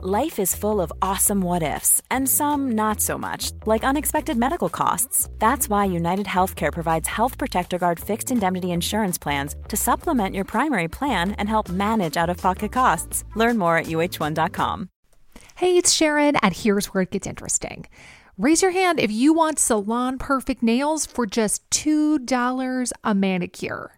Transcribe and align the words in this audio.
Life 0.00 0.38
is 0.38 0.54
full 0.54 0.80
of 0.80 0.92
awesome 1.02 1.40
what 1.40 1.64
ifs, 1.64 2.00
and 2.08 2.28
some 2.28 2.70
not 2.76 3.00
so 3.00 3.18
much, 3.18 3.50
like 3.66 3.82
unexpected 3.82 4.36
medical 4.36 4.68
costs. 4.68 5.28
That's 5.40 5.68
why 5.68 5.86
United 5.86 6.26
Healthcare 6.26 6.72
provides 6.72 7.08
Health 7.08 7.36
Protector 7.36 7.78
Guard 7.78 7.98
fixed 7.98 8.30
indemnity 8.30 8.70
insurance 8.70 9.18
plans 9.18 9.56
to 9.66 9.76
supplement 9.76 10.36
your 10.36 10.44
primary 10.44 10.86
plan 10.86 11.32
and 11.32 11.48
help 11.48 11.68
manage 11.68 12.16
out 12.16 12.30
of 12.30 12.36
pocket 12.36 12.70
costs. 12.70 13.24
Learn 13.34 13.58
more 13.58 13.76
at 13.76 13.86
uh1.com. 13.86 14.88
Hey, 15.56 15.76
it's 15.76 15.92
Sharon, 15.92 16.36
and 16.44 16.54
here's 16.54 16.94
where 16.94 17.02
it 17.02 17.10
gets 17.10 17.26
interesting. 17.26 17.86
Raise 18.36 18.62
your 18.62 18.70
hand 18.70 19.00
if 19.00 19.10
you 19.10 19.32
want 19.32 19.58
salon 19.58 20.16
perfect 20.16 20.62
nails 20.62 21.06
for 21.06 21.26
just 21.26 21.68
$2 21.70 22.92
a 23.02 23.14
manicure. 23.16 23.97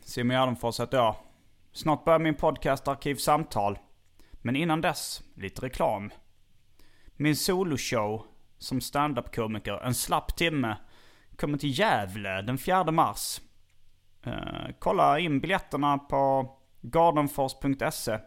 Simon 0.00 0.36
Gärdenfors 0.36 0.80
heter 0.80 0.98
jag. 0.98 1.16
Snart 1.72 2.04
börjar 2.04 2.18
min 2.18 2.34
podcast 2.34 2.88
Arkivsamtal. 2.88 3.78
Men 4.32 4.56
innan 4.56 4.80
dess, 4.80 5.22
lite 5.34 5.62
reklam. 5.62 6.10
Min 7.16 7.36
soloshow 7.36 8.26
som 8.58 8.80
standup-komiker, 8.80 9.80
En 9.84 9.94
slapp 9.94 10.36
timme, 10.36 10.76
kommer 11.36 11.58
till 11.58 11.78
Gävle 11.78 12.42
den 12.42 12.58
4 12.58 12.90
mars. 12.90 13.40
Uh, 14.26 14.70
kolla 14.78 15.18
in 15.18 15.40
biljetterna 15.40 15.98
på 15.98 16.52
gardenfors.se. 16.80 18.18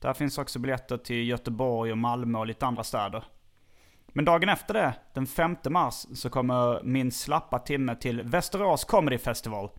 Där 0.00 0.14
finns 0.14 0.38
också 0.38 0.58
biljetter 0.58 0.96
till 0.96 1.28
Göteborg 1.28 1.92
och 1.92 1.98
Malmö 1.98 2.38
och 2.38 2.46
lite 2.46 2.66
andra 2.66 2.84
städer. 2.84 3.24
Men 4.06 4.24
dagen 4.24 4.48
efter 4.48 4.74
det, 4.74 4.94
den 5.14 5.26
5 5.26 5.56
mars, 5.70 6.06
så 6.14 6.30
kommer 6.30 6.82
min 6.82 7.12
slappa 7.12 7.58
timme 7.58 7.96
till 7.96 8.22
Västerås 8.22 8.84
Comedy 8.84 9.18
Festival. 9.18 9.70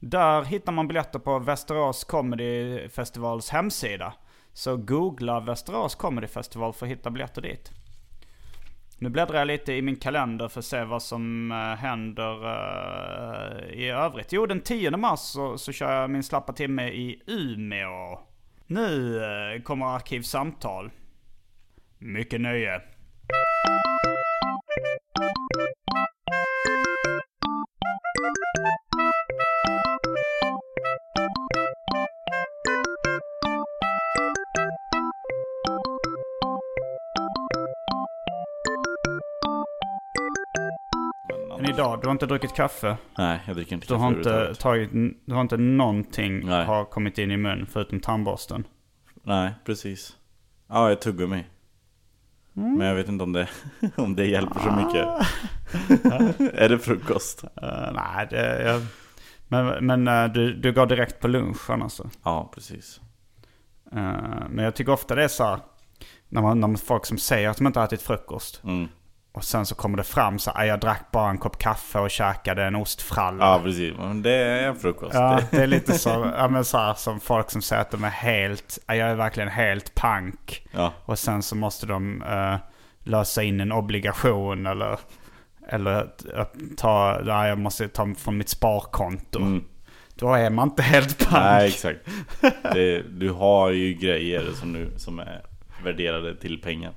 Där 0.00 0.44
hittar 0.44 0.72
man 0.72 0.88
biljetter 0.88 1.18
på 1.18 1.38
Västerås 1.38 2.04
Comedy 2.04 2.88
Festivals 2.88 3.50
hemsida. 3.50 4.14
Så 4.52 4.76
googla 4.76 5.40
Västerås 5.40 5.94
Comedy 5.94 6.26
Festival 6.26 6.72
för 6.72 6.86
att 6.86 6.92
hitta 6.92 7.10
biljetter 7.10 7.42
dit. 7.42 7.70
Nu 8.98 9.08
bläddrar 9.08 9.38
jag 9.38 9.46
lite 9.46 9.72
i 9.72 9.82
min 9.82 9.96
kalender 9.96 10.48
för 10.48 10.58
att 10.58 10.64
se 10.64 10.84
vad 10.84 11.02
som 11.02 11.52
eh, 11.52 11.56
händer 11.56 12.44
eh, 12.44 13.78
i 13.78 13.88
övrigt. 13.88 14.32
Jo, 14.32 14.46
den 14.46 14.60
10 14.60 14.90
mars 14.90 15.20
så, 15.20 15.58
så 15.58 15.72
kör 15.72 16.00
jag 16.00 16.10
min 16.10 16.22
slappa 16.22 16.52
timme 16.52 16.88
i 16.88 17.22
Umeå. 17.26 18.18
Nu 18.66 19.16
eh, 19.24 19.62
kommer 19.62 19.86
Arkivsamtal. 19.86 20.90
Mycket 21.98 22.40
nöje. 22.40 22.82
Idag, 41.76 42.00
du 42.00 42.06
har 42.06 42.12
inte 42.12 42.26
druckit 42.26 42.54
kaffe. 42.54 42.96
Nej, 43.18 43.40
jag 43.46 43.56
dricker 43.56 43.74
inte 43.74 43.86
Du 43.86 43.94
kaffe 43.94 44.02
har 44.02 44.08
inte 44.08 44.54
tagit, 44.54 44.90
du 45.24 45.34
har 45.34 45.40
inte 45.40 45.56
någonting 45.56 46.46
Nej. 46.46 46.66
har 46.66 46.84
kommit 46.84 47.18
in 47.18 47.30
i 47.30 47.36
mun 47.36 47.66
förutom 47.72 48.00
tandborsten. 48.00 48.64
Nej, 49.22 49.54
precis. 49.64 50.16
Ja, 50.68 50.92
ett 50.92 51.00
tuggummi. 51.00 51.44
Mm. 52.56 52.74
Men 52.78 52.86
jag 52.86 52.94
vet 52.94 53.08
inte 53.08 53.24
om 53.24 53.32
det, 53.32 53.48
om 53.96 54.16
det 54.16 54.26
hjälper 54.26 54.60
så 54.60 54.68
Ah. 54.68 54.76
mycket. 54.76 56.54
är 56.54 56.68
det 56.68 56.78
frukost? 56.78 57.44
Eh, 57.62 57.92
nej, 57.92 58.26
det, 58.30 58.62
jag, 58.62 58.82
men, 59.48 59.86
men 59.86 60.08
eh, 60.08 60.32
du, 60.32 60.54
du 60.54 60.72
går 60.72 60.86
direkt 60.86 61.20
på 61.20 61.28
lunchen 61.28 61.82
alltså. 61.82 62.10
Ja, 62.24 62.50
precis. 62.54 63.00
Eh, 63.92 64.48
men 64.50 64.58
jag 64.64 64.74
tycker 64.74 64.92
ofta 64.92 65.14
det 65.14 65.24
är 65.24 65.28
så 65.28 65.44
här, 65.44 65.58
när 66.28 66.42
man, 66.42 66.60
när 66.60 66.68
man 66.68 66.76
folk 66.78 67.06
som 67.06 67.18
säger 67.18 67.48
att 67.48 67.56
de 67.56 67.66
inte 67.66 67.78
har 67.80 67.86
ätit 67.86 68.02
frukost. 68.02 68.60
Mm. 68.64 68.88
Och 69.36 69.44
sen 69.44 69.66
så 69.66 69.74
kommer 69.74 69.96
det 69.96 70.04
fram 70.04 70.38
så 70.38 70.50
här, 70.50 70.60
"Ah, 70.60 70.66
jag 70.66 70.80
drack 70.80 71.10
bara 71.12 71.30
en 71.30 71.38
kopp 71.38 71.58
kaffe 71.58 71.98
och 71.98 72.10
käkade 72.10 72.64
en 72.64 72.74
ostfralla. 72.76 73.44
Ja, 73.44 73.60
precis. 73.64 73.94
Men 73.98 74.22
det 74.22 74.30
är 74.32 74.68
en 74.68 74.76
frukost. 74.76 75.14
Ja, 75.14 75.40
Det- 75.50 75.56
är 75.62 75.66
lite 75.66 75.98
så, 75.98 76.32
ja, 76.38 76.48
men 76.48 76.64
så 76.64 76.78
här, 76.78 76.94
som 76.94 77.20
folk 77.20 77.50
som 77.50 77.62
säger 77.62 77.82
att 77.82 77.90
de 77.90 78.04
är 78.04 78.08
helt, 78.10 78.78
ja, 78.86 78.94
jag 78.94 79.08
är 79.10 79.14
verkligen 79.14 79.48
helt 79.48 79.94
pank. 79.94 80.66
Ja. 80.72 80.92
Och 81.04 81.18
sen 81.18 81.42
så 81.42 81.56
måste 81.56 81.86
de 81.86 82.22
eh, 82.22 82.56
lösa 83.04 83.42
in 83.42 83.60
en 83.60 83.72
obligation 83.72 84.66
eller, 84.66 84.98
eller 85.68 86.06
ta, 86.76 87.20
ja, 87.26 87.48
jag 87.48 87.58
måste 87.58 87.88
ta 87.88 88.14
från 88.18 88.36
mitt 88.38 88.48
sparkonto. 88.48 89.38
Mm. 89.38 89.64
Då 90.14 90.34
är 90.34 90.50
man 90.50 90.68
inte 90.68 90.82
helt 90.82 91.18
pank. 91.30 91.44
Nej, 91.44 91.68
exakt. 91.68 92.00
Det, 92.72 93.02
du 93.02 93.30
har 93.30 93.70
ju 93.70 93.94
grejer 93.94 94.44
som, 94.54 94.72
du, 94.72 94.90
som 94.96 95.18
är 95.18 95.42
värderade 95.84 96.36
till 96.36 96.60
pengar. 96.62 96.92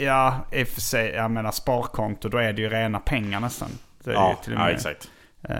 Ja, 0.00 0.34
i 0.52 0.62
och 0.64 0.68
för 0.68 0.80
sig, 0.80 1.10
jag 1.10 1.30
menar 1.30 1.50
sparkonto, 1.52 2.28
då 2.28 2.38
är 2.38 2.52
det 2.52 2.62
ju 2.62 2.68
rena 2.68 2.98
pengar 3.00 3.40
nästan. 3.40 3.68
Ja, 4.04 4.36
ju 4.46 4.52
ja 4.54 4.70
exakt. 4.70 5.10
Eh, 5.42 5.56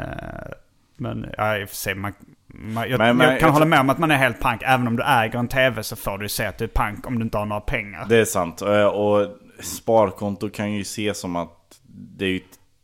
men 0.96 1.26
ja, 1.36 1.58
i 1.58 1.64
och 1.64 1.68
för 1.68 1.76
sig, 1.76 1.94
man, 1.94 2.12
man, 2.46 2.90
jag, 2.90 2.98
Men- 2.98 3.16
men 3.16 3.30
jag 3.30 3.40
kan 3.40 3.46
jag 3.46 3.52
hålla 3.52 3.64
med 3.66 3.80
om 3.80 3.90
att 3.90 3.98
man 3.98 4.10
är 4.10 4.16
helt 4.16 4.40
pank. 4.40 4.62
Även 4.64 4.86
om 4.86 4.96
du 4.96 5.02
äger 5.02 5.38
en 5.38 5.48
tv 5.48 5.82
så 5.82 5.96
får 5.96 6.18
du 6.18 6.28
säga 6.28 6.48
att 6.48 6.58
du 6.58 6.64
är 6.64 6.68
pank 6.68 7.06
om 7.06 7.18
du 7.18 7.24
inte 7.24 7.38
har 7.38 7.46
några 7.46 7.60
pengar. 7.60 8.06
Det 8.08 8.16
är 8.16 8.24
sant. 8.24 8.62
Eh, 8.62 8.84
Och 8.86 9.28
sparkonto 9.60 10.50
kan 10.50 10.72
ju 10.72 10.80
ses 10.80 11.18
som 11.20 11.36
att 11.36 11.80
det 11.88 12.24
är 12.24 12.28
ju 12.30 12.40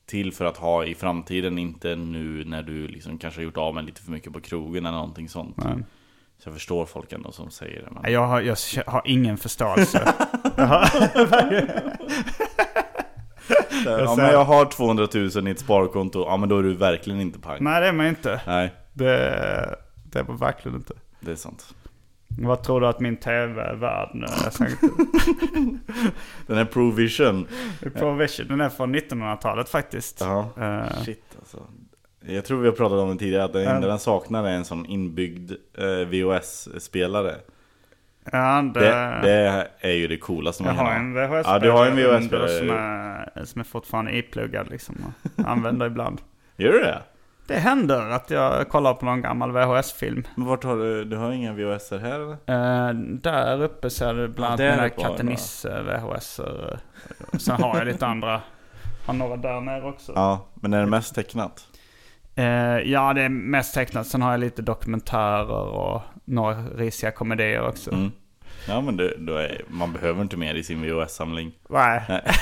till 0.06 0.32
för 0.32 0.44
att 0.44 0.56
ha 0.56 0.84
i 0.84 0.94
framtiden, 0.94 1.58
inte 1.58 1.96
nu 1.96 2.44
när 2.44 2.62
du 2.62 2.88
liksom 2.88 3.18
kanske 3.18 3.40
har 3.40 3.44
gjort 3.44 3.56
av 3.56 3.74
med 3.74 3.84
lite 3.84 4.02
för 4.02 4.10
mycket 4.10 4.32
på 4.32 4.40
krogen 4.40 4.86
eller 4.86 4.98
någonting 4.98 5.28
sånt. 5.28 5.56
Nej. 5.56 5.74
Så 6.46 6.50
jag 6.50 6.54
förstår 6.54 6.86
folk 6.86 7.12
ändå 7.12 7.32
som 7.32 7.50
säger 7.50 7.82
det. 7.82 7.88
Men... 7.90 8.12
Jag 8.12 8.26
har, 8.26 8.40
jag 8.40 8.56
har 8.86 9.02
ingen 9.04 9.36
förståelse. 9.36 10.14
jag 10.56 10.66
har, 10.66 10.88
Ja, 13.84 14.14
men 14.16 14.26
jag 14.30 14.44
har 14.44 14.64
200 14.64 15.08
000 15.14 15.48
i 15.48 15.50
ett 15.50 15.58
sparkonto, 15.60 16.24
ja 16.28 16.36
men 16.36 16.48
då 16.48 16.58
är 16.58 16.62
du 16.62 16.74
verkligen 16.74 17.20
inte 17.20 17.38
pank. 17.38 17.60
nej, 17.60 17.80
det 17.80 17.86
är 17.88 17.92
man 17.92 18.06
inte. 18.06 18.40
Nej, 18.46 18.74
Det, 18.92 19.76
det 20.12 20.22
var 20.22 20.34
verkligen 20.36 20.76
inte. 20.76 20.94
det 21.20 21.30
är 21.30 21.36
sant. 21.36 21.74
Vad 22.28 22.62
tror 22.62 22.80
du 22.80 22.86
att 22.86 23.00
min 23.00 23.16
tv 23.16 23.62
är 23.62 23.74
värd 23.74 24.10
nu? 24.14 24.26
Den 26.46 26.56
här 26.56 26.64
Provision. 26.64 27.46
Provision, 27.94 28.48
den 28.48 28.60
är 28.60 28.68
från 28.68 28.96
1900-talet 28.96 29.68
faktiskt. 29.68 30.20
Ja. 30.20 30.48
Eh, 30.60 31.02
Shit 31.04 31.36
alltså. 31.38 31.62
Jag 32.28 32.44
tror 32.44 32.60
vi 32.60 32.68
har 32.68 32.74
pratat 32.74 32.98
om 32.98 33.08
det 33.10 33.18
tidigare, 33.18 33.44
att 33.44 33.54
Ja. 33.54 33.60
enda 33.60 33.88
den 33.88 33.98
saknar 33.98 34.44
är 34.44 34.50
en 34.52 34.64
sån 34.64 34.86
inbyggd 34.86 35.52
eh, 35.78 35.84
VHS-spelare. 35.86 37.34
ja, 38.32 38.62
det, 38.74 38.80
Det, 38.80 39.20
det 39.22 39.66
är 39.80 39.92
ju 39.92 40.08
det 40.08 40.16
coolaste 40.18 40.64
jag 40.64 40.74
man 40.76 40.86
har 40.86 40.92
kan 40.92 41.00
en. 41.00 41.14
VHS-spelare 41.14 41.44
Ja, 41.54 41.58
du 41.58 41.70
har 41.70 41.86
en 41.86 41.96
VHS-spelare. 41.96 42.48
som 42.58 42.70
är, 42.70 43.44
som 43.44 43.60
är 43.60 43.64
fortfarande 43.64 44.16
ipluggad 44.18 44.70
liksom. 44.70 45.14
Och 45.36 45.48
använder 45.50 45.86
ibland. 45.86 46.20
Gör 46.56 46.72
du 46.72 46.78
det? 46.78 47.02
Det 47.46 47.54
händer 47.58 48.10
att 48.10 48.30
jag 48.30 48.68
kollar 48.68 48.94
på 48.94 49.04
någon 49.04 49.22
gammal 49.22 49.52
VHS-film. 49.52 50.22
Men 50.34 50.46
vart 50.46 50.64
har 50.64 50.76
du, 50.76 51.04
du 51.04 51.16
har 51.16 51.32
inga 51.32 51.52
VHS 51.52 51.90
här 51.90 52.20
eller? 52.20 52.32
Eh, 52.88 52.94
där 52.98 53.62
uppe 53.62 53.86
är 53.86 54.14
det 54.14 54.28
bland 54.28 54.52
annat 54.52 54.58
mina 54.60 54.82
har 54.82 54.88
Katte 54.88 55.14
jag 55.16 55.24
Nisse 55.26 55.82
VHS. 55.82 56.40
Sen 57.38 57.62
har 57.62 57.78
jag 57.78 57.86
lite 57.86 58.06
andra. 58.06 58.40
Har 59.06 59.14
några 59.14 59.36
där 59.36 59.60
nere 59.60 59.82
också. 59.88 60.12
Ja, 60.14 60.46
men 60.54 60.74
är 60.74 60.80
det 60.80 60.86
mest 60.86 61.14
tecknat? 61.14 61.66
Eh, 62.36 62.78
ja, 62.92 63.12
det 63.14 63.22
är 63.22 63.28
mest 63.28 63.74
tecknat. 63.74 64.06
Sen 64.06 64.22
har 64.22 64.30
jag 64.30 64.40
lite 64.40 64.62
dokumentärer 64.62 65.68
och 65.68 66.02
några 66.24 66.62
risiga 66.62 67.10
komedier 67.10 67.68
också. 67.68 67.92
Mm. 67.92 68.12
Ja 68.68 68.80
men 68.80 68.96
det, 68.96 69.04
är, 69.28 69.64
man 69.68 69.92
behöver 69.92 70.22
inte 70.22 70.36
mer 70.36 70.54
i 70.54 70.62
sin 70.62 70.82
VHS-samling. 70.82 71.52
Nej. 71.68 72.02
Nej. 72.08 72.22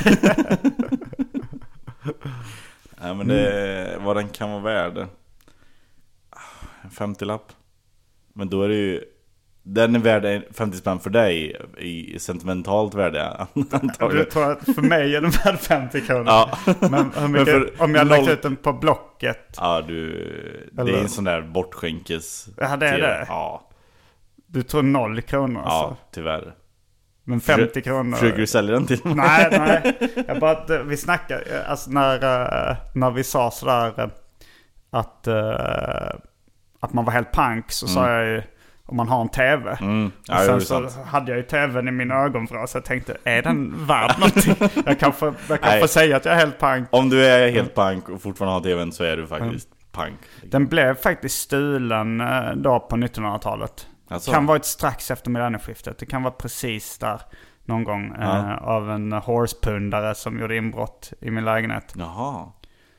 Nej 3.01 3.15
men 3.15 3.29
det, 3.29 3.99
vad 4.01 4.17
den 4.17 4.29
kan 4.29 4.51
vara 4.51 4.63
värd. 4.63 5.07
En 6.83 6.91
50-lapp. 6.91 7.53
Men 8.33 8.49
då 8.49 8.63
är 8.63 8.69
det 8.69 8.75
ju 8.75 9.05
Den 9.67 9.95
är 9.95 9.99
värd 9.99 10.25
en 10.25 10.43
50 10.53 10.79
spänn 10.79 11.01
för 11.01 11.11
dig 11.11 11.57
i 11.79 12.19
sentimentalt 12.19 12.95
värde 12.95 13.47
Du 13.55 13.65
antagligen. 13.73 14.27
tror 14.31 14.53
att 14.53 14.65
för 14.75 14.83
mig 14.83 15.17
är 15.17 15.21
den 15.21 15.31
värd 15.31 15.59
50 15.59 16.01
kronor? 16.01 16.25
Ja. 16.27 16.59
Men 16.81 17.11
hur 17.17 17.29
mycket, 17.29 17.47
för 17.77 17.83
om 17.85 17.95
jag 17.95 18.07
lagt 18.07 18.23
noll- 18.23 18.33
ut 18.33 18.43
den 18.43 18.57
på 18.57 18.73
Blocket? 18.73 19.55
Ja 19.57 19.81
du, 19.89 20.11
det 20.73 20.83
Eller- 20.83 20.93
är 20.93 21.01
en 21.03 21.09
sån 21.09 21.25
där 21.25 21.43
bortskänkes... 21.43 22.49
Ja, 22.57 22.77
det 22.77 22.89
är 22.89 22.99
det? 22.99 23.25
Ja, 23.29 23.69
Du 24.47 24.63
tror 24.63 24.83
noll 24.83 25.23
kronor 25.23 25.63
ja 25.67 25.71
alltså? 25.71 25.97
tyvärr. 26.13 26.55
Men 27.25 27.41
50 27.41 27.83
kronor. 27.83 28.17
Försöker 28.17 28.39
du 28.39 28.47
sälja 28.47 28.73
den 28.73 28.87
till 28.87 29.01
mig? 29.05 29.15
Nej, 29.15 29.49
nej. 30.01 30.25
Jag 30.29 30.41
bara 30.41 30.83
vi 30.83 30.97
snackade, 30.97 31.65
alltså 31.67 31.91
när, 31.91 32.15
eh, 32.71 32.77
när 32.95 33.11
vi 33.11 33.25
sa 33.25 33.51
sådär 33.51 33.93
eh, 34.01 34.09
att, 34.91 35.27
eh, 35.27 36.17
att 36.81 36.93
man 36.93 37.05
var 37.05 37.13
helt 37.13 37.33
pank 37.33 37.71
så 37.73 37.87
sa 37.89 38.11
jag 38.11 38.27
ju 38.27 38.43
om 38.87 38.97
man 38.97 39.09
har 39.09 39.21
en 39.21 39.29
tv. 39.29 39.77
Mm. 39.81 40.07
Och 40.07 40.13
Ja, 40.27 40.39
det 40.41 40.47
sen 40.47 40.61
så 40.61 40.89
sant. 40.89 41.07
hade 41.07 41.31
jag 41.31 41.37
ju 41.39 41.43
tvn 41.43 41.89
i 41.89 41.91
mina 41.91 42.15
ögonvrår 42.15 42.67
så 42.67 42.77
jag 42.79 42.85
tänkte, 42.85 43.17
är 43.25 43.43
den 43.43 43.87
värd 43.87 44.15
någonting? 44.19 44.83
Jag 44.87 44.99
kan 45.01 45.13
få, 45.13 45.35
jag 45.49 45.61
kan 45.61 45.81
få 45.81 45.89
säga 45.89 46.17
att 46.17 46.25
jag 46.25 46.35
är 46.35 46.39
helt 46.39 46.59
pank. 46.59 46.89
Om 46.93 47.11
du 47.11 47.27
är 47.27 47.51
helt 47.51 47.75
pank 47.75 48.09
och 48.09 48.23
fortfarande 48.23 48.55
har 48.55 48.61
tvn 48.61 48.93
så 48.93 49.05
är 49.05 49.17
du 49.17 49.27
faktiskt 49.27 49.69
pank. 49.93 50.19
Den 50.43 50.67
blev 50.67 50.95
faktiskt 50.95 51.39
stulen 51.41 52.21
eh, 52.21 52.51
då 52.57 52.81
på 52.81 52.97
1900-talet. 52.97 53.87
Alltså. 54.09 54.33
Kan 54.33 54.47
varit 54.47 54.65
strax 54.65 55.11
efter 55.11 55.31
millennieskiftet. 55.31 55.99
Det 55.99 56.07
kan 56.07 56.23
vara 56.23 56.35
precis 56.35 56.99
där 56.99 57.21
någon 57.65 57.85
gång. 57.85 58.15
eh, 58.19 58.25
Ja. 58.25 58.57
av 58.57 58.91
en 58.91 59.13
horsepundare 59.13 60.15
som 60.15 60.41
gjorde 60.41 60.57
inbrott 60.57 61.13
i 61.21 61.31
min 61.31 61.45
lägenhet. 61.45 61.93
Jaha. 61.97 62.47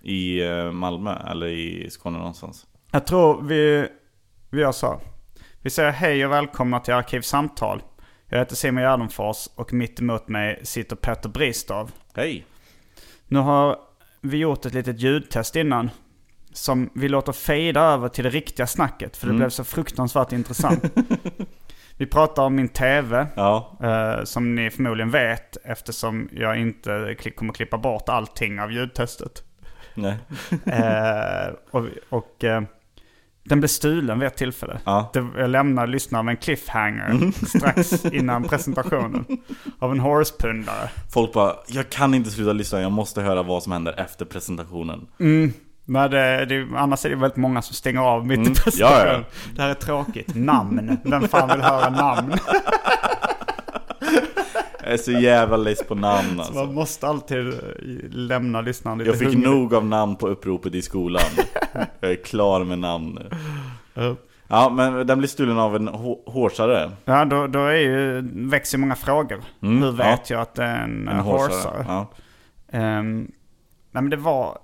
I 0.01 0.47
eh, 0.47 0.71
Malmö 0.71 1.15
eller 1.31 1.47
i 1.47 1.89
Skåne 1.91 2.17
någonstans? 2.17 2.65
Jag 2.91 3.05
tror 3.07 3.41
vi, 3.41 3.87
vi 4.49 4.61
gör 4.61 4.71
så. 4.71 5.01
Vi 5.65 5.71
säger 5.71 5.91
hej 5.91 6.25
och 6.25 6.31
välkomna 6.31 6.79
till 6.79 6.93
Arkivsamtal. 6.93 7.83
Jag 8.29 8.39
heter 8.39 8.55
Simon 8.55 8.83
Gärdenfors 8.83 9.47
och 9.55 9.73
mitt 9.73 9.99
emot 9.99 10.27
mig 10.27 10.59
sitter 10.63 10.95
Petter 10.95 11.29
Bristav. 11.29 11.91
Hej! 12.15 12.45
Nu 13.27 13.39
har 13.39 13.77
vi 14.21 14.37
gjort 14.37 14.65
ett 14.65 14.73
litet 14.73 14.99
ljudtest 14.99 15.55
innan. 15.55 15.89
Som 16.53 16.89
vi 16.95 17.09
låter 17.09 17.31
fejda 17.31 17.81
över 17.81 18.09
till 18.09 18.23
det 18.23 18.29
riktiga 18.29 18.67
snacket. 18.67 19.17
För 19.17 19.27
det 19.27 19.33
blev 19.33 19.49
så 19.49 19.63
fruktansvärt 19.63 20.31
intressant. 20.31 20.83
vi 21.97 22.05
pratar 22.05 22.43
om 22.43 22.55
min 22.55 22.69
tv. 22.69 23.27
Ja, 23.35 23.77
eh, 23.83 24.23
som 24.23 24.55
ni 24.55 24.69
förmodligen 24.69 25.11
vet 25.11 25.57
eftersom 25.63 26.29
jag 26.33 26.59
inte 26.59 27.15
kommer 27.35 27.53
klippa 27.53 27.77
bort 27.77 28.09
allting 28.09 28.59
av 28.59 28.71
ljudtestet. 28.71 29.43
nej. 29.93 30.17
Eh, 30.65 31.53
och 31.71 31.85
och 32.09 32.43
eh, 32.43 32.61
den 33.45 33.59
blev 33.59 33.67
stulen 33.67 34.19
vid 34.19 34.27
ett 34.27 34.37
tillfälle. 34.37 34.79
Ja. 34.85 35.09
Det, 35.13 35.27
jag 35.37 35.49
lämnade 35.49 35.87
lyssnarna 35.91 36.23
med 36.23 36.31
en 36.31 36.37
cliffhanger 36.37 37.31
strax 37.47 38.05
innan 38.13 38.43
presentationen. 38.43 39.25
Av 39.79 39.91
en 39.91 39.99
horsepundare. 39.99 40.89
Folk 41.13 41.33
bara, 41.33 41.53
jag 41.67 41.89
kan 41.89 42.13
inte 42.13 42.29
sluta 42.29 42.53
lyssna, 42.53 42.81
jag 42.81 42.91
måste 42.91 43.21
höra 43.21 43.43
vad 43.43 43.63
som 43.63 43.71
händer 43.71 43.99
efter 43.99 44.25
presentationen. 44.25 45.07
Men 45.87 46.11
det, 46.11 46.45
det, 46.45 46.67
annars 46.77 47.05
är 47.05 47.09
det 47.09 47.15
väldigt 47.15 47.37
många 47.37 47.61
som 47.61 47.73
stänger 47.75 47.99
av 48.01 48.27
mitt 48.27 48.37
Mm. 48.39 48.53
presentationen. 48.53 49.07
Ja, 49.07 49.13
ja. 49.13 49.23
Det 49.55 49.61
här 49.61 49.69
är 49.69 49.73
tråkigt. 49.73 50.35
Namn. 50.35 50.97
Vem 51.03 51.27
fan 51.27 51.49
vill 51.49 51.61
höra 51.61 51.89
namn? 51.89 52.33
Jag 54.83 54.93
är 54.93 54.97
så 54.97 55.11
jävla 55.11 55.57
less 55.57 55.83
på 55.87 55.95
namn 55.95 56.27
Man 56.35 56.39
alltså. 56.45 56.65
måste 56.65 57.07
alltid 57.07 57.53
lämna 58.11 58.61
lyssnaren 58.61 58.97
lite 58.97 59.09
Jag 59.09 59.19
fick 59.19 59.27
hungrig. 59.27 59.49
nog 59.49 59.73
av 59.73 59.85
namn 59.85 60.15
på 60.15 60.27
uppropet 60.27 60.75
i 60.75 60.81
skolan. 60.81 61.21
Jag 61.99 62.11
är 62.11 62.23
klar 62.23 62.63
med 62.63 62.79
namn 62.79 63.19
nu. 63.21 63.37
Ja. 63.93 64.15
Ja, 64.47 64.69
men 64.69 65.07
den 65.07 65.17
blir 65.17 65.27
stulen 65.29 65.59
av 65.59 65.75
en 65.75 65.87
hårsare. 66.25 66.91
Ja, 67.05 67.25
då, 67.25 67.47
då 67.47 67.59
är 67.65 67.75
ju, 67.75 68.21
växer 68.49 68.77
många 68.77 68.95
frågor. 68.95 69.43
Mm, 69.61 69.83
Hur 69.83 69.91
vet 69.91 70.29
ja. 70.29 70.35
jag 70.35 70.41
att 70.41 70.55
det 70.55 70.63
är 70.63 70.83
en, 70.83 71.07
En 71.07 71.19
hårsare. 71.19 71.47
horsare? 71.55 71.85
Ja. 71.87 72.07
Ehm, 72.71 73.31
nej 73.91 74.03
men 74.03 74.09
det 74.09 74.17
var, 74.17 74.57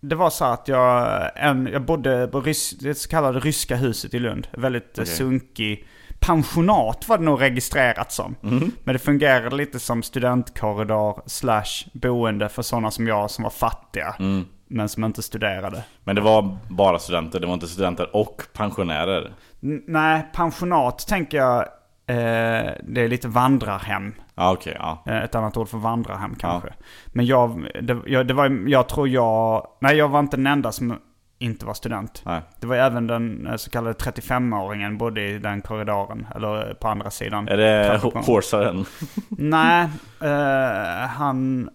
det 0.00 0.14
var 0.14 0.30
så 0.30 0.44
att 0.44 0.68
jag, 0.68 1.20
en, 1.36 1.68
jag 1.72 1.82
bodde 1.82 2.28
på 2.32 2.40
rys, 2.40 2.70
det 2.70 2.94
så 2.94 3.08
kallade 3.08 3.40
ryska 3.40 3.76
huset 3.76 4.14
i 4.14 4.18
Lund. 4.18 4.48
Väldigt 4.52 4.90
okay. 4.98 5.06
Sunkig 5.06 5.86
pensionat 6.20 7.08
var 7.08 7.18
det 7.18 7.24
nog 7.24 7.40
registrerat 7.40 8.12
som. 8.12 8.36
Mhm. 8.40 8.70
Men 8.84 8.92
det 8.92 8.98
fungerade 8.98 9.56
lite 9.56 9.78
som 9.80 10.02
studentkorridor 10.02 11.22
slash 11.26 11.88
boende 11.92 12.48
för 12.48 12.62
sådana 12.62 12.90
som 12.90 13.06
jag 13.06 13.30
som 13.30 13.42
var 13.42 13.50
fattiga. 13.50 14.14
Mm. 14.18 14.44
Men 14.72 14.88
som 14.88 15.04
inte 15.04 15.22
studerade. 15.22 15.84
Men 16.04 16.14
det 16.16 16.20
var 16.22 16.56
bara 16.68 16.98
studenter, 16.98 17.40
det 17.40 17.46
var 17.46 17.54
inte 17.54 17.66
studenter 17.66 18.16
och 18.16 18.42
pensionärer. 18.52 19.32
N- 19.62 19.82
nej, 19.86 20.26
pensionat 20.34 21.06
tänker 21.08 21.38
jag, 21.38 21.58
eh, 22.06 22.72
det 22.82 23.00
är 23.00 23.08
lite 23.08 23.28
vandrarhem. 23.28 24.14
Ja, 24.34 24.52
okej, 24.52 24.76
ja. 24.78 25.02
Eh, 25.06 25.16
Ett 25.24 25.34
annat 25.34 25.56
ord 25.56 25.68
för 25.68 25.78
vandrarhem 25.78 26.34
kanske. 26.38 26.68
Men 27.06 27.26
jag, 27.26 27.66
det, 27.82 27.98
jag, 28.06 28.26
det 28.26 28.34
var, 28.34 28.68
jag 28.68 28.88
tror 28.88 29.08
jag, 29.08 29.66
nej 29.80 29.96
jag 29.96 30.08
var 30.08 30.20
inte 30.20 30.36
den 30.36 30.46
enda 30.46 30.72
som 30.72 30.98
inte 31.38 31.66
var 31.66 31.74
student. 31.74 32.22
Nej. 32.26 32.40
Det 32.60 32.66
var 32.66 32.76
även 32.76 33.06
den 33.06 33.46
eh, 33.46 33.56
så 33.56 33.70
kallade 33.70 33.94
35-åringen 33.98 34.98
bodde 34.98 35.22
i 35.28 35.38
den 35.38 35.60
korridoren, 35.62 36.26
eller 36.34 36.74
på 36.74 36.88
andra 36.88 37.10
sidan. 37.10 37.48
Är 37.48 37.56
det 37.56 38.00
hårsaren? 38.26 38.84
Nej, 39.28 39.88
eh, 40.20 41.08
han 41.08 41.70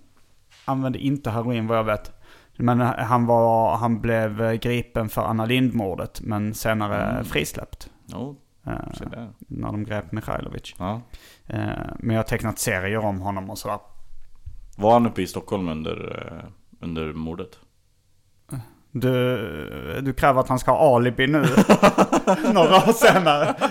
använde 0.66 1.00
inte 1.00 1.30
heroin 1.30 1.68
vad 1.68 1.78
jag 1.78 1.84
vet. 1.84 2.12
Men 2.58 2.80
han, 2.82 3.26
var, 3.26 3.76
han 3.78 4.02
blev 4.02 4.56
gripen 4.58 5.10
för 5.10 5.22
Anna 5.22 5.46
Lindh-mordet, 5.46 6.22
men 6.22 6.54
senare 6.54 7.04
Mm. 7.04 7.26
frisläppt. 7.26 7.90
Jo, 8.06 8.36
eh, 8.66 8.74
när 9.40 9.72
de 9.72 9.84
grep 9.84 10.12
Mikhailovic. 10.12 10.76
Ja. 10.80 11.02
Eh, 11.48 11.60
men 12.00 12.16
jag 12.16 12.24
har 12.24 12.28
tecknat 12.28 12.60
serier 12.60 13.06
om 13.06 13.22
honom 13.22 13.50
och 13.50 13.58
sådär. 13.58 13.80
Var 14.78 14.94
han 14.94 15.06
uppe 15.08 15.22
i 15.22 15.28
Stockholm 15.28 15.68
under, 15.70 16.28
eh, 16.42 16.50
under 16.82 17.14
mordet? 17.14 17.60
Du, 18.92 20.02
du 20.02 20.14
kräver 20.14 20.40
att 20.42 20.50
han 20.50 20.60
ska 20.60 20.72
ha 20.72 20.96
alibi 20.96 21.28
nu. 21.28 21.40
Några 22.54 22.76
år 22.76 22.94
senare. 22.94 23.56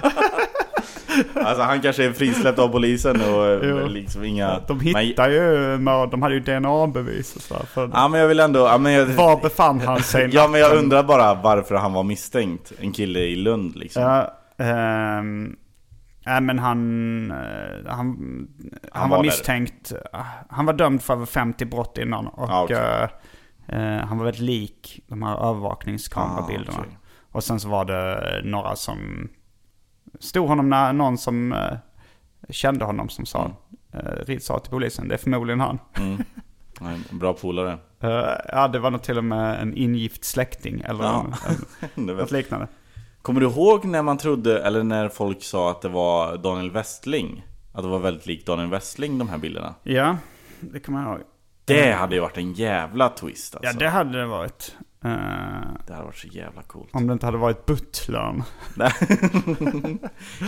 Alltså 1.34 1.62
han 1.62 1.80
kanske 1.80 2.04
är 2.04 2.12
frisläppt 2.12 2.58
av 2.58 2.68
polisen 2.68 3.20
och 3.20 3.46
eh, 3.46 3.60
Jo. 3.68 3.86
liksom 3.86 4.24
inga... 4.24 4.60
De 4.68 4.76
Men- 4.76 4.86
hittar 5.04 5.30
ju, 5.30 5.76
mörd- 5.78 6.10
de 6.10 6.22
hade 6.22 6.34
ju 6.34 6.40
DNA-bevis 6.40 7.36
och 7.36 7.42
sådär. 7.42 7.62
För 7.66 7.90
Ja 7.92 8.08
men 8.08 8.20
jag 8.20 8.28
vill 8.28 8.40
ändå... 8.40 8.60
Ja 8.60 8.78
men 8.78 8.92
jag, 8.92 9.06
Var 9.06 9.40
befann 9.42 9.80
han 9.80 10.00
sig 10.02 10.28
ja, 10.32 10.48
men 10.48 10.60
jag 10.60 10.76
undrar 10.78 11.02
bara 11.02 11.34
varför 11.34 11.74
han 11.74 11.92
var 11.92 12.02
misstänkt. 12.02 12.72
En 12.80 12.92
kille 12.92 13.18
i 13.20 13.36
Lund 13.36 13.76
liksom. 13.76 14.02
Ja, 14.02 14.34
ehm, 14.64 15.56
nej 16.26 16.40
men 16.40 16.58
han, 16.58 17.30
eh, 17.30 17.36
han, 17.92 18.16
han, 18.92 19.10
var 19.10 19.16
var 19.16 19.24
där. 19.24 19.30
misstänkt. 19.30 19.92
eh, 20.12 20.20
Han 20.48 20.66
var 20.66 20.72
dömd 20.72 21.02
för 21.02 21.14
över 21.14 21.26
50 21.26 21.64
brott 21.64 21.98
innan. 21.98 22.26
Och 22.26 22.48
Ja, 22.50 22.62
okej. 22.62 22.76
eh, 23.68 24.06
han 24.06 24.18
var 24.18 24.24
väldigt 24.24 24.42
lik 24.42 25.00
de 25.08 25.22
här 25.22 25.50
övervakningskamerabilderna. 25.50 26.78
Ah, 26.78 26.80
okej. 26.80 26.98
Och 27.32 27.44
sen 27.44 27.60
så 27.60 27.68
var 27.68 27.84
det 27.84 28.40
några 28.44 28.76
som 28.76 29.28
stod 30.20 30.48
honom 30.48 30.70
när 30.70 30.92
någon 30.92 31.18
som 31.18 31.52
eh, 31.52 31.76
kände 32.50 32.84
honom 32.84 33.08
som 33.08 33.26
sa, 33.26 33.50
mm. 34.26 34.40
sa 34.40 34.58
till 34.58 34.70
polisen, 34.70 35.08
det 35.08 35.14
är 35.14 35.18
förmodligen 35.18 35.60
han. 35.60 35.78
Mm. 35.94 36.22
En 36.80 37.18
bra 37.18 37.32
polare. 37.32 37.78
Eh, 38.00 38.24
ja, 38.48 38.68
det 38.68 38.78
var 38.78 38.90
nog 38.90 39.02
till 39.02 39.18
och 39.18 39.24
med 39.24 39.62
en 39.62 39.74
ingift 39.74 40.24
släkting 40.24 40.82
eller 40.84 41.04
Ja. 41.04 41.26
en, 41.48 41.54
en, 41.94 42.06
något 42.06 42.30
liknande. 42.30 42.68
Kommer 43.22 43.40
du 43.40 43.46
ihåg 43.46 43.84
när 43.84 44.02
man 44.02 44.18
trodde, 44.18 44.62
eller 44.62 44.82
när 44.82 45.08
folk 45.08 45.42
sa 45.42 45.70
att 45.70 45.82
det 45.82 45.88
var 45.88 46.36
Daniel 46.36 46.70
Westling? 46.70 47.46
Att 47.72 47.82
det 47.82 47.88
var 47.88 47.98
väldigt 47.98 48.26
likt 48.26 48.46
Daniel 48.46 48.70
Westling 48.70 49.18
de 49.18 49.28
här 49.28 49.38
bilderna. 49.38 49.74
Ja, 49.82 50.16
det 50.60 50.80
kommer 50.80 51.02
jag 51.02 51.08
ihåg. 51.10 51.20
Det 51.64 51.92
hade 51.92 52.14
ju 52.14 52.20
varit 52.20 52.38
en 52.38 52.52
jävla 52.52 53.08
twist 53.08 53.54
alltså. 53.54 53.72
Ja, 53.72 53.78
det 53.78 53.88
hade 53.88 54.18
det 54.18 54.26
varit. 54.26 54.76
Eh, 55.04 55.10
det 55.86 55.92
hade 55.92 56.04
varit 56.04 56.16
så 56.16 56.26
jävla 56.26 56.62
coolt. 56.62 56.88
om 56.92 57.06
det 57.06 57.12
inte 57.12 57.26
hade 57.26 57.38
varit 57.38 57.66
butlern. 57.66 58.42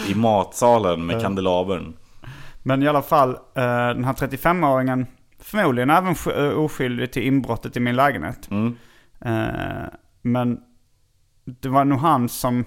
I 0.09 0.15
matsalen 0.15 1.07
med 1.07 1.23
kandelabern. 1.23 1.97
Men 2.63 2.83
i 2.83 2.89
alla 2.89 3.03
fall, 3.03 3.31
eh, 3.31 3.65
den 3.65 4.05
här 4.05 4.13
35-åringen, 4.13 5.07
förmodligen 5.39 5.91
även 5.91 6.15
sk- 6.15 6.53
oskyldig 6.55 7.13
till 7.13 7.23
inbrottet 7.23 7.77
i 7.77 7.81
min 7.81 7.97
lägenhet. 7.97 8.49
Mm. 8.51 8.77
Men 10.23 10.59
det 11.45 11.69
var 11.69 11.85
nog 11.85 11.99
han 11.99 12.29
som, 12.29 12.65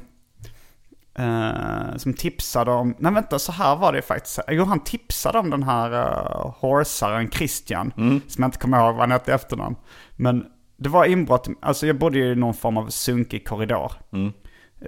som 1.97 2.13
tipsade 2.13 2.71
om, 2.71 2.95
nej 2.99 3.13
vänta 3.13 3.39
så 3.39 3.51
här 3.51 3.75
var 3.75 3.93
det 3.93 4.01
faktiskt. 4.01 4.39
Jo 4.49 4.63
han 4.63 4.79
tipsade 4.79 5.39
om 5.39 5.49
den 5.49 5.63
här 5.63 5.91
uh, 5.93 6.53
horsaren 6.59 7.31
Christian, 7.31 7.91
som 8.27 8.41
jag 8.43 8.47
inte 8.47 8.57
kommer 8.57 8.77
ihåg 8.77 8.91
vad 8.93 8.99
han 9.01 9.11
hette 9.11 9.31
i 9.31 9.33
efternamn. 9.33 9.75
Men 10.15 10.45
det 10.79 10.89
var 10.89 11.05
inbrott, 11.05 11.47
alltså 11.61 11.87
jag 11.87 11.95
bodde 11.97 12.19
i 12.19 12.35
någon 12.35 12.53
form 12.53 12.77
av 12.77 12.87
sunkig 12.89 13.47
korridor. 13.47 13.91
Mm. 14.13 14.33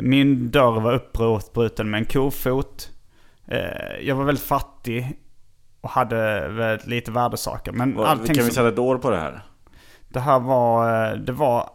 Min 0.01 0.51
dörr 0.51 0.79
var 0.79 0.93
uppbruten 0.93 1.89
med 1.89 1.97
en 1.97 2.05
kofot. 2.05 2.89
Eh, 3.47 3.59
jag 4.01 4.15
var 4.15 4.23
väldigt 4.23 4.43
fattig 4.45 5.19
och 5.81 5.89
hade 5.89 6.47
väldigt 6.47 6.87
lite 6.87 7.11
värdesaker. 7.11 7.71
Men 7.71 7.95
Vad- 7.95 8.07
allting 8.07 8.35
Kan 8.35 8.45
vi 8.45 8.51
sätta 8.51 8.67
ett 8.67 8.79
år 8.79 8.97
på 8.97 9.09
det 9.09 9.17
här? 9.19 9.41
det 10.09 10.19
här 10.19 10.39
var, 10.39 11.03
eh, 11.11 11.17
det 11.17 11.31
var 11.31 11.69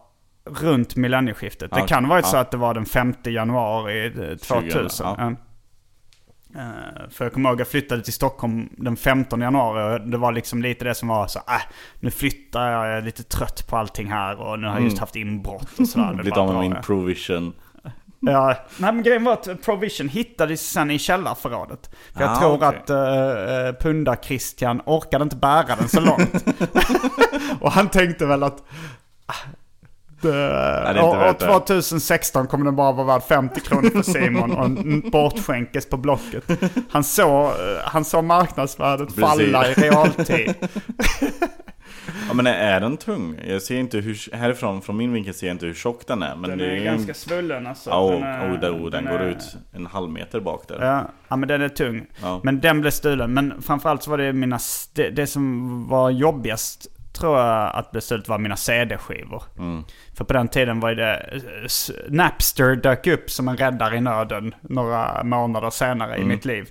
runt 0.61 0.95
millennieskiftet. 0.95 1.71
Det 1.71 1.79
Ja, 1.79 1.85
kan 1.87 2.05
ha 2.05 2.09
varit 2.09 2.25
så 2.25 2.35
ja. 2.37 2.41
att 2.41 2.51
det 2.51 2.57
var 2.57 2.73
den 2.73 2.85
5 2.85 3.13
januari 3.23 4.05
eh, 4.31 4.37
2000. 4.37 5.07
ja. 5.07 5.15
Ja. 5.17 5.35
Eh, 6.55 7.09
För 7.09 7.25
jag 7.25 7.33
kommer 7.33 7.49
ihåg 7.49 7.59
jag 7.59 7.67
flyttade 7.67 8.03
till 8.03 8.13
Stockholm 8.13 8.69
den 8.77 8.97
15 8.97 9.41
januari 9.41 9.95
och 9.99 10.07
det 10.09 10.17
var 10.17 10.31
liksom 10.31 10.61
lite 10.61 10.85
det 10.85 10.95
som 10.95 11.07
var 11.07 11.27
så 11.27 11.39
äh, 11.39 11.61
nu 11.99 12.11
flyttar 12.11 12.71
jag, 12.71 12.87
jag 12.87 12.97
är 12.97 13.01
lite 13.01 13.23
trött 13.23 13.67
på 13.67 13.77
allting 13.77 14.07
här 14.11 14.39
och 14.41 14.59
nu 14.59 14.67
har 14.67 14.73
jag 14.73 14.83
just 14.83 14.97
haft 14.97 15.15
inbrott 15.15 15.79
och 15.79 15.87
sådär. 15.87 16.23
Bara 16.35 16.41
av 16.41 16.59
min 16.61 16.75
provision. 16.83 17.53
Ja, 18.19 18.55
nej 18.77 18.93
men 18.93 19.03
grejen 19.03 19.23
var 19.23 19.33
att 19.33 19.61
Provision 19.65 20.09
hittades 20.09 20.69
sen 20.71 20.91
i 20.91 20.99
källarförrådet. 20.99 21.89
För 22.13 22.21
jag 22.21 22.31
Ah, 22.31 22.35
tror 22.39 22.53
okej. 22.55 22.67
att 22.67 22.89
uh, 22.89 23.79
Pundar-Christian 23.81 24.81
orkade 24.85 25.23
inte 25.23 25.35
bära 25.35 25.75
den 25.75 25.89
så 25.89 25.99
långt. 25.99 26.45
och 27.61 27.71
han 27.71 27.89
tänkte 27.89 28.25
väl 28.25 28.43
att... 28.43 28.63
ah, 30.23 30.27
Det, 30.93 30.99
är 30.99 31.03
och 31.09 31.15
värt 31.15 31.39
det. 31.39 31.45
2016 31.45 32.47
kommer 32.47 32.65
den 32.65 32.75
bara 32.75 32.91
vara 32.91 33.07
värd 33.07 33.23
50 33.23 33.59
kronor 33.59 33.89
för 33.89 34.01
Simon 34.11 34.51
och 34.51 34.65
en 34.65 35.09
bortskänkes 35.11 35.89
på 35.89 35.97
Blocket. 35.97 36.43
Han 36.89 37.03
såg, 37.03 37.45
eh, 37.45 37.51
han 37.83 38.05
såg 38.05 38.23
marknadsvärdet 38.23 39.07
Precis. 39.07 39.23
falla 39.23 39.67
i 39.69 39.73
realtid. 39.73 40.53
Ja 42.27 42.33
men 42.33 42.47
är 42.47 42.79
den 42.79 42.97
tung? 42.97 43.39
Jag 43.47 43.61
ser 43.61 43.75
inte 43.79 43.97
hur, 43.97 44.35
härifrån, 44.35 44.81
från 44.81 44.97
min 44.97 45.13
vinkel 45.13 45.33
ser 45.33 45.47
jag 45.47 45.53
inte 45.53 45.65
hur 45.65 45.73
tjock 45.73 46.07
den 46.07 46.23
är. 46.23 46.35
Men 46.35 46.49
Den 46.49 46.59
det 46.59 46.65
är 46.65 46.75
ju 46.77 46.83
ganska 46.83 47.13
svullen 47.13 47.67
alltså. 47.67 47.89
Ja, 47.89 48.09
Den 48.09 48.21
och, 48.21 48.27
är- 48.27 48.51
och, 48.53 48.59
den, 48.59 48.81
och 48.83 48.91
den, 48.91 49.05
går 49.05 49.19
är- 49.19 49.29
ut 49.29 49.55
en 49.73 49.85
halv 49.85 50.09
meter 50.11 50.39
bak 50.39 50.67
där. 50.67 50.85
Ja, 50.85 51.09
ja 51.27 51.35
men 51.35 51.47
den 51.49 51.61
är 51.61 51.69
tung. 51.69 52.05
Ja. 52.21 52.39
Men 52.43 52.59
den 52.59 52.81
blev 52.81 52.91
stulen. 52.91 53.33
Men 53.33 53.61
framförallt 53.61 54.03
så 54.03 54.09
var 54.11 54.17
det 54.17 54.33
mina... 54.33 54.59
Det, 54.93 55.09
det 55.09 55.27
som 55.27 55.87
var 55.87 56.09
jobbigast 56.09 56.87
tror 57.17 57.39
jag 57.39 57.75
att 57.75 57.91
bli 57.91 58.01
stulet 58.01 58.27
var 58.27 58.37
mina 58.37 58.55
CD-skivor. 58.55 59.43
Mm. 59.57 59.83
För 60.13 60.23
på 60.25 60.33
den 60.33 60.47
tiden 60.47 60.79
var 60.79 60.91
det... 60.91 61.39
Napster 62.07 62.75
dök 62.75 63.07
upp 63.07 63.29
som 63.29 63.47
en 63.47 63.57
räddare 63.57 63.97
i 63.97 64.01
nöden 64.01 64.55
några 64.61 65.23
månader 65.23 65.69
senare 65.69 66.15
Mm. 66.15 66.31
i 66.31 66.35
mitt 66.35 66.45
liv. 66.45 66.69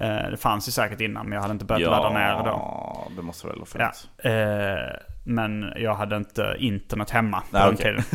Eh, 0.00 0.30
Det 0.30 0.36
fanns 0.40 0.68
ju 0.68 0.72
säkert 0.72 1.00
innan 1.00 1.26
men 1.26 1.32
jag 1.32 1.40
hade 1.42 1.52
inte 1.52 1.64
börjat 1.64 1.90
ladda 1.90 2.10
ner 2.10 2.36
då. 2.36 2.44
Ja, 2.50 3.06
det 3.16 3.22
måste 3.22 3.46
väl 3.46 3.56
ha 3.58 3.66
Ja, 3.78 3.92
funnits. 3.92 4.08
eh, 4.18 4.96
men 5.24 5.72
jag 5.76 5.94
hade 5.94 6.16
inte 6.16 6.56
internet 6.58 7.10
hemma 7.10 7.40
på 7.40 7.46
Nej, 7.58 7.66
den 7.66 7.76
tiden. 7.76 8.02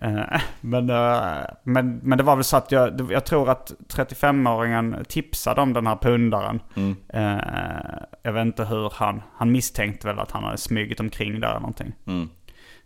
Eh, 0.00 0.40
men, 0.60 0.90
eh, 0.90 1.38
men, 1.62 1.98
men 2.02 2.18
det 2.18 2.24
var 2.24 2.36
väl 2.36 2.44
så 2.44 2.56
att 2.56 2.72
jag, 2.72 3.08
jag 3.10 3.24
tror 3.24 3.50
att 3.50 3.72
35-åringen 3.94 5.04
tipsade 5.08 5.60
om 5.60 5.72
den 5.72 5.86
här 5.86 5.96
pundaren. 5.96 6.60
Mm. 6.76 6.96
Eh, 7.08 7.98
jag 8.22 8.32
vet 8.32 8.42
inte 8.46 8.64
hur 8.64 8.92
han, 8.94 9.22
han 9.36 9.52
misstänkte 9.52 10.06
väl 10.06 10.18
att 10.18 10.30
han 10.30 10.44
hade 10.44 10.58
smugit 10.58 11.00
omkring 11.00 11.40
där 11.40 11.48
eller 11.48 11.60
någonting. 11.60 11.92
Mm. 12.06 12.28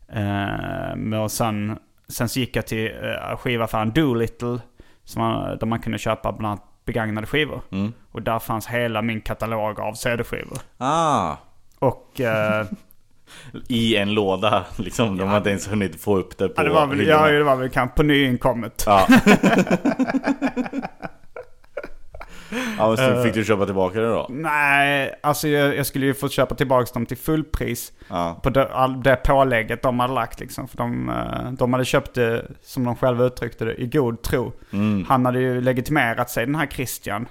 Eh, 0.09 0.97
men 0.97 1.15
och 1.21 1.31
sen, 1.31 1.79
sen 2.09 2.29
så 2.29 2.41
gick 2.41 2.57
jag 2.57 2.67
till 2.67 2.89
uh, 2.91 3.37
skivaffären 3.37 3.91
Doolittle. 3.93 4.59
Som 5.05 5.23
man, 5.23 5.59
där 5.59 5.67
man 5.67 5.79
kunde 5.81 5.99
köpa 5.99 6.33
bland 6.33 6.47
annat 6.53 6.70
begagnade 6.93 7.27
skivor. 7.27 7.61
Mm. 7.71 7.93
Och 8.13 8.23
där 8.23 8.39
fanns 8.39 8.67
hela 8.67 9.03
min 9.03 9.21
katalog 9.21 9.81
av 9.81 9.95
CD-skivor. 9.95 10.59
Ah! 10.79 11.37
Och... 11.79 12.21
eh, 12.21 12.67
I 13.69 13.97
en 13.97 14.15
låda 14.15 14.65
liksom. 14.77 15.17
De 15.17 15.29
har 15.29 15.37
inte 15.37 15.51
ens 15.51 15.73
hunnit 15.73 16.01
få 16.01 16.17
upp 16.17 16.39
det 16.39 16.49
på 16.49 16.63
Ja, 16.63 16.65
det 16.65 16.71
var 16.71 16.87
väl, 16.87 17.07
ja, 17.07 17.27
det 17.29 17.45
var 17.45 17.57
väl 17.57 17.71
kanske 17.71 17.97
på 17.97 18.03
nyinkommet. 18.03 18.85
Ja. 18.87 19.09
ja, 22.79 22.97
så 22.97 23.23
fick 23.23 23.35
du 23.35 23.45
köpa 23.45 23.67
tillbaka 23.67 24.01
det 24.01 24.07
då? 24.09 24.27
Nej, 24.31 25.15
alltså 25.23 25.49
jag, 25.49 25.77
jag 25.77 25.87
skulle 25.87 26.07
ju 26.07 26.15
få 26.15 26.29
köpa 26.29 26.55
tillbaka 26.55 26.91
dem 26.95 27.07
till 27.07 27.17
fullpris. 27.17 27.93
Ja. 28.09 28.41
På 28.43 28.51
det, 28.51 28.73
all, 28.73 29.03
det 29.03 29.17
pålägget 29.17 29.83
de 29.83 30.01
hade 30.01 30.15
lagt 30.15 30.41
liksom. 30.41 30.69
För 30.69 30.77
de, 30.77 31.09
eh, 31.09 31.53
de 31.53 31.73
hade 31.73 31.85
köpt 31.85 32.15
det, 32.15 32.47
som 32.63 32.85
de 32.85 32.97
själva 32.97 33.25
uttryckte 33.25 33.65
det, 33.65 33.75
i 33.83 33.87
god 33.87 34.23
tro. 34.23 34.53
Mm. 34.73 35.05
Han 35.09 35.27
hade 35.27 35.41
ju 35.41 35.61
legitimerat 35.61 36.31
sig, 36.31 36.47
den 36.47 36.55
här 36.55 36.67
Christian. 36.67 37.29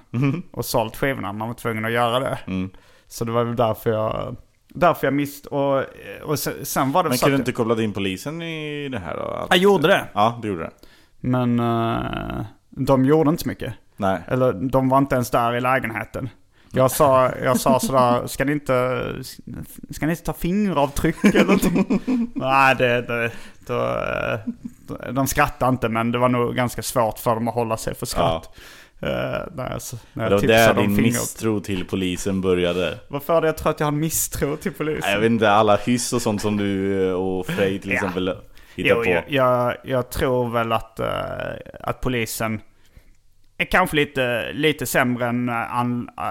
Och 0.51 0.65
sålt 0.65 0.95
skivorna. 0.95 1.33
Man 1.33 1.47
var 1.47 1.55
tvungen 1.55 1.85
att 1.85 1.91
göra 1.91 2.19
det. 2.19 2.39
Mm. 2.47 2.69
Så 3.07 3.25
det 3.25 3.31
var 3.31 3.43
väl 3.43 3.55
därför 3.55 3.89
jag... 3.89 4.35
Därför 4.73 5.07
jag 5.07 5.13
mist... 5.13 5.45
Och, 5.45 5.83
och 6.23 6.39
sen, 6.39 6.53
sen 6.63 6.91
var 6.91 7.03
det 7.03 7.09
Men 7.09 7.17
kunde 7.17 7.35
du 7.37 7.39
inte 7.39 7.51
kopplat 7.51 7.79
in 7.79 7.93
polisen 7.93 8.41
i 8.41 8.89
det 8.89 8.99
här 8.99 9.15
då? 9.17 9.23
Att- 9.23 9.47
Jag 9.49 9.57
gjorde 9.57 9.87
det. 9.87 10.05
Ja, 10.13 10.39
du 10.41 10.47
gjorde 10.47 10.63
det. 10.63 10.71
Men 11.19 11.59
eh, 11.59 12.45
de 12.69 13.05
gjorde 13.05 13.29
inte 13.29 13.43
så 13.43 13.49
mycket. 13.49 13.73
Nej. 13.99 14.19
Eller 14.27 14.53
de 14.53 14.89
var 14.89 14.97
inte 14.97 15.15
ens 15.15 15.29
där 15.29 15.55
i 15.55 15.61
lägenheten. 15.61 16.29
Jag 16.71 16.91
sa, 16.91 17.31
jag 17.43 17.59
sa 17.59 17.79
sådär, 17.79 18.27
ska 18.27 18.45
ni 18.45 18.51
inte, 18.51 19.03
ska 19.89 20.05
ni 20.05 20.11
inte 20.11 20.23
ta 20.23 20.33
fingeravtryck 20.33 21.23
eller 21.23 21.43
någonting? 21.43 22.01
Nej, 22.35 22.75
det, 22.75 23.01
det, 23.01 23.31
då, 23.67 23.79
eh, 23.79 25.11
de 25.13 25.27
skrattade 25.27 25.69
inte 25.69 25.89
men 25.89 26.11
det 26.11 26.17
var 26.17 26.29
nog 26.29 26.55
ganska 26.55 26.81
svårt 26.81 27.19
för 27.19 27.35
dem 27.35 27.47
att 27.47 27.53
hålla 27.53 27.77
sig 27.77 27.95
för 27.95 28.05
skratt. 28.05 28.49
Eh, 29.01 29.09
när 29.55 29.69
jag, 29.71 29.81
när 30.13 30.29
Det 30.29 30.35
jag 30.35 30.41
var 30.41 30.47
där 30.47 30.73
din 30.73 30.95
misstro 31.01 31.59
till 31.59 31.85
polisen 31.85 32.41
började. 32.41 32.97
Varför 33.07 33.33
hade 33.33 33.47
jag 33.47 33.57
tror 33.57 33.69
att 33.71 33.79
jag 33.79 33.87
har 33.87 33.91
misstro 33.91 34.55
till 34.57 34.71
polisen? 34.73 35.11
Jag 35.11 35.19
vet 35.19 35.31
inte, 35.31 35.51
alla 35.51 35.75
hyss 35.75 36.13
och 36.13 36.21
sånt 36.21 36.41
som 36.41 36.57
du 36.57 37.03
eh, 37.09 37.13
och 37.13 37.45
Frej 37.45 37.79
till 37.79 37.89
Ja. 37.89 37.95
exempel 37.95 38.27
hittar 38.75 38.89
Jo, 38.95 39.03
på. 39.03 39.09
jag, 39.09 39.23
jag, 39.27 39.75
jag 39.83 40.09
tror 40.09 40.49
väl 40.49 40.71
att, 40.71 40.99
att 41.79 42.01
polisen 42.01 42.61
är 43.61 43.65
kanske 43.65 43.95
lite, 43.95 44.51
lite 44.53 44.85
sämre 44.85 45.27
än 45.27 45.49
eh, 45.49 45.75
an, 45.75 46.09
eh, 46.17 46.23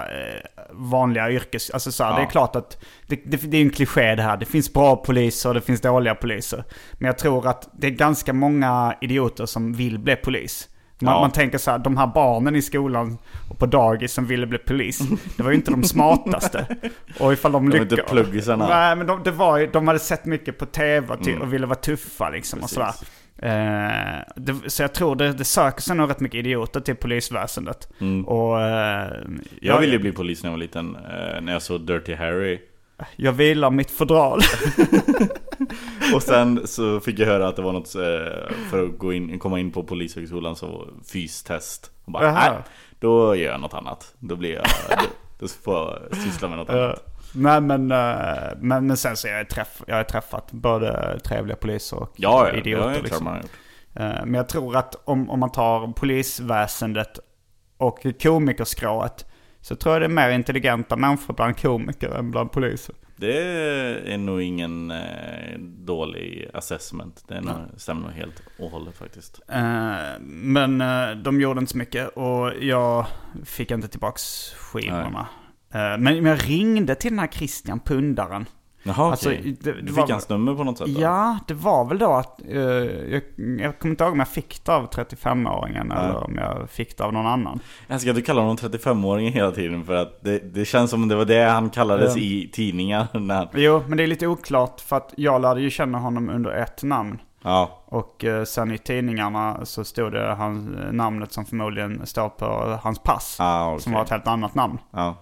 vanliga 0.71 1.31
yrkes... 1.31 1.69
Alltså 1.69 1.91
så 1.91 2.03
här, 2.03 2.11
Ja. 2.11 2.17
det 2.17 2.23
är 2.23 2.29
klart 2.29 2.55
att 2.55 2.83
det, 3.07 3.15
det, 3.25 3.37
det 3.51 3.57
är 3.57 3.61
en 3.61 3.69
kliché 3.69 4.15
det 4.15 4.21
här. 4.23 4.37
Det 4.37 4.45
finns 4.45 4.73
bra 4.73 4.95
poliser 4.95 5.49
och 5.49 5.55
det 5.55 5.61
finns 5.61 5.81
dåliga 5.81 6.15
poliser. 6.15 6.63
Men 6.93 7.05
jag 7.07 7.17
tror 7.17 7.47
att 7.47 7.69
det 7.73 7.87
är 7.87 7.91
ganska 7.91 8.33
många 8.33 8.95
idioter 9.01 9.45
som 9.45 9.73
vill 9.73 9.99
bli 9.99 10.15
polis. 10.15 10.69
Man, 11.01 11.13
Ja. 11.13 11.21
man 11.21 11.31
tänker 11.31 11.57
så 11.57 11.71
här, 11.71 11.77
de 11.77 11.97
här 11.97 12.07
barnen 12.07 12.55
i 12.55 12.61
skolan 12.61 13.17
och 13.49 13.57
på 13.59 13.65
dagis 13.65 14.13
som 14.13 14.25
ville 14.25 14.47
bli 14.47 14.57
polis, 14.57 14.99
det 15.37 15.43
var 15.43 15.49
ju 15.51 15.55
inte 15.55 15.71
de 15.71 15.83
smartaste. 15.83 16.65
Och 17.19 17.33
ifall 17.33 17.51
de 17.51 17.69
De 17.69 17.77
är 17.77 17.81
inte 17.81 17.95
lyckades... 17.95 18.11
pluggisarna. 18.11 18.67
Nej, 18.67 18.95
men 18.95 19.07
de, 19.07 19.23
det 19.23 19.31
var 19.31 19.57
ju, 19.57 19.67
de 19.67 19.87
hade 19.87 19.99
sett 19.99 20.25
mycket 20.25 20.57
på 20.57 20.65
tv 20.65 21.07
och, 21.13 21.27
Mm. 21.27 21.41
och 21.41 21.53
ville 21.53 21.65
vara 21.67 21.75
tuffa 21.79 22.29
liksom 22.29 22.59
och 22.59 22.63
Precis. 22.63 22.75
sådär. 22.75 22.93
Eh, 23.41 24.19
det, 24.35 24.69
så 24.69 24.83
jag 24.83 24.93
tror 24.93 25.15
det, 25.15 25.33
det 25.33 25.43
söker 25.43 25.81
sig 25.81 25.95
nog 25.95 26.09
rätt 26.09 26.19
mycket 26.19 26.37
idioter 26.39 26.79
till 26.79 26.95
polisväsendet. 26.95 27.89
Mm. 27.99 28.27
Och 28.27 28.61
eh, 28.61 29.11
Jag 29.61 29.79
ville 29.79 29.93
ju 29.93 29.99
bli 29.99 30.11
polis 30.11 30.43
när 30.43 30.47
jag 30.49 30.53
var 30.53 30.59
liten, 30.59 30.95
eh, 30.95 31.41
när 31.41 31.53
jag 31.53 31.61
såg 31.61 31.81
Dirty 31.81 32.15
Harry. 32.15 32.59
jag 33.15 33.31
vilar 33.31 33.69
mitt 33.71 33.91
fodral. 33.91 34.39
Och 36.15 36.23
sen 36.23 36.67
så 36.67 36.99
fick 36.99 37.19
jag 37.19 37.25
höra 37.27 37.47
att 37.47 37.55
det 37.55 37.61
var 37.61 37.73
något, 37.73 37.95
eh, 37.95 38.53
för 38.69 38.83
att 38.83 38.97
gå 38.97 39.13
in, 39.13 39.39
komma 39.39 39.59
in 39.59 39.71
på 39.71 39.83
polishögskolan 39.83 40.55
så 40.55 40.87
fystest. 41.13 41.91
Och 42.05 42.11
bara, 42.11 42.31
nej, 42.31 42.51
då 42.99 43.35
gör 43.35 43.51
jag 43.51 43.61
något 43.61 43.73
annat. 43.73 44.13
Då 44.19 44.35
blir 44.35 44.53
jag, 44.53 44.65
då, 44.89 45.05
då 45.39 45.47
får 45.47 45.73
jag 45.75 46.17
syssla 46.17 46.47
med 46.47 46.57
något 46.57 46.69
annat. 46.69 47.05
Nej 47.33 47.61
men, 47.61 47.91
eh, 47.91 48.49
men, 48.59 48.87
men 48.87 48.97
sen 48.97 49.17
så 49.17 49.27
har 49.27 49.35
jag, 49.35 49.49
träff, 49.49 49.81
jag 49.87 49.95
har 49.95 50.03
träffat 50.03 50.51
både 50.51 51.19
trevliga 51.19 51.55
poliser 51.55 51.97
och 51.97 52.13
Ja, 52.15 52.47
ja, 52.47 52.55
idioter. 52.57 52.83
har 52.87 52.93
jag 52.93 53.03
liksom. 53.03 53.23
man 53.23 53.33
har. 53.33 54.05
Eh, 54.05 54.25
Men 54.25 54.33
jag 54.33 54.49
tror 54.49 54.75
att 54.75 54.95
om, 55.05 55.29
om 55.29 55.39
man 55.39 55.51
tar 55.51 55.87
polisväsendet 55.93 57.19
och 57.77 58.05
komikerskrået 58.23 59.25
så 59.61 59.75
tror 59.75 59.95
jag 59.95 60.01
det 60.01 60.05
är 60.05 60.09
mer 60.09 60.29
intelligenta 60.29 60.95
människor 60.95 61.33
bland 61.33 61.57
komiker 61.61 62.09
än 62.09 62.31
bland 62.31 62.51
poliser. 62.51 62.95
Det 63.15 63.37
är 64.13 64.17
nog 64.17 64.41
ingen 64.41 64.91
eh, 64.91 65.59
dålig 65.59 66.49
assessment. 66.53 67.23
Det 67.27 67.35
är 67.35 67.41
nog, 67.41 67.55
stämmer 67.77 68.01
nog 68.01 68.11
helt 68.11 68.41
och 68.59 68.69
hållet 68.71 68.95
faktiskt. 68.97 69.39
Eh, 69.47 69.95
Men 70.19 70.81
eh, 70.81 71.11
de 71.11 71.41
gjorde 71.41 71.59
inte 71.59 71.71
så 71.71 71.77
mycket 71.77 72.07
och 72.09 72.53
jag 72.61 73.05
fick 73.45 73.71
inte 73.71 73.87
tillbaks 73.87 74.53
skivorna. 74.57 75.27
Eh, 75.73 75.97
Men 75.97 76.25
jag 76.25 76.49
ringde 76.49 76.95
till 76.95 77.11
den 77.11 77.19
här 77.19 77.27
Christian 77.27 77.79
Pundaren. 77.79 78.45
Jaha 78.83 79.11
Alltså, 79.11 79.29
okej. 79.29 79.57
det- 79.61 79.71
det 79.71 79.81
Du 79.81 79.91
var- 79.91 80.03
fick 80.03 80.11
hans 80.11 80.29
nummer 80.29 80.55
på 80.55 80.63
något 80.63 80.77
sätt 80.77 80.87
då? 80.95 81.01
Ja, 81.01 81.37
det 81.47 81.53
var 81.53 81.85
väl 81.85 81.97
då 81.97 82.11
att... 82.13 82.41
eh, 82.47 82.57
jag, 82.59 83.21
jag 83.59 83.79
kommer 83.79 83.91
inte 83.91 84.03
ihåg 84.03 84.13
om 84.13 84.19
jag 84.19 84.27
fick 84.27 84.65
det 84.65 84.71
av 84.75 84.89
35-åringen 84.89 85.91
eller 85.91 86.23
om 86.23 86.35
jag 86.35 86.69
fick 86.69 86.97
det 86.97 87.03
av 87.03 87.13
någon 87.13 87.27
annan. 87.27 87.59
Jag 87.87 88.01
ska 88.01 88.13
du 88.13 88.21
kalla 88.21 88.41
honom 88.41 88.55
35-åringen 88.57 89.31
hela 89.31 89.51
tiden 89.51 89.85
för 89.85 89.95
att 89.95 90.23
det, 90.23 90.53
det 90.53 90.65
känns 90.65 90.91
som 90.91 91.07
det 91.07 91.15
var 91.15 91.25
det 91.25 91.43
han 91.43 91.69
kallades 91.69 92.15
Ja. 92.15 92.21
i 92.21 92.49
tidningar 92.53 93.07
när 93.19 93.49
Jo, 93.53 93.83
men 93.87 93.97
det 93.97 94.03
är 94.03 94.07
lite 94.07 94.27
oklart 94.27 94.81
för 94.81 94.97
att 94.97 95.13
jag 95.17 95.41
lärde 95.41 95.61
ju 95.61 95.69
känna 95.69 95.97
honom 95.97 96.29
under 96.29 96.51
ett 96.51 96.83
namn. 96.83 97.19
Ja, 97.43 97.83
Och 97.85 98.25
eh, 98.25 98.43
sen 98.43 98.71
i 98.71 98.77
tidningarna 98.77 99.65
så 99.65 99.83
stod 99.83 100.11
det 100.11 100.33
han, 100.33 100.65
namnet 100.91 101.31
som 101.33 101.45
förmodligen 101.45 102.05
står 102.05 102.29
på 102.29 102.79
hans 102.83 102.99
pass. 102.99 103.37
ah, 103.39 103.67
okej. 103.71 103.81
Som 103.83 103.93
var 103.93 104.03
ett 104.03 104.09
helt 104.09 104.27
annat 104.27 104.55
namn. 104.55 104.77
ja. 104.91 105.15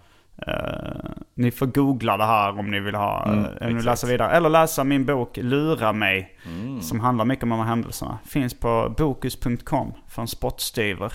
Eh, 0.48 1.10
ni 1.34 1.52
får 1.52 1.66
googla 1.66 2.18
det 2.18 2.26
här 2.26 2.60
om 2.60 2.72
ni 2.72 2.80
vill 2.80 2.96
ha, 2.96 3.26
Mm, 3.26 3.40
mm, 3.46 3.56
exakt. 3.70 3.86
läsa 3.86 4.08
vidare. 4.08 4.32
Eller 4.32 4.50
läsa 4.50 4.84
min 4.84 5.06
bok 5.06 5.38
Lura 5.38 5.94
mig. 5.94 6.38
Mm. 6.46 6.82
Som 6.82 7.00
handlar 7.00 7.26
mycket 7.26 7.44
om 7.44 7.50
de 7.50 7.60
här 7.60 7.66
händelserna. 7.66 8.18
Finns 8.26 8.60
på 8.60 8.94
bokus.com 8.98 9.94
för 10.10 10.22
en 10.22 10.28
spottstyver. 10.28 11.14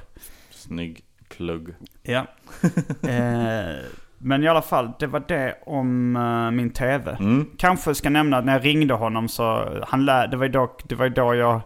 Snygg 0.51 1.01
plugg. 1.37 1.75
Ja. 2.03 2.19
eh, 3.09 3.77
men 4.19 4.43
i 4.45 4.49
alla 4.49 4.63
fall, 4.63 4.93
det 4.99 5.07
var 5.07 5.23
det 5.29 5.55
om 5.67 6.17
eh, 6.17 6.51
min 6.51 6.71
tv. 6.71 7.17
Mm. 7.21 7.47
Kanske 7.59 7.95
ska 7.95 8.11
nämna 8.11 8.37
att 8.39 8.45
när 8.45 8.53
jag 8.53 8.65
ringde 8.65 8.95
honom 8.95 9.29
så, 9.29 9.69
han 9.89 10.05
lä- 10.05 10.27
det 10.27 10.37
var 10.37 10.45
ju 10.47 10.53
då, 10.53 10.77
det 10.85 10.95
var 10.95 11.05
ju 11.05 11.11
då 11.11 11.35
jag 11.35 11.61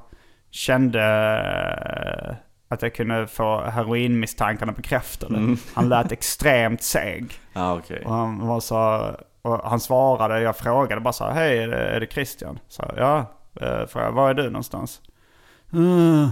kände 0.51 1.03
eh, 2.31 2.35
att 2.69 2.83
jag 2.83 2.95
kunde 2.95 3.27
få 3.27 3.61
heroinmisstankarna 3.61 4.73
bekräftade. 4.73 5.37
Mm. 5.37 5.57
Han 5.75 5.89
lät 5.89 6.13
extremt 6.13 6.83
seg. 6.83 7.33
Ja, 7.53 7.75
okej. 7.79 8.03
Och 8.05 8.15
han 8.15 8.47
var 8.47 8.61
så, 8.61 9.11
och 9.43 9.71
han 9.71 9.81
svarade, 9.81 10.41
jag 10.41 10.57
frågade 10.57 11.01
bara 11.01 11.13
så 11.13 11.25
här, 11.25 11.33
hej 11.33 11.59
är 11.59 11.69
det, 11.69 11.89
är 11.89 12.01
det 12.01 12.07
Christian? 12.13 12.59
Så 12.69 12.83
här, 12.83 12.95
ja, 12.97 13.19
eh, 13.67 13.87
frågade 13.87 14.13
var 14.13 14.31
är 14.31 14.35
du 14.35 14.45
någonstans? 14.51 15.01
"Uh, 15.75 16.29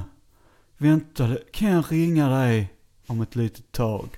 vänta, 0.78 1.28
kan 1.52 1.70
jag 1.70 1.84
ringa 1.92 2.28
dig 2.28 2.72
om 3.06 3.20
ett 3.22 3.36
litet 3.36 3.72
tag? 3.72 4.08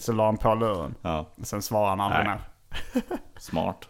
Så 0.00 0.12
la 0.12 0.24
han 0.26 0.36
på 0.36 0.54
luren. 0.54 0.94
Ja, 1.02 1.26
Sen 1.42 1.62
svarade 1.62 1.88
han 1.90 2.00
aldrig 2.00 2.26
mer. 2.26 2.40
smart. 3.38 3.88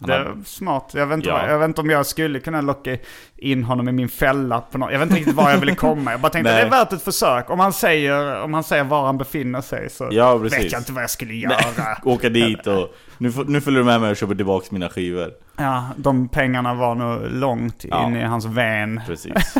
Det 0.00 0.14
är 0.14 0.34
smart. 0.44 0.90
Jag 0.94 1.06
vet, 1.06 1.16
inte 1.16 1.28
Ja. 1.28 1.34
vad, 1.42 1.50
jag 1.50 1.58
vet 1.58 1.68
inte 1.68 1.80
om 1.80 1.90
jag 1.90 2.06
skulle 2.06 2.40
kunna 2.40 2.60
locka 2.60 2.96
in 3.36 3.64
honom 3.64 3.88
i 3.88 3.92
min 3.92 4.08
fälla 4.08 4.60
på 4.60 4.78
något. 4.78 4.92
Jag 4.92 4.98
vet 4.98 5.06
inte 5.08 5.18
riktigt 5.20 5.34
var 5.36 5.50
jag 5.50 5.58
ville 5.58 5.74
komma. 5.74 6.10
Jag 6.10 6.20
bara 6.20 6.32
tänkte 6.32 6.52
Nej. 6.52 6.60
det 6.60 6.66
är 6.66 6.70
värt 6.70 6.92
ett 6.92 7.02
försök. 7.02 7.50
Om 7.50 7.60
han 7.60 7.72
säger, 7.72 8.42
om 8.42 8.54
han 8.54 8.64
säger 8.64 8.84
var 8.84 9.06
han 9.06 9.18
befinner 9.18 9.60
sig 9.60 9.90
så 9.90 10.08
Ja, 10.12 10.36
vet 10.36 10.72
jag 10.72 10.80
inte 10.80 10.92
vad 10.92 11.02
jag 11.02 11.10
skulle 11.10 11.34
göra. 11.34 11.56
Åka 12.04 12.28
dit 12.28 12.66
och 12.66 12.94
nu, 13.18 13.32
nu 13.46 13.60
följer 13.60 13.80
du 13.80 13.84
med 13.84 14.00
mig 14.00 14.10
och 14.10 14.16
köper 14.16 14.34
tillbaka 14.34 14.66
mina 14.70 14.88
skivor. 14.88 15.30
Ja, 15.56 15.88
de 15.96 16.28
pengarna 16.28 16.74
var 16.74 16.94
nog 16.94 17.20
långt 17.30 17.84
Ja. 17.88 18.06
in 18.06 18.16
i 18.16 18.22
hans 18.24 18.44
vän. 18.44 19.00
Precis. 19.06 19.54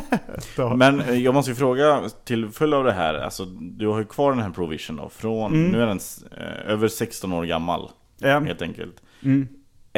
Men 0.76 1.00
eh, 1.00 1.14
jag 1.14 1.34
måste 1.34 1.50
ju 1.50 1.54
fråga 1.54 2.02
till 2.24 2.48
följd 2.48 2.74
av 2.74 2.84
det 2.84 2.92
här, 2.92 3.14
alltså 3.14 3.44
du 3.60 3.86
har 3.86 3.98
ju 3.98 4.04
kvar 4.04 4.32
den 4.32 4.40
här 4.42 4.50
Provision 4.50 4.96
då, 4.96 5.08
från, 5.16 5.52
Mm. 5.52 5.70
nu 5.70 5.82
är 5.82 5.86
den 5.86 6.00
eh, 6.36 6.72
över 6.72 6.88
16 6.88 7.32
år 7.32 7.44
gammal 7.44 7.90
Ja. 8.18 8.40
helt 8.40 8.62
enkelt. 8.62 8.94
Mm. 9.24 9.48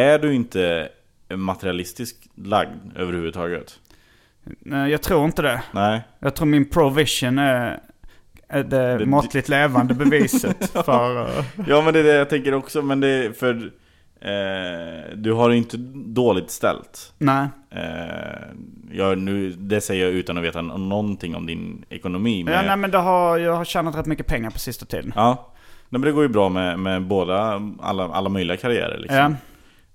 Är 0.01 0.19
du 0.19 0.35
inte 0.35 0.89
materialistiskt 1.35 2.27
lagd 2.35 2.97
överhuvudtaget? 2.97 3.79
Nej, 4.61 4.91
Jag 4.91 5.03
tror 5.03 5.25
inte 5.25 5.43
det. 5.43 5.63
Nej? 5.73 6.03
Jag 6.19 6.35
tror 6.35 6.47
min 6.47 6.69
provision 6.71 7.39
är, 7.39 7.79
det, 8.49 8.63
Det- 8.63 9.07
måttligt 9.07 9.49
levande 9.49 9.95
beviset 9.95 10.71
för... 10.85 11.23
eh, 11.39 11.45
Ja 11.69 11.83
men 11.83 11.93
det 11.95 12.01
är 12.01 12.05
det 12.05 12.15
jag 12.15 12.29
tänker 12.31 12.55
också, 12.55 12.83
men 12.83 13.01
det 13.01 13.09
är 13.09 13.33
för 13.33 13.55
eh, 14.21 15.17
du 15.17 15.33
har 15.33 15.51
ju 15.51 15.57
inte 15.57 15.77
dåligt 16.07 16.51
ställt. 16.51 17.13
nej. 17.19 17.49
Eh, 17.71 18.47
jag, 18.93 19.19
nu, 19.19 19.51
det 19.51 19.81
säger 19.81 20.05
jag 20.05 20.13
utan 20.15 20.39
att 20.39 20.45
veta 20.45 20.63
någonting 20.63 21.35
om 21.37 21.47
din 21.47 21.85
ekonomi. 21.89 22.45
Men 22.45 22.55
Ja, 22.55 22.63
nej 22.63 22.77
men 22.77 22.91
det 22.91 22.99
har, 22.99 23.39
jag 23.39 23.57
har 23.57 23.65
tjänat 23.65 23.97
rätt 23.97 24.07
mycket 24.07 24.27
pengar 24.27 24.51
på 24.51 24.59
sista 24.59 24.87
tiden. 24.87 25.13
Ja, 25.17 25.47
Nej, 25.89 25.99
men 25.99 26.01
det 26.01 26.13
går 26.13 26.23
ju 26.23 26.29
bra 26.29 26.49
med, 26.49 26.79
med 26.79 27.03
båda, 27.03 27.63
alla, 27.81 28.05
alla 28.09 28.29
möjliga 28.29 28.57
karriärer 28.57 28.99
liksom. 28.99 29.17
Ja, 29.19 29.33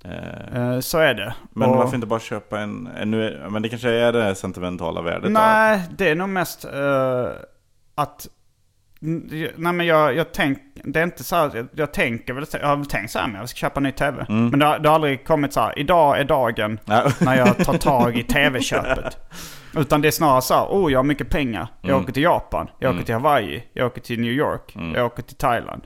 Eh, 0.05 0.61
eh, 0.73 0.79
så 0.79 0.97
är 0.97 1.13
det. 1.13 1.35
men 1.53 1.69
Och- 1.69 1.77
varför 1.77 1.95
inte 1.95 2.07
bara 2.07 2.19
köpa 2.19 2.59
en, 2.59 2.87
en 2.97 3.11
nu, 3.11 3.45
men 3.49 3.61
det 3.61 3.69
kanske 3.69 3.89
är 3.89 4.13
det 4.13 4.23
här 4.23 4.33
sentimentala 4.33 5.01
värdet 5.01 5.31
Nej, 5.31 5.81
det 5.97 6.09
är 6.09 6.15
nog 6.15 6.29
mest 6.29 6.65
eh, 6.65 7.27
att... 7.95 8.27
Nej 8.99 9.51
men 9.73 9.85
jag, 9.85 10.15
jag 10.15 10.31
tänk, 10.33 10.57
det 10.83 10.99
är 10.99 11.03
inte 11.03 11.23
så 11.23 11.35
här, 11.35 11.51
jag, 11.55 11.67
jag 11.75 11.93
tänker 11.93 12.33
väl, 12.33 12.45
jag 12.51 12.67
har 12.67 12.75
väl 12.75 12.85
tänkt 12.85 13.11
så 13.11 13.19
här 13.19 13.27
men 13.27 13.39
jag 13.39 13.49
ska 13.49 13.57
köpa 13.57 13.79
en 13.79 13.83
ny 13.83 13.91
tv. 13.91 14.25
Mm. 14.29 14.47
Men 14.49 14.59
det 14.59 14.65
har, 14.65 14.79
det 14.79 14.89
har 14.89 14.95
aldrig 14.95 15.25
kommit 15.27 15.53
så 15.53 15.59
här, 15.61 15.79
idag 15.79 16.19
är 16.19 16.23
dagen 16.23 16.79
Ja. 16.85 17.03
när 17.21 17.37
jag 17.37 17.57
tar 17.65 17.73
tag 17.77 18.17
i 18.17 18.23
tv-köpet. 18.23 19.17
Utan 19.77 20.01
det 20.01 20.07
är 20.07 20.11
snarare 20.11 20.41
så 20.41 20.53
här, 20.53 20.65
oh 20.69 20.91
jag 20.91 20.99
har 20.99 21.03
mycket 21.03 21.29
pengar. 21.29 21.67
Jag 21.81 21.89
Mm. 21.89 22.03
åker 22.03 22.13
till 22.13 22.23
Japan, 22.23 22.67
jag 22.79 22.89
åker 22.89 22.93
Mm. 22.93 23.05
till 23.05 23.15
Hawaii, 23.15 23.63
jag 23.73 23.87
åker 23.87 24.01
till 24.01 24.19
New 24.19 24.31
York, 24.31 24.75
Mm. 24.75 24.95
jag 24.95 25.05
åker 25.05 25.23
till 25.23 25.35
Thailand. 25.37 25.83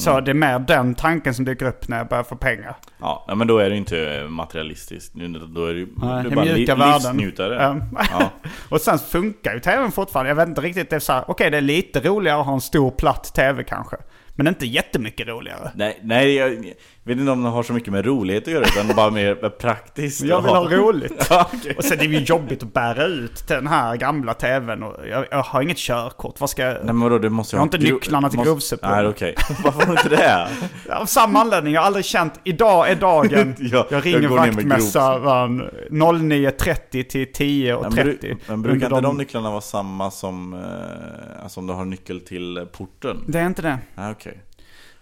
Så 0.00 0.10
Mm. 0.10 0.24
det 0.24 0.30
är 0.30 0.34
mer 0.34 0.58
den 0.58 0.94
tanken 0.94 1.34
som 1.34 1.44
dyker 1.44 1.66
upp 1.66 1.88
när 1.88 1.98
jag 1.98 2.08
börjar 2.08 2.24
få 2.24 2.36
pengar. 2.36 2.76
Ja, 2.98 3.34
men 3.36 3.46
då 3.46 3.58
är 3.58 3.70
det 3.70 3.76
inte 3.76 4.26
materialistiskt. 4.28 5.14
Då 5.14 5.66
är 5.66 5.72
det 5.74 5.78
ju 5.80 5.88
Nej, 5.96 6.24
du 6.24 6.30
bara 6.30 6.44
li, 6.44 6.66
livsnjutare. 6.66 7.54
Ja. 7.54 8.04
Ja. 8.10 8.30
och 8.68 8.80
sen 8.80 8.98
funkar 8.98 9.54
ju 9.54 9.60
tvn 9.60 9.92
fortfarande. 9.92 10.28
Jag 10.30 10.36
vet 10.36 10.48
inte 10.48 10.60
riktigt, 10.60 10.90
det 10.90 10.96
är 10.96 11.00
så 11.00 11.12
här, 11.12 11.24
okej 11.28 11.50
det 11.50 11.56
är 11.56 11.60
lite 11.60 12.00
roligare 12.00 12.40
att 12.40 12.46
ha 12.46 12.54
en 12.54 12.60
stor 12.60 12.90
platt 12.90 13.34
tv 13.34 13.64
kanske. 13.64 13.96
Men 14.34 14.46
inte 14.46 14.66
jättemycket 14.66 15.28
roligare. 15.28 15.70
Nej, 15.74 15.98
nej, 16.02 16.34
jag 16.34 16.72
vet 17.14 17.18
inte 17.20 17.32
om 17.32 17.42
det 17.42 17.48
har 17.48 17.62
så 17.62 17.72
mycket 17.72 17.92
med 17.92 18.04
rolighet 18.06 18.42
att 18.48 18.52
göra, 18.52 18.64
utan 18.64 18.96
bara 18.96 19.10
mer 19.10 19.34
praktiskt. 19.34 20.20
Jag 20.20 20.42
vill 20.42 20.50
ha 20.50 20.68
roligt. 20.68 21.26
Ja, 21.30 21.50
okej. 21.54 21.74
Och 21.76 21.84
sen 21.84 22.00
är 22.00 22.02
det 22.04 22.14
ju 22.14 22.18
jobbigt 22.18 22.62
att 22.62 22.72
bära 22.72 23.04
ut 23.04 23.48
den 23.48 23.66
här 23.66 23.96
gamla 23.96 24.34
tvn. 24.34 24.82
Och 24.82 24.96
jag, 25.08 25.26
jag 25.30 25.42
har 25.42 25.62
inget 25.62 25.76
körkort. 25.76 26.40
Vad 26.40 26.50
ska 26.50 26.62
jag... 26.62 26.74
Nej 26.74 26.84
men 26.84 27.00
vadå, 27.00 27.18
du 27.18 27.28
måste 27.28 27.56
Jag 27.56 27.60
har 27.60 27.68
ha 27.68 27.76
inte 27.76 27.92
nycklarna 27.92 28.30
till 28.30 28.38
måste-. 28.38 28.78
Nej 28.82 29.06
okej, 29.06 29.34
varför 29.64 29.80
har 29.80 29.86
du 29.86 29.92
inte 29.92 30.08
det? 30.08 30.48
Av 30.94 31.06
samma 31.06 31.40
anledning. 31.40 31.74
Jag 31.74 31.80
har 31.80 31.86
aldrig 31.86 32.04
känt, 32.04 32.40
idag 32.44 32.90
är 32.90 32.96
dagen. 32.96 33.54
Ja, 33.72 33.86
jag 33.90 34.06
ringer 34.06 34.20
jag 34.20 34.28
vaktmästaren 34.28 35.62
09.30 35.90 37.02
till 37.02 37.26
10.30. 37.26 38.18
Men, 38.22 38.38
men 38.46 38.62
brukar 38.62 38.86
inte 38.86 39.00
de 39.00 39.16
nycklarna 39.16 39.50
vara 39.50 39.60
samma 39.60 40.10
som, 40.10 40.54
eh, 40.54 41.42
alltså 41.42 41.60
om 41.60 41.66
du 41.66 41.72
har 41.72 41.84
nyckel 41.84 42.20
till 42.20 42.66
porten? 42.72 43.24
Det 43.26 43.38
är 43.38 43.46
inte 43.46 43.62
det. 43.62 43.78
Nej 43.94 44.12
okej, 44.12 44.32
skumt. 44.32 44.49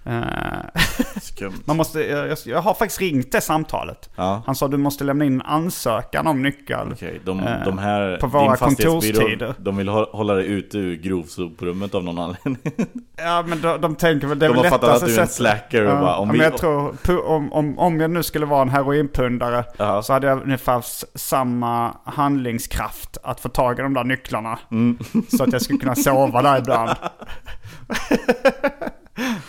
man 1.65 1.77
måste, 1.77 2.01
jag, 2.01 2.37
jag- 2.47 2.63
har 2.63 2.75
faktiskt 2.75 3.01
ringt 3.01 3.33
det 3.33 3.41
samtalet. 3.41 4.11
Ja, 4.17 4.43
Han 4.47 4.55
sa 4.55 4.69
du 4.69 4.77
måste 4.77 5.05
lämna 5.05 5.25
in 5.25 5.33
en 5.35 5.43
ansökan 5.43 6.27
om 6.27 6.43
nyckel. 6.43 6.89
okej. 6.93 7.21
De, 7.25 7.39
Eh, 7.41 7.65
de 7.65 7.79
här, 7.79 8.17
på 8.21 8.27
våra 8.27 8.57
kontorstider. 8.57 9.55
De 9.59 9.77
vill 9.77 9.89
hå- 9.89 10.11
hålla 10.13 10.35
dig 10.35 10.47
ute 10.47 10.79
ur 10.79 10.97
grovsoprummet 10.97 11.95
av 11.95 12.05
någon 12.05 12.19
anledning. 12.19 12.59
Ja 13.21 13.45
men 13.47 13.61
de, 13.61 13.81
de 13.81 13.95
tänker 13.97 14.27
väl 14.27 14.39
det 14.39 14.47
är 14.47 14.49
De 14.49 14.57
väl 14.57 14.65
har 14.65 14.71
fattat 14.71 15.03
att 15.03 15.09
du 15.09 15.17
är 15.17 15.21
en 15.21 15.29
slacker 15.29 15.83
Ja, 15.85 16.01
bara, 16.01 16.17
om 16.17 16.29
vi... 16.29 16.39
jag 16.39 16.57
tror, 16.57 17.27
om, 17.27 17.53
om, 17.53 17.79
om 17.79 18.01
jag 18.01 18.11
nu 18.11 18.23
skulle 18.23 18.47
vara 18.47 18.63
en 18.63 18.69
heroinpundare 18.69 19.65
Ja. 19.77 20.03
så 20.03 20.13
hade 20.13 20.27
jag 20.27 20.43
ungefär 20.43 20.85
samma 21.19 21.95
handlingskraft 22.05 23.17
att 23.23 23.41
få 23.41 23.49
tag 23.49 23.79
i 23.79 23.83
de 23.83 23.95
där 23.95 24.05
nycklarna. 24.05 24.59
Mm. 24.71 24.99
Så 25.37 25.43
att 25.45 25.53
jag 25.53 25.63
skulle 25.63 25.79
kunna 25.79 25.95
sova 25.95 26.43
där 26.43 26.59
ibland. 26.59 26.91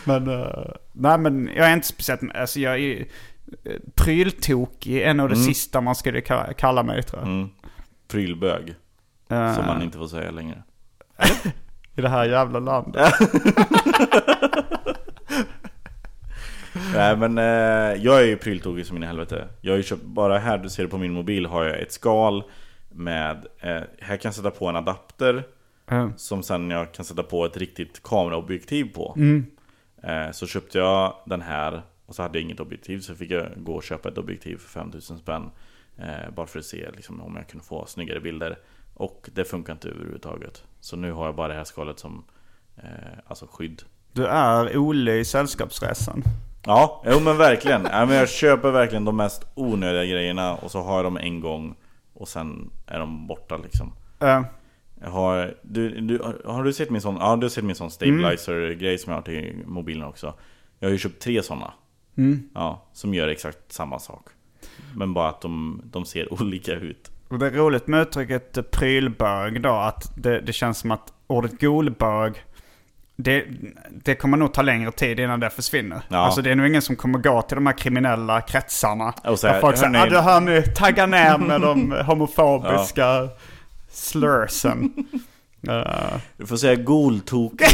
men, 0.04 0.28
eh, 0.28 0.72
nej 0.92 1.18
men 1.18 1.50
jag 1.56 1.68
är 1.70 1.74
inte 1.74 1.88
speciellt, 1.88 2.22
alltså 2.36 2.60
jag 2.60 2.74
är 2.74 2.78
ju, 2.78 3.06
eh, 3.66 3.72
pryltokig 3.96 4.98
är 5.02 5.14
nog 5.14 5.30
det 5.30 5.36
Mm. 5.36 5.46
sista 5.48 5.82
man 5.82 5.96
skulle 5.96 6.20
ka- 6.20 6.54
kalla 6.54 6.84
mig 6.84 7.04
tror 7.04 7.22
jag. 7.22 7.30
Mm. 7.32 7.50
Prylbög, 8.08 8.76
Eh, 9.32 9.56
som 9.56 9.66
man 9.66 9.82
inte 9.82 9.98
får 9.98 10.08
säga 10.08 10.32
längre. 10.32 10.64
I 11.96 12.02
det 12.02 12.10
här 12.10 12.26
jävla 12.26 12.60
landet. 12.60 13.14
Nej 16.94 17.18
men 17.18 17.38
eh, 17.38 18.04
jag 18.04 18.22
är 18.22 18.26
ju 18.26 18.38
pryltokig 18.38 18.86
som 18.86 18.98
in 18.98 19.04
i 19.04 19.06
helvete. 19.06 19.48
Jag 19.62 19.74
har 19.74 19.78
ju 19.78 19.84
köpt, 19.84 20.04
bara 20.04 20.38
här 20.38 20.58
du 20.58 20.70
ser 20.70 20.84
det 20.84 20.90
på 20.90 20.98
min 20.98 21.14
mobil 21.14 21.46
har 21.46 21.64
jag 21.66 21.80
ett 21.80 21.92
skal 21.92 22.44
med, 22.90 23.46
eh, 23.60 23.82
här 24.00 24.18
kan 24.18 24.20
jag 24.30 24.34
sätta 24.34 24.52
på 24.52 24.68
en 24.68 24.76
adapter 24.76 25.44
Eh, 25.92 26.10
som 26.16 26.44
sen 26.44 26.70
jag 26.72 26.92
kan 26.94 27.06
sätta 27.06 27.24
på 27.24 27.46
ett 27.46 27.58
riktigt 27.58 28.04
kameraobjektiv 28.04 28.94
på. 28.94 29.14
Mm. 29.18 29.46
Eh, 30.04 30.32
så 30.32 30.48
köpte 30.48 30.78
jag 30.78 31.14
den 31.26 31.42
här 31.42 31.82
och 32.06 32.16
så 32.16 32.22
hade 32.22 32.38
jag 32.38 32.44
inget 32.44 32.60
objektiv 32.60 33.00
så 33.00 33.16
fick 33.16 33.32
jag 33.32 33.48
gå 33.58 33.74
och 33.76 33.84
köpa 33.84 34.10
ett 34.10 34.18
objektiv 34.18 34.58
för 34.58 34.70
5000 34.70 35.18
spänn. 35.18 35.52
Eh, 35.98 36.32
bara 36.36 36.48
för 36.48 36.60
att 36.60 36.66
se 36.66 36.92
liksom, 36.96 37.22
om 37.22 37.36
jag 37.36 37.48
kunde 37.48 37.66
få 37.66 37.86
snyggare 37.86 38.20
bilder. 38.20 38.58
Och 38.94 39.30
det 39.34 39.46
funkar 39.46 39.74
inte 39.74 39.90
överhuvudtaget. 39.90 40.64
Så 40.80 40.96
nu 40.96 41.12
har 41.12 41.26
jag 41.26 41.36
bara 41.36 41.48
det 41.48 41.54
här 41.54 41.64
skalet 41.64 42.00
som 42.00 42.24
eh, 42.78 42.84
alltså 43.28 43.48
skydd. 43.52 43.82
Du 44.12 44.26
är 44.26 44.78
Olle 44.78 45.16
i 45.16 45.26
Sällskapsresan. 45.26 46.24
Ja, 46.66 47.04
jo 47.06 47.20
men 47.20 47.38
verkligen. 47.38 47.88
Ja, 47.92 48.06
men 48.06 48.16
jag 48.16 48.30
köper 48.30 48.72
verkligen 48.72 49.06
de 49.06 49.18
mest 49.18 49.48
onödiga 49.56 50.06
grejerna 50.06 50.56
och 50.56 50.72
så 50.72 50.82
har 50.82 50.96
jag 50.96 51.06
dem 51.06 51.18
en 51.18 51.40
gång 51.40 51.76
och 52.14 52.28
sen 52.28 52.72
är 52.88 53.00
de 53.00 53.28
borta 53.28 53.58
liksom. 53.58 53.94
Har, 55.04 55.54
du, 55.62 56.02
du, 56.02 56.20
har- 56.46 56.64
du 56.64 56.74
sett 56.74 56.90
min 56.90 57.02
sån, 57.02 57.18
ja 57.20 57.36
du 57.36 57.46
har 57.46 57.50
sett 57.50 57.64
min 57.64 57.76
sån 57.76 57.92
stabilizer-grej 57.92 58.98
som 58.98 59.12
jag 59.12 59.18
har 59.18 59.22
till 59.24 59.64
mobilen 59.66 60.04
också. 60.04 60.34
Jag 60.80 60.88
har 60.88 60.92
ju 60.92 60.98
köpt 60.98 61.22
tre 61.22 61.44
sådana. 61.44 61.74
mm. 62.18 62.50
Ja, 62.56 62.86
som 62.94 63.14
gör 63.14 63.28
exakt 63.28 63.58
samma 63.72 64.00
sak. 64.00 64.26
Men 64.96 65.14
bara 65.14 65.30
att 65.30 65.42
de, 65.42 65.82
de 65.86 66.06
ser 66.06 66.34
olika 66.42 66.72
ut. 66.74 67.12
Och 67.30 67.40
det 67.40 67.48
är 67.48 67.52
roligt 67.52 67.88
med 67.88 68.02
uttrycket 68.02 68.58
eh, 68.58 68.64
prylbög 68.64 69.62
då, 69.62 69.70
att 69.74 70.12
det, 70.16 70.42
det 70.42 70.54
känns 70.54 70.78
som 70.78 70.92
att 70.92 71.14
ordet 71.28 71.62
golbög, 71.62 72.44
det, 73.16 73.46
det 74.06 74.16
kommer 74.16 74.38
nog 74.38 74.54
ta 74.54 74.62
längre 74.62 74.92
tid 74.92 75.20
innan 75.20 75.40
det 75.40 75.50
försvinner. 75.50 76.02
Ja. 76.10 76.18
Alltså 76.18 76.42
det 76.42 76.52
är 76.52 76.56
nog 76.56 76.68
ingen 76.68 76.82
som 76.82 76.96
kommer 76.96 77.20
gå 77.20 77.42
till 77.42 77.56
de 77.56 77.66
här 77.66 77.78
kriminella 77.78 78.42
kretsarna. 78.42 79.14
Och 79.24 79.40
så 79.40 79.48
där 79.48 79.62
folk 79.62 79.78
säger, 79.78 80.02
ah, 80.02 80.06
det 80.06 80.22
här 80.22 80.42
nu, 80.42 80.62
tagga 80.62 81.06
ner 81.06 81.38
med 81.38 81.62
de 81.70 81.92
homofobiska 82.06 83.30
slursen. 83.89 84.93
Eh, 85.67 86.17
Du 86.38 86.45
får 86.45 86.58
säga 86.58 86.75
goltokig. 86.75 87.65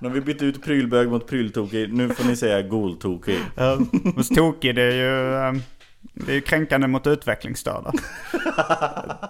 Har 0.00 0.08
vi 0.10 0.20
bytt 0.20 0.42
ut 0.42 0.62
prylbög 0.64 1.08
mot 1.08 1.26
pryltokig, 1.26 1.92
nu 1.92 2.08
får 2.08 2.24
ni 2.24 2.36
säga 2.36 2.62
goltokig. 2.62 3.34
uh, 3.60 3.80
men 4.14 4.24
tokig 4.24 4.74
det 4.74 4.82
är 4.82 4.92
ju... 4.94 5.34
eh, 5.34 5.62
det 6.14 6.32
är 6.32 6.34
ju 6.34 6.40
kränkande 6.40 6.86
mot 6.86 7.06
utvecklingsstörda. 7.06 7.92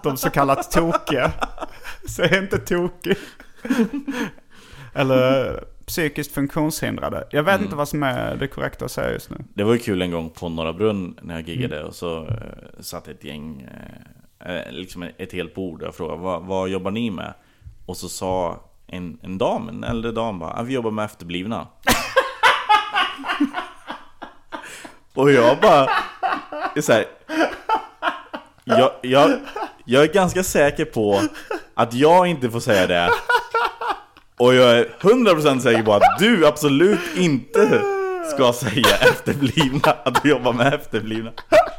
De 0.03 0.17
så 0.17 0.29
kallat 0.29 0.71
tokiga. 0.71 1.31
Säg 2.09 2.37
inte 2.37 2.57
tokig. 2.57 3.17
Eller 4.93 5.59
psykiskt 5.85 6.31
funktionshindrade. 6.33 7.27
Jag 7.31 7.43
vet 7.43 7.61
inte 7.61 7.75
vad 7.75 7.87
som 7.89 8.03
är 8.03 8.35
det 8.35 8.47
korrekta 8.47 8.85
att 8.85 8.91
säga 8.91 9.11
just 9.13 9.29
nu. 9.29 9.37
Det 9.53 9.63
var 9.63 9.73
ju 9.73 9.79
kul 9.79 10.01
en 10.01 10.11
gång 10.11 10.29
på 10.29 10.49
Norra 10.49 10.73
Brunn 10.73 11.19
när 11.21 11.33
jag 11.35 11.49
giggade 11.49 11.75
Mm. 11.75 11.87
och 11.87 11.95
så 11.95 12.27
eh, 12.27 12.33
satt 12.79 13.07
ett 13.07 13.23
gäng, 13.23 13.61
eh, 13.61 14.01
Eh, 14.45 14.71
liksom 14.71 15.09
ett 15.17 15.33
helt 15.33 15.55
bord 15.55 15.81
och 15.81 15.87
jag 15.87 15.95
frågade 15.95 16.21
vad, 16.21 16.43
vad 16.43 16.69
jobbar 16.69 16.91
ni 16.91 17.11
med? 17.11 17.33
Och 17.85 17.97
så 17.97 18.09
sa 18.09 18.63
en, 18.87 19.19
en 19.23 19.37
dam, 19.37 19.69
en 19.69 19.83
äldre 19.83 20.11
dam 20.11 20.39
bara, 20.39 20.63
vi 20.63 20.73
jobbar 20.73 20.91
med 20.91 21.05
efterblivna. 21.05 21.67
och 25.13 25.31
jag 25.31 25.59
bara, 25.59 25.89
så 26.81 26.93
här, 26.93 27.05
jag, 28.63 28.91
jag, 29.01 29.39
jag 29.85 30.03
är 30.03 30.13
ganska 30.13 30.43
säker 30.43 30.85
på 30.85 31.21
att 31.73 31.93
jag 31.93 32.27
inte 32.27 32.51
får 32.51 32.59
säga 32.59 32.87
det 32.87 33.09
Och 34.37 34.53
jag 34.53 34.79
är 34.79 34.89
100% 35.01 35.59
säker 35.59 35.83
på 35.83 35.93
att 35.93 36.19
du 36.19 36.47
absolut 36.47 36.99
inte 37.15 37.81
ska 38.33 38.53
säga 38.53 38.95
efterblivna 39.01 39.91
Att 40.03 40.23
du 40.23 40.29
jobbar 40.29 40.53
med 40.53 40.73
efterblivna 40.73 41.31
Det 41.49 41.55
är 41.59 41.59
så 41.59 41.63
här, 41.63 41.71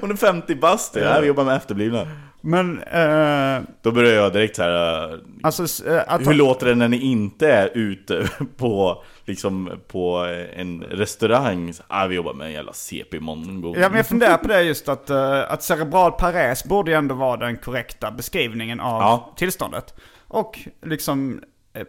hon 0.00 0.10
är 0.10 0.16
50 0.16 0.54
bast, 0.54 0.96
jag 0.96 1.26
jobbar 1.26 1.44
med 1.44 1.56
efterblivna 1.56 2.06
Men, 2.40 2.82
eh, 2.82 3.62
Då 3.82 3.90
börjar 3.92 4.12
jag 4.12 4.32
direkt 4.32 4.56
så 4.56 4.62
här. 4.62 5.12
äh, 5.12 5.18
alltså 5.42 5.88
eh, 5.88 6.02
att... 6.06 6.26
Hur 6.26 6.34
låter 6.34 6.66
det 6.66 6.74
när 6.74 6.88
ni 6.88 6.96
inte 6.96 7.48
är 7.52 7.70
ute 7.74 8.28
på, 8.56 9.02
liksom, 9.24 9.70
på 9.88 10.16
en 10.56 10.82
restaurang? 10.82 11.72
Så, 11.72 11.82
Ah, 11.88 12.06
vi 12.06 12.14
jobbar 12.16 12.34
med 12.34 12.46
en 12.46 12.52
jävla 12.52 12.72
CP-mongo 12.72 13.74
Ja, 13.78 13.88
men 13.88 13.96
jag 13.96 14.06
funderar 14.06 14.36
på 14.36 14.48
det 14.48 14.62
just 14.62 14.88
att, 14.88 15.10
eh, 15.10 15.52
att 15.52 15.62
cerebral 15.62 16.12
pares 16.12 16.64
borde 16.64 16.90
ju 16.90 16.96
ändå 16.96 17.14
vara 17.14 17.36
den 17.36 17.56
korrekta 17.56 18.10
beskrivningen 18.10 18.80
av 18.80 19.00
Ja. 19.02 19.32
tillståndet. 19.36 19.94
Och 20.28 20.58
liksom, 20.82 21.40
eh, 21.74 21.80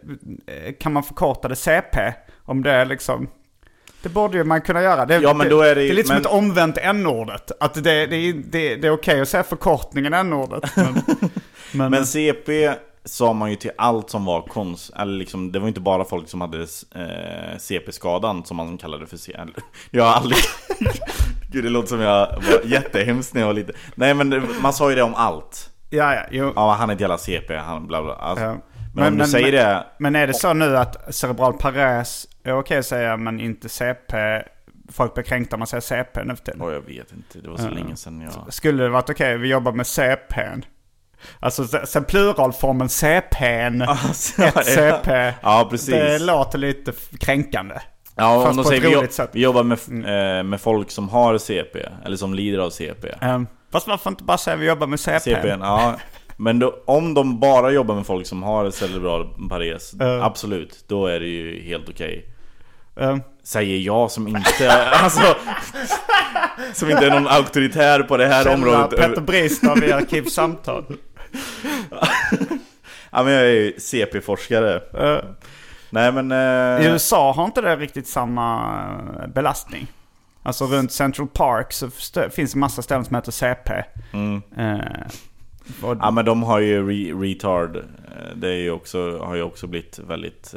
eh, 0.56 0.72
kan 0.80 0.92
man 0.92 1.02
förkorta 1.02 1.48
det 1.48 1.56
CP? 1.56 2.14
Om 2.42 2.62
det 2.62 2.70
är 2.70 2.84
liksom... 2.84 3.28
Det 4.04 4.08
borde 4.08 4.36
ju 4.38 4.44
man 4.44 4.60
kunna 4.60 4.82
göra. 4.82 5.06
Det, 5.06 5.16
Ja, 5.18 5.34
men 5.34 5.48
då 5.48 5.60
är 5.62 5.74
det- 5.74 5.80
det 5.80 5.88
är 5.88 5.94
lite 5.94 6.06
som 6.08 6.14
men- 6.16 6.20
ett 6.22 6.30
omvänt 6.32 6.78
n-ordet. 6.78 7.52
Att 7.60 7.74
det, 7.74 7.80
det, 8.06 8.16
är- 8.16 8.42
det, 8.50 8.76
det 8.76 8.86
är 8.86 8.92
okej 8.92 9.20
att 9.20 9.28
säga 9.28 9.42
förkortningen 9.42 10.14
n-ordet. 10.14 10.76
Men, 10.76 10.94
men, 11.72 11.90
Men 11.90 12.06
CP 12.06 12.74
sa 13.04 13.32
man 13.32 13.50
ju 13.50 13.56
till 13.56 13.70
allt 13.78 14.10
som 14.10 14.24
var 14.24 14.42
konst, 14.42 14.90
eller 14.98 15.12
liksom, 15.18 15.52
det 15.52 15.58
var 15.58 15.68
inte 15.68 15.80
bara 15.80 16.04
folk 16.04 16.28
som 16.28 16.40
hade 16.40 16.58
eh, 16.94 17.58
CP-skadan 17.58 18.44
som 18.44 18.56
man 18.56 18.78
kallade 18.78 19.06
för 19.06 19.16
CP. 19.16 19.38
Jag 19.90 20.04
har 20.04 20.12
aldrig... 20.12 20.38
Gud 21.52 21.64
det 21.64 21.70
låter 21.70 21.88
som 21.88 22.00
jag 22.00 22.26
var 22.26 22.60
jättehemskt 22.64 23.34
när 23.34 23.40
jag 23.40 23.46
var 23.48 23.54
liten. 23.54 23.74
Nej 23.94 24.14
men 24.14 24.30
det, 24.30 24.42
man 24.62 24.72
sa 24.72 24.90
ju 24.90 24.96
det 24.96 25.02
om 25.02 25.14
allt. 25.14 25.70
ja, 25.90 26.14
ja, 26.14 26.22
jo. 26.30 26.52
Ja 26.56 26.72
han 26.78 26.90
är 26.90 26.94
ett 26.94 27.00
jävla 27.00 27.18
CP, 27.18 27.56
han 27.56 27.86
bla 27.86 28.02
bla. 28.02 28.14
Alltså, 28.14 28.44
Ja. 28.44 28.56
Men, 28.94 29.12
om 29.12 29.18
du 29.18 29.26
säger 29.26 29.52
det... 29.52 29.86
Men 29.98 30.16
är 30.16 30.26
det 30.26 30.34
så 30.34 30.52
nu 30.52 30.76
att 30.76 31.14
cerebral 31.14 31.52
pares 31.52 32.26
är 32.44 32.58
okej 32.58 32.78
att 32.78 32.86
säga 32.86 33.16
men 33.16 33.40
inte 33.40 33.68
CP? 33.68 34.42
Folk 34.92 35.14
blir 35.14 35.24
kränkta 35.24 35.56
om 35.56 35.60
man 35.60 35.66
säger 35.66 35.80
CP 35.80 36.24
nu 36.24 36.36
för 36.36 36.44
tiden. 36.44 36.62
Åh 36.62 36.72
jag 36.72 36.80
vet 36.80 37.12
inte, 37.12 37.38
det 37.38 37.48
var 37.50 37.56
så 37.56 37.68
länge 37.68 37.96
sedan 37.96 38.20
jag... 38.20 38.52
Skulle 38.54 38.82
det 38.82 38.88
varit 38.88 39.10
okej, 39.10 39.38
vi 39.38 39.48
jobbar 39.48 39.72
med 39.72 39.86
CPn. 39.86 40.62
Alltså 41.40 41.64
se- 41.66 41.86
sen 41.86 42.04
pluralformen 42.04 42.88
CPn, 42.88 43.82
Alltså, 43.82 44.42
ett 44.42 44.66
CP. 44.66 45.32
Ja 45.42 45.66
precis. 45.70 45.88
Det 45.94 46.18
låter 46.18 46.58
lite 46.58 46.92
kränkande. 47.20 47.74
Ja, 48.16 48.42
Fast 48.44 48.50
om 48.50 48.56
de 48.56 48.64
säger 48.64 49.02
vi, 49.02 49.08
sätt. 49.08 49.30
vi 49.32 49.40
jobbar 49.40 49.62
med, 49.62 49.78
eh, 50.38 50.42
med 50.42 50.60
folk 50.60 50.90
som 50.90 51.08
har 51.08 51.38
CP, 51.38 51.78
eller 52.04 52.16
som 52.16 52.34
lider 52.34 52.58
av 52.58 52.70
CP. 52.70 53.08
Um, 53.22 53.46
fast 53.72 53.86
varför 53.86 54.10
inte 54.10 54.24
bara 54.24 54.38
säga 54.38 54.56
vi 54.56 54.66
jobbar 54.66 54.86
med 54.86 55.00
CPn? 55.00 55.20
CPn, 55.20 55.60
ja. 55.60 55.94
Men 56.36 56.58
då, 56.58 56.82
om 56.86 57.14
de 57.14 57.40
bara 57.40 57.70
jobbar 57.70 57.94
med 57.94 58.06
folk 58.06 58.26
som 58.26 58.42
har 58.42 58.70
cerebral 58.70 59.28
pares, 59.50 59.94
Ja. 59.98 60.24
absolut, 60.24 60.84
då 60.88 61.06
är 61.06 61.20
det 61.20 61.26
ju 61.26 61.62
helt 61.62 61.88
okej. 61.88 62.26
Um, 62.94 63.22
Säger 63.42 63.78
jag 63.78 64.10
som 64.10 64.28
inte, 64.28 64.72
alltså, 64.92 65.36
som 66.72 66.90
inte 66.90 67.06
är 67.06 67.10
någon 67.10 67.28
auktoritär 67.28 68.02
på 68.02 68.16
det 68.16 68.26
här 68.26 68.42
källa 68.44 68.54
området. 68.54 69.00
Petter 69.00 69.20
Bristav 69.20 69.84
i 69.84 69.92
Arkivsamtal. 69.92 70.84
Ja 73.10 73.22
men 73.22 73.32
jag 73.32 73.42
är 73.42 73.50
ju 73.50 73.72
CP-forskare. 73.78 74.74
Uh, 74.76 75.24
Nej 75.90 76.12
men... 76.12 76.32
I 76.32 76.84
Eh, 76.84 76.92
USA 76.92 77.32
har 77.32 77.44
inte 77.44 77.60
det 77.60 77.76
riktigt 77.76 78.06
samma 78.08 78.72
eh, 79.22 79.26
belastning. 79.28 79.86
Alltså 80.42 80.66
runt 80.66 80.92
Central 80.92 81.26
Park 81.28 81.72
så 81.72 81.90
finns 82.30 82.52
det 82.52 82.58
massa 82.58 82.82
ställen 82.82 83.04
som 83.04 83.14
heter 83.16 83.32
CP. 83.32 83.72
mm. 84.12 84.42
Och, 85.82 85.96
Ja 86.00 86.10
men 86.10 86.24
de 86.24 86.42
har 86.42 86.60
ju 86.60 86.86
re 86.88 87.12
retard. 87.28 87.76
Eh, 87.76 88.36
Det 88.36 88.48
är 88.48 88.56
ju 88.62 88.70
också, 88.70 89.18
har 89.18 89.34
ju 89.34 89.42
också 89.42 89.66
blivit 89.66 89.98
väldigt, 89.98 90.54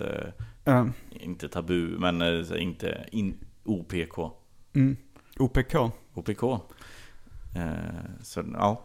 eh, 0.66 0.86
inte 1.12 1.50
tabu, 1.50 1.98
men 2.00 2.22
eh, 2.22 2.62
inte 2.64 3.06
in, 3.12 3.38
OPK. 3.64 4.18
mm, 4.76 4.98
OPK. 5.40 5.76
OPK. 6.14 6.44
Eh, 7.56 7.68
så 8.22 8.44
ja. 8.54 8.84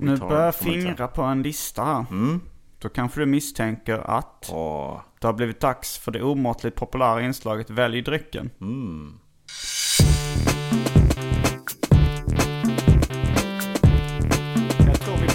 Nu 0.00 0.16
börjar 0.16 0.44
jag 0.44 0.54
fingra 0.54 1.08
på 1.08 1.22
en 1.22 1.42
lista 1.42 1.84
här. 1.84 2.04
Mm. 2.10 2.40
Då 2.78 2.88
kanske 2.88 3.20
du 3.20 3.26
misstänker 3.26 3.98
att 3.98 4.50
Åh. 4.52 5.00
det 5.20 5.26
har 5.26 5.34
blivit 5.34 5.60
dags 5.60 5.98
för 5.98 6.10
det 6.12 6.22
omåttligt 6.22 6.76
populära 6.76 7.22
inslaget 7.22 7.70
Välj 7.70 8.02
drycken. 8.02 8.50
Mm. 8.60 9.18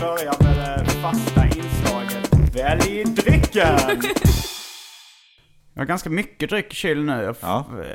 Börjar 0.05 0.43
med 0.43 0.85
det 0.85 0.91
fasta 0.91 1.45
inslaget 1.45 2.55
Välj 2.55 3.03
drycken! 3.03 3.77
Jag 5.73 5.81
har 5.81 5.85
ganska 5.85 6.09
mycket 6.09 6.49
dryck 6.49 6.71
i 6.71 6.75
kylen 6.75 7.05
nu. 7.05 7.13
Jag 7.23 7.27
har 7.27 7.35
Ja. 7.41 7.65
f- 7.71 7.85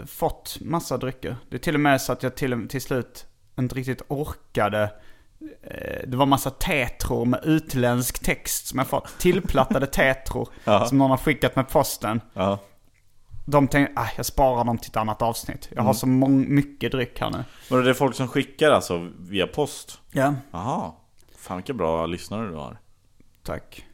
eh, 0.00 0.06
fått 0.06 0.58
massa 0.60 0.96
drycker. 0.96 1.36
Det 1.50 1.56
är 1.56 1.60
till 1.60 1.74
och 1.74 1.80
med 1.80 2.00
så 2.00 2.12
att 2.12 2.22
jag 2.22 2.34
till, 2.36 2.68
till 2.68 2.80
slut 2.82 3.26
inte 3.58 3.74
riktigt 3.74 4.02
orkade. 4.08 4.82
Eh, 5.62 6.08
Det 6.08 6.16
var 6.16 6.26
massa 6.26 6.50
tetror 6.50 7.24
med 7.24 7.40
utländsk 7.44 8.24
text 8.24 8.66
som 8.66 8.78
jag 8.78 8.88
fått. 8.88 9.18
Tillplattade 9.18 9.86
tetror 9.92 10.48
Ja. 10.64 10.86
som 10.86 10.98
någon 10.98 11.10
har 11.10 11.18
skickat 11.18 11.56
med 11.56 11.68
posten. 11.68 12.20
Ja. 12.34 12.58
De 13.46 13.68
tänkte, 13.68 14.00
ah, 14.00 14.08
jag 14.16 14.26
sparar 14.26 14.64
dem 14.64 14.78
till 14.78 14.90
ett 14.90 14.96
annat 14.96 15.22
avsnitt. 15.22 15.68
Jag 15.70 15.82
har 15.82 15.90
Mm. 15.90 15.94
så 15.94 16.06
mång- 16.06 16.48
mycket 16.48 16.92
dryck 16.92 17.20
här 17.20 17.30
nu. 17.30 17.44
Men 17.70 17.84
det 17.84 17.90
är 17.90 17.94
folk 17.94 18.14
som 18.16 18.28
skickar 18.28 18.70
alltså 18.70 19.08
via 19.18 19.46
post? 19.46 20.00
Ja. 20.12 20.34
Jaha. 20.50 20.92
Fan 21.46 21.56
vilka 21.56 21.72
bra 21.74 22.06
lyssnare 22.06 22.48
du 22.48 22.54
har. 22.54 22.78
Tack. 23.42 23.84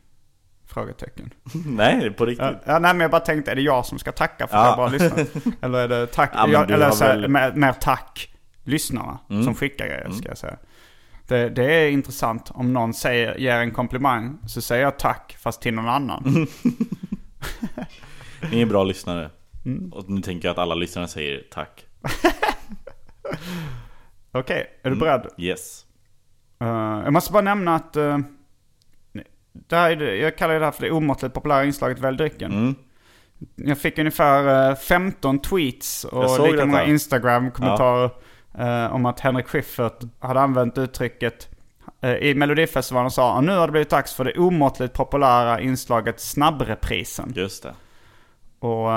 Frågetecken. 0.66 1.30
Nej, 1.66 2.04
är 2.06 2.10
på 2.10 2.26
riktigt. 2.26 2.46
Ja, 2.46 2.60
ja, 2.66 2.78
nej 2.78 2.94
men 2.94 3.00
jag 3.00 3.10
bara 3.10 3.20
tänkte, 3.20 3.50
är 3.50 3.54
det 3.54 3.62
jag 3.62 3.86
som 3.86 3.98
ska 3.98 4.12
tacka 4.12 4.46
för 4.46 4.56
Ja. 4.56 4.62
att 4.62 4.68
jag 4.68 4.76
bara 4.76 4.88
lyssnar? 4.88 5.52
Eller 5.66 5.78
är 5.78 5.88
det 5.88 6.06
tack, 6.06 6.30
Ja, 6.34 6.48
jag, 6.48 6.70
eller 6.70 6.90
så 6.90 7.04
väl- 7.04 7.28
mer, 7.28 7.52
mer 7.52 7.72
tack 7.72 8.34
lyssnarna 8.64 9.18
som 9.28 9.54
skickar 9.54 9.86
grejer 9.86 10.10
ska 10.10 10.28
jag 10.28 10.38
säga. 10.38 10.56
Det, 11.26 11.48
det 11.48 11.64
är 11.74 11.90
intressant 11.90 12.50
om 12.54 12.72
någon 12.72 12.94
säger, 12.94 13.34
ger 13.38 13.56
en 13.58 13.70
komplimang 13.70 14.38
så 14.46 14.62
säger 14.62 14.82
jag 14.82 14.98
tack 14.98 15.36
fast 15.40 15.62
till 15.62 15.74
någon 15.74 15.88
annan. 15.88 16.22
Ni 18.50 18.60
är 18.62 18.66
bra 18.66 18.84
lyssnare. 18.84 19.30
Mm. 19.64 19.92
Och 19.92 20.10
nu 20.10 20.20
tänker 20.20 20.48
jag 20.48 20.52
att 20.52 20.58
alla 20.58 20.74
lyssnare 20.74 21.08
säger 21.08 21.42
tack. 21.50 21.86
Okej, 24.32 24.66
är 24.82 24.86
Mm. 24.86 24.98
du 24.98 25.04
beredd? 25.04 25.26
Yes. 25.38 25.86
Eh, 26.62 27.02
jag 27.04 27.12
måste 27.12 27.32
bara 27.32 27.42
nämna 27.42 27.74
att 27.74 27.96
uh, 27.96 28.18
det 29.52 29.76
här 29.76 30.02
är, 30.02 30.14
jag 30.14 30.38
kallar 30.38 30.58
det 30.58 30.64
här 30.64 30.72
för 30.72 30.82
det 30.82 30.90
omåttligt 30.90 31.34
populära 31.34 31.64
inslaget 31.64 31.98
Välj 31.98 32.16
drycken. 32.16 32.52
Mm. 32.52 32.74
Jag 33.56 33.78
fick 33.78 33.98
ungefär 33.98 34.70
eh, 34.70 34.76
15 34.76 35.38
tweets 35.38 36.04
och 36.04 36.48
lika 36.48 36.66
många 36.66 36.84
Instagram-kommentarer 36.84 38.10
eh, 38.58 38.94
om 38.94 39.06
att 39.06 39.20
Henrik 39.20 39.46
Schyffert 39.46 40.02
hade 40.18 40.40
använt 40.40 40.78
uttrycket 40.78 41.48
i 42.20 42.34
Melodifestivalen 42.34 43.06
och 43.06 43.12
sa 43.12 43.38
att 43.38 43.44
nu 43.44 43.52
har 43.52 43.66
det 43.66 43.70
blivit 43.70 43.90
dags 43.90 44.14
för 44.14 44.24
det 44.24 44.38
omåttligt 44.38 44.94
populära 44.94 45.60
inslaget 45.60 46.20
snabbreprisen. 46.20 47.32
Just 47.36 47.62
det. 47.62 47.74
Och 48.58 48.88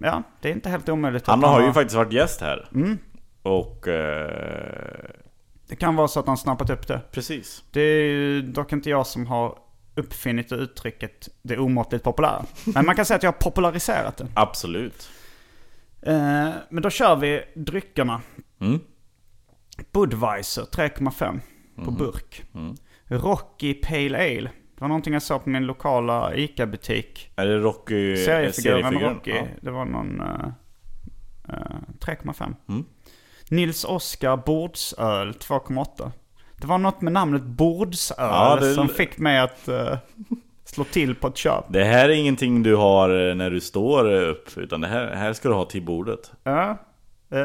ja, 0.00 0.22
det 0.40 0.48
är 0.48 0.52
inte 0.52 0.68
helt 0.68 0.88
omöjligt. 0.88 1.26
Han 1.26 1.42
har 1.42 1.62
ju 1.62 1.72
faktiskt 1.72 1.96
varit 1.96 2.12
gäst 2.12 2.40
här. 2.40 2.68
Mm. 2.74 2.98
Och... 3.42 3.88
Det 5.72 5.76
kan 5.76 5.96
vara 5.96 6.08
så 6.08 6.20
att 6.20 6.26
han 6.26 6.36
snappat 6.36 6.70
upp 6.70 6.88
det. 6.88 7.00
precis. 7.10 7.64
Det 7.70 7.80
är 7.80 8.04
ju 8.04 8.42
dock 8.42 8.72
inte 8.72 8.90
jag 8.90 9.06
som 9.06 9.26
har 9.26 9.58
uppfinnit 9.94 10.52
uttrycket 10.52 11.28
det 11.42 11.58
omåttligt 11.58 12.04
populära. 12.04 12.44
Men 12.64 12.86
man 12.86 12.96
kan 12.96 13.04
säga 13.04 13.16
att 13.16 13.22
jag 13.22 13.32
har 13.32 13.38
populariserat 13.38 14.16
det. 14.16 14.26
Absolut. 14.34 15.10
Eh, 16.02 16.50
men 16.70 16.82
då 16.82 16.90
kör 16.90 17.16
vi 17.16 17.42
dryckerna. 17.54 18.20
Mm. 18.60 18.80
Budweiser 19.92 20.62
3,5 20.62 21.40
på 21.84 21.90
burk. 21.90 22.44
Mm. 22.54 22.76
Rocky 23.04 23.74
Pale 23.74 24.18
Ale. 24.18 24.50
Det 24.74 24.80
var 24.80 24.88
någonting 24.88 25.12
jag 25.12 25.22
såg 25.22 25.44
på 25.44 25.50
min 25.50 25.66
lokala 25.66 26.34
ICA-butik. 26.34 27.32
Är 27.36 27.46
det 27.46 27.58
Rocky... 27.58 28.16
Seriefiguren 28.16 28.82
seriefiguren? 28.82 29.14
Rocky. 29.14 29.30
Ja. 29.30 29.46
Det 29.60 29.70
var 29.70 29.84
någon... 29.84 30.20
Uh, 30.20 30.46
3,5. 32.00 32.54
Nils 33.52 33.84
Oskar 33.84 34.36
Bordsöl 34.36 35.32
2,8. 35.32 36.10
Det 36.56 36.66
var 36.66 36.78
något 36.78 37.00
med 37.00 37.12
namnet 37.12 37.42
Bordsöl 37.42 38.16
Ja, 38.18 38.56
det- 38.60 38.74
som 38.74 38.88
fick 38.88 39.18
mig 39.18 39.38
att 39.38 39.68
eh, 39.68 39.98
slå 40.64 40.84
till 40.84 41.14
på 41.14 41.26
ett 41.28 41.36
köp. 41.36 41.64
Det 41.68 41.84
här 41.84 42.08
är 42.08 42.12
ingenting 42.12 42.62
du 42.62 42.76
har 42.76 43.28
eh, 43.28 43.34
när 43.34 43.50
du 43.50 43.60
står 43.60 44.12
upp, 44.12 44.58
utan 44.58 44.80
det 44.80 44.88
här, 44.88 45.14
här 45.14 45.32
ska 45.32 45.48
du 45.48 45.54
ha 45.54 45.64
till 45.64 45.82
bordet. 45.82 46.32
Ja. 46.44 46.76
Eh, 47.30 47.38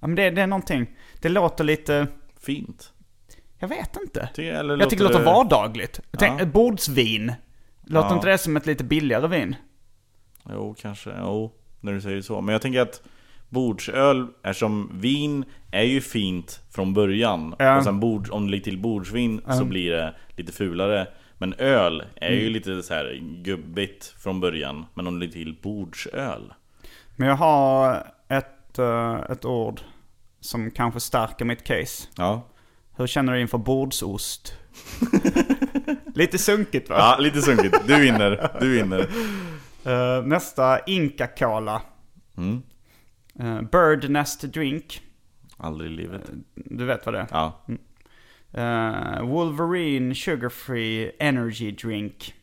ja 0.00 0.06
men 0.06 0.14
det, 0.14 0.30
det 0.30 0.42
är 0.42 0.46
någonting. 0.46 0.86
Det 1.20 1.28
låter 1.28 1.64
lite... 1.64 2.06
Fint. 2.40 2.92
Jag 3.58 3.68
vet 3.68 3.96
inte. 4.02 4.28
Ty, 4.34 4.42
Jag 4.46 4.90
tycker 4.90 5.04
det 5.04 5.12
låter 5.12 5.24
vardagligt. 5.24 6.00
Jag 6.10 6.20
tänk, 6.20 6.40
Ja. 6.40 6.44
Bordsvin. 6.46 7.32
Låter 7.86 8.08
Ja. 8.08 8.14
inte 8.14 8.26
det 8.30 8.38
som 8.38 8.56
ett 8.56 8.66
lite 8.66 8.84
billigare 8.84 9.26
vin? 9.28 9.56
Jo, 10.50 10.74
kanske. 10.78 11.10
Jo, 11.20 11.52
när 11.80 11.92
du 11.92 12.00
säger 12.00 12.22
så. 12.22 12.40
Men 12.40 12.52
jag 12.52 12.62
tänker 12.62 12.80
att 12.80 13.02
bordsöl, 13.52 14.26
eftersom 14.42 14.90
vin 15.00 15.44
är 15.70 15.82
ju 15.82 16.00
fint 16.00 16.60
från 16.70 16.94
början. 16.94 17.54
Ja. 17.58 17.76
Och 17.78 17.84
sen 17.84 18.00
bord, 18.00 18.28
om 18.30 18.44
du 18.44 18.50
lägger 18.50 18.64
till 18.64 18.78
bordsvin 18.78 19.40
så 19.58 19.64
blir 19.64 19.90
det 19.92 20.14
lite 20.36 20.52
fulare. 20.52 21.06
Men 21.38 21.54
öl 21.54 22.02
är 22.16 22.30
ju 22.30 22.40
Mm. 22.40 22.52
lite 22.52 22.82
så 22.82 22.94
här 22.94 23.20
gubbigt 23.44 24.06
från 24.22 24.40
början. 24.40 24.86
Men 24.94 25.06
om 25.06 25.14
du 25.14 25.20
lägger 25.20 25.32
till 25.32 25.56
bordsöl. 25.62 26.52
Men 27.16 27.28
jag 27.28 27.36
har 27.36 28.06
ett, 28.28 28.78
eh, 28.78 29.14
ett 29.30 29.44
ord 29.44 29.80
som 30.40 30.70
kanske 30.70 31.00
stärker 31.00 31.44
mitt 31.44 31.64
case. 31.64 32.08
Ja. 32.16 32.48
Hur 32.96 33.06
känner 33.06 33.32
du 33.32 33.40
inför 33.40 33.58
bordsost? 33.58 34.54
Lite 36.14 36.38
sunkigt 36.38 36.90
va? 36.90 36.96
Ja, 36.98 37.16
lite 37.18 37.42
sunkigt. 37.42 37.76
Du 37.86 38.00
vinner. 38.00 38.56
Du 38.60 38.70
vinner. 38.70 39.00
Eh, 39.84 40.22
nästa, 40.24 40.78
Inca 40.86 41.26
Cola. 41.26 41.82
Mm. 42.36 42.62
Eh, 43.42 43.60
Bird 43.62 44.10
Nest 44.10 44.40
Drink. 44.42 45.02
Aldrig 45.56 45.90
i 45.90 45.94
livet. 45.94 46.30
Du 46.54 46.84
vet 46.84 47.06
vad 47.06 47.14
det 47.14 47.20
är? 47.20 47.26
Ja. 47.30 47.60
Eh, 48.52 49.22
Wolverine 49.26 50.14
Sugar 50.14 50.48
Free 50.48 51.12
Energy 51.18 51.70
Drink. 51.70 52.34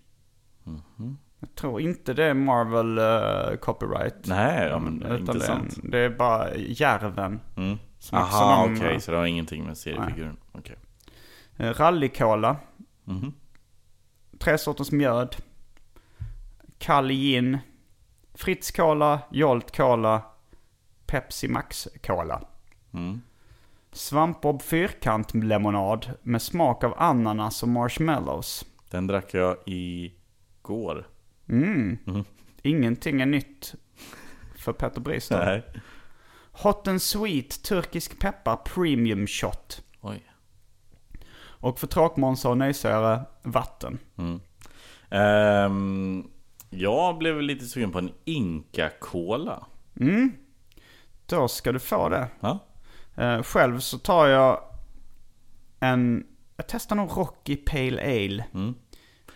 Jag 1.40 1.56
tror 1.56 1.82
inte 1.82 2.14
det 2.14 2.24
är 2.24 2.34
Marvel 2.34 2.98
eh, 2.98 3.58
copyright. 3.58 4.28
Nej, 4.28 4.68
ja, 4.70 4.80
men 4.80 5.18
intressant. 5.18 5.76
Det, 5.84 5.88
är, 5.88 5.92
det 5.92 5.98
är 6.00 6.10
bara 6.18 6.56
Järven. 6.56 7.40
Mm. 7.58 7.78
Aha, 8.12 8.70
okej. 8.76 9.02
Så 9.02 9.12
det 9.12 9.18
har 9.18 9.26
ingenting 9.26 9.64
med 9.66 9.78
seriefiguren. 9.78 10.38
Okej. 10.52 10.76
Eh, 11.58 11.74
Rallycola. 11.74 12.56
Mhm. 13.04 13.34
Tre 14.40 14.58
sorters 14.58 14.92
mjöd. 14.92 15.36
Kall 16.78 17.12
gin. 17.12 17.58
Fritz 18.34 18.72
Cola, 18.72 19.20
Jolt 19.32 19.78
Cola, 19.78 20.22
Pepsi 21.10 21.48
Max 21.48 21.88
Cola. 22.04 22.42
Mm. 22.94 23.22
Svampbob 23.92 24.62
fyrkant-lemonad 24.62 26.12
med 26.24 26.42
smak 26.42 26.84
av 26.84 26.94
ananas 26.98 27.64
och 27.64 27.70
marshmallows. 27.70 28.66
Den 28.90 29.08
drack 29.08 29.34
jag 29.34 29.58
igår. 29.66 31.08
Mm. 31.50 31.98
Ingenting 32.62 33.22
är 33.22 33.26
nytt 33.26 33.76
för 34.58 34.74
Petter 34.74 35.02
Brister. 35.02 35.46
Nej. 35.46 35.82
Hot 36.52 36.88
and 36.88 37.02
sweet 37.02 37.64
turkisk 37.64 38.20
peppar 38.20 38.56
premium 38.56 39.28
shot. 39.28 39.84
Oj. 40.02 40.32
Och 41.42 41.80
för 41.80 41.88
tråkmånsar 41.88 42.50
och 42.50 42.58
nejsägare, 42.58 43.22
vatten. 43.44 44.00
Ehm, 45.10 46.30
jag 46.70 47.18
blev 47.18 47.42
lite 47.42 47.66
sugen 47.66 47.92
på 47.92 48.00
en 48.00 48.12
Inca-cola. 48.26 49.66
Då 51.30 51.48
ska 51.48 51.72
du 51.72 51.80
få 51.80 52.10
det. 52.10 52.28
Ja. 52.40 52.60
Eh, 53.16 53.44
själv 53.44 53.80
så 53.80 53.98
tar 53.98 54.28
jag 54.28 54.62
en... 55.80 56.26
Jag 56.58 56.68
testar 56.68 56.96
nog 56.96 57.18
Rocky 57.18 57.56
Pale 57.56 58.02
Ale. 58.02 58.44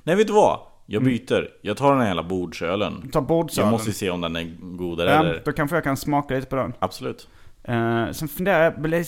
Nej, 0.03 0.15
vet 0.15 0.27
du 0.27 0.33
vad? 0.33 0.59
Jag 0.85 1.03
byter. 1.03 1.49
Jag 1.61 1.77
tar 1.77 1.91
den 1.91 1.99
här 1.99 2.07
jävla 2.07 2.23
bordsölen. 2.23 3.09
Ta 3.11 3.21
bordsölen. 3.21 3.67
Jag 3.67 3.71
måste 3.71 3.91
se 3.91 4.09
om 4.09 4.21
den 4.21 4.35
är 4.35 4.55
godare 4.77 5.09
Ja, 5.09 5.19
eller... 5.19 5.41
då 5.45 5.51
kanske 5.51 5.75
jag 5.75 5.83
kan 5.83 5.97
smaka 5.97 6.35
lite 6.35 6.47
på 6.47 6.55
den. 6.55 6.73
Absolut. 6.79 7.27
Uh, 7.69 8.11
sen 8.11 8.27
funderar 8.27 8.63
jag, 8.63 9.05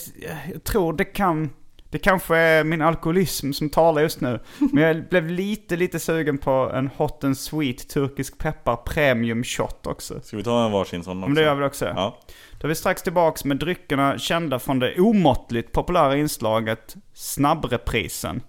jag 0.54 0.64
tror 0.64 0.94
det 0.94 1.06
kan... 1.06 1.50
Det 1.90 2.00
kanske 2.00 2.38
är 2.38 2.64
min 2.64 2.82
alkoholism 2.82 3.52
som 3.52 3.70
talar 3.70 4.02
just 4.02 4.22
nu. 4.22 4.40
Men 4.74 4.84
jag 4.84 5.04
blev 5.10 5.30
lite, 5.30 5.76
lite 5.76 6.00
sugen 6.00 6.38
på 6.38 6.72
en 6.74 6.88
hot 6.98 7.24
and 7.24 7.38
sweet 7.38 7.90
turkisk 7.90 8.38
peppar 8.38 8.76
premium 8.76 9.44
shot 9.44 9.88
också. 9.88 10.22
Ska 10.22 10.38
vi 10.38 10.44
ta 10.44 10.66
en 10.66 10.72
varsin 10.72 11.04
sån 11.04 11.18
också? 11.18 11.28
Men 11.30 11.36
det 11.36 11.42
gör 11.42 11.56
vi 11.56 11.66
också. 11.66 11.86
Ja. 11.86 12.20
Då 12.60 12.68
är 12.68 12.70
vi 12.70 12.76
strax 12.76 13.04
tillbaks 13.04 13.46
med 13.46 13.58
dryckerna 13.58 14.18
kända 14.18 14.60
från 14.60 14.80
det 14.80 15.00
omåttligt 15.00 15.72
populära 15.72 16.16
inslaget 16.18 16.96
Snabbreprisen. 17.14 18.42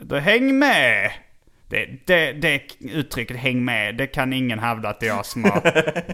Då 0.00 0.16
häng 0.16 0.58
med! 0.58 1.10
Det, 1.68 1.88
det, 2.06 2.32
det 2.32 2.60
uttrycket 2.80 3.36
häng 3.36 3.64
med, 3.64 3.96
det 3.96 4.06
kan 4.06 4.32
ingen 4.32 4.58
hävda 4.58 4.88
att 4.88 5.00
det 5.00 5.06
är 5.06 5.16
jag 5.16 5.26
som 5.26 5.44
har... 5.44 5.62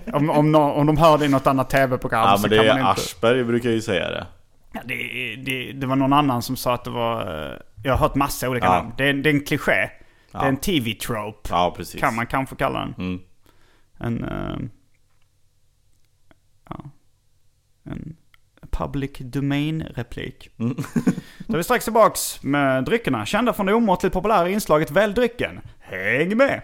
om, 0.15 0.31
om, 0.31 0.53
nå- 0.53 0.73
om 0.73 0.87
de 0.87 0.97
hör 0.97 1.19
det 1.19 1.25
i 1.25 1.29
något 1.29 1.47
annat 1.47 1.71
tv-program 1.71 2.29
Ja 2.29 2.37
så 2.37 2.43
men 2.43 2.51
det 2.51 2.57
kan 2.57 2.65
är 2.67 2.69
man 2.69 2.79
inte... 2.79 2.91
Aschberg 2.91 3.45
brukar 3.45 3.71
ju 3.71 3.81
säga 3.81 4.11
det. 4.11 4.27
Ja, 4.73 4.81
det, 4.85 4.97
det, 5.37 5.73
det 5.73 5.87
var 5.87 5.97
någon 5.97 6.13
annan 6.13 6.43
som 6.43 6.57
sa 6.57 6.75
att 6.75 6.85
det 6.85 6.91
var... 6.91 7.51
eh, 7.53 7.57
Jag 7.85 7.93
har 7.93 7.99
hört 7.99 8.15
massa 8.15 8.49
olika 8.49 8.67
Ja. 8.67 8.73
namn. 8.73 8.93
Det 8.99 9.05
är, 9.09 9.13
det 9.15 9.31
är 9.31 9.35
en 9.35 9.45
kliché. 9.45 9.91
Det 10.33 10.39
är 10.39 10.49
en 10.49 10.57
tv-trope. 10.57 11.49
Ja 11.51 11.75
precis. 11.77 12.01
Kan 12.01 12.15
man 12.15 12.27
kanske 12.27 12.57
kalla 12.57 12.79
den. 12.81 12.95
Mm. 12.99 13.21
En... 13.99 14.25
eh, 14.25 14.57
ja. 16.69 16.91
En 17.85 18.17
public 18.71 19.11
domain-replik. 19.19 20.49
Mm. 20.59 20.77
Då 21.47 21.53
är 21.53 21.57
vi 21.57 21.65
strax 21.65 21.85
tillbaks 21.85 22.43
med 22.43 22.85
dryckerna. 22.85 23.27
Kända 23.27 23.53
från 23.53 23.67
det 23.67 23.75
omåttligt 23.75 24.13
populära 24.13 24.49
inslaget 24.49 24.91
Välj 24.91 25.15
drycken. 25.15 25.61
Häng 25.79 26.37
med! 26.37 26.63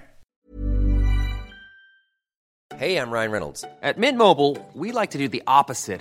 Hey, 2.79 2.97
I'm 2.97 3.11
Ryan 3.13 3.31
Reynolds. 3.33 3.65
At 3.83 3.97
Mint 3.97 4.19
Mobile, 4.19 4.57
we 4.75 5.01
like 5.01 5.13
to 5.13 5.19
do 5.19 5.29
the 5.29 5.43
opposite 5.47 6.01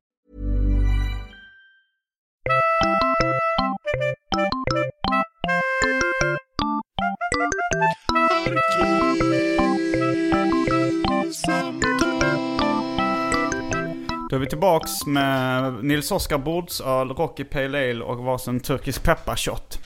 Då 14.29 14.35
är 14.35 14.39
vi 14.39 14.47
tillbaks 14.47 15.05
med 15.05 15.83
Nils 15.83 16.11
Oskar 16.11 16.37
Bordsöl, 16.37 17.09
Rocky 17.09 17.43
Pale 17.43 17.91
Ale 17.91 18.03
och 18.03 18.17
varsin 18.17 18.59
turkisk 18.59 19.03
pepparshot. 19.03 19.79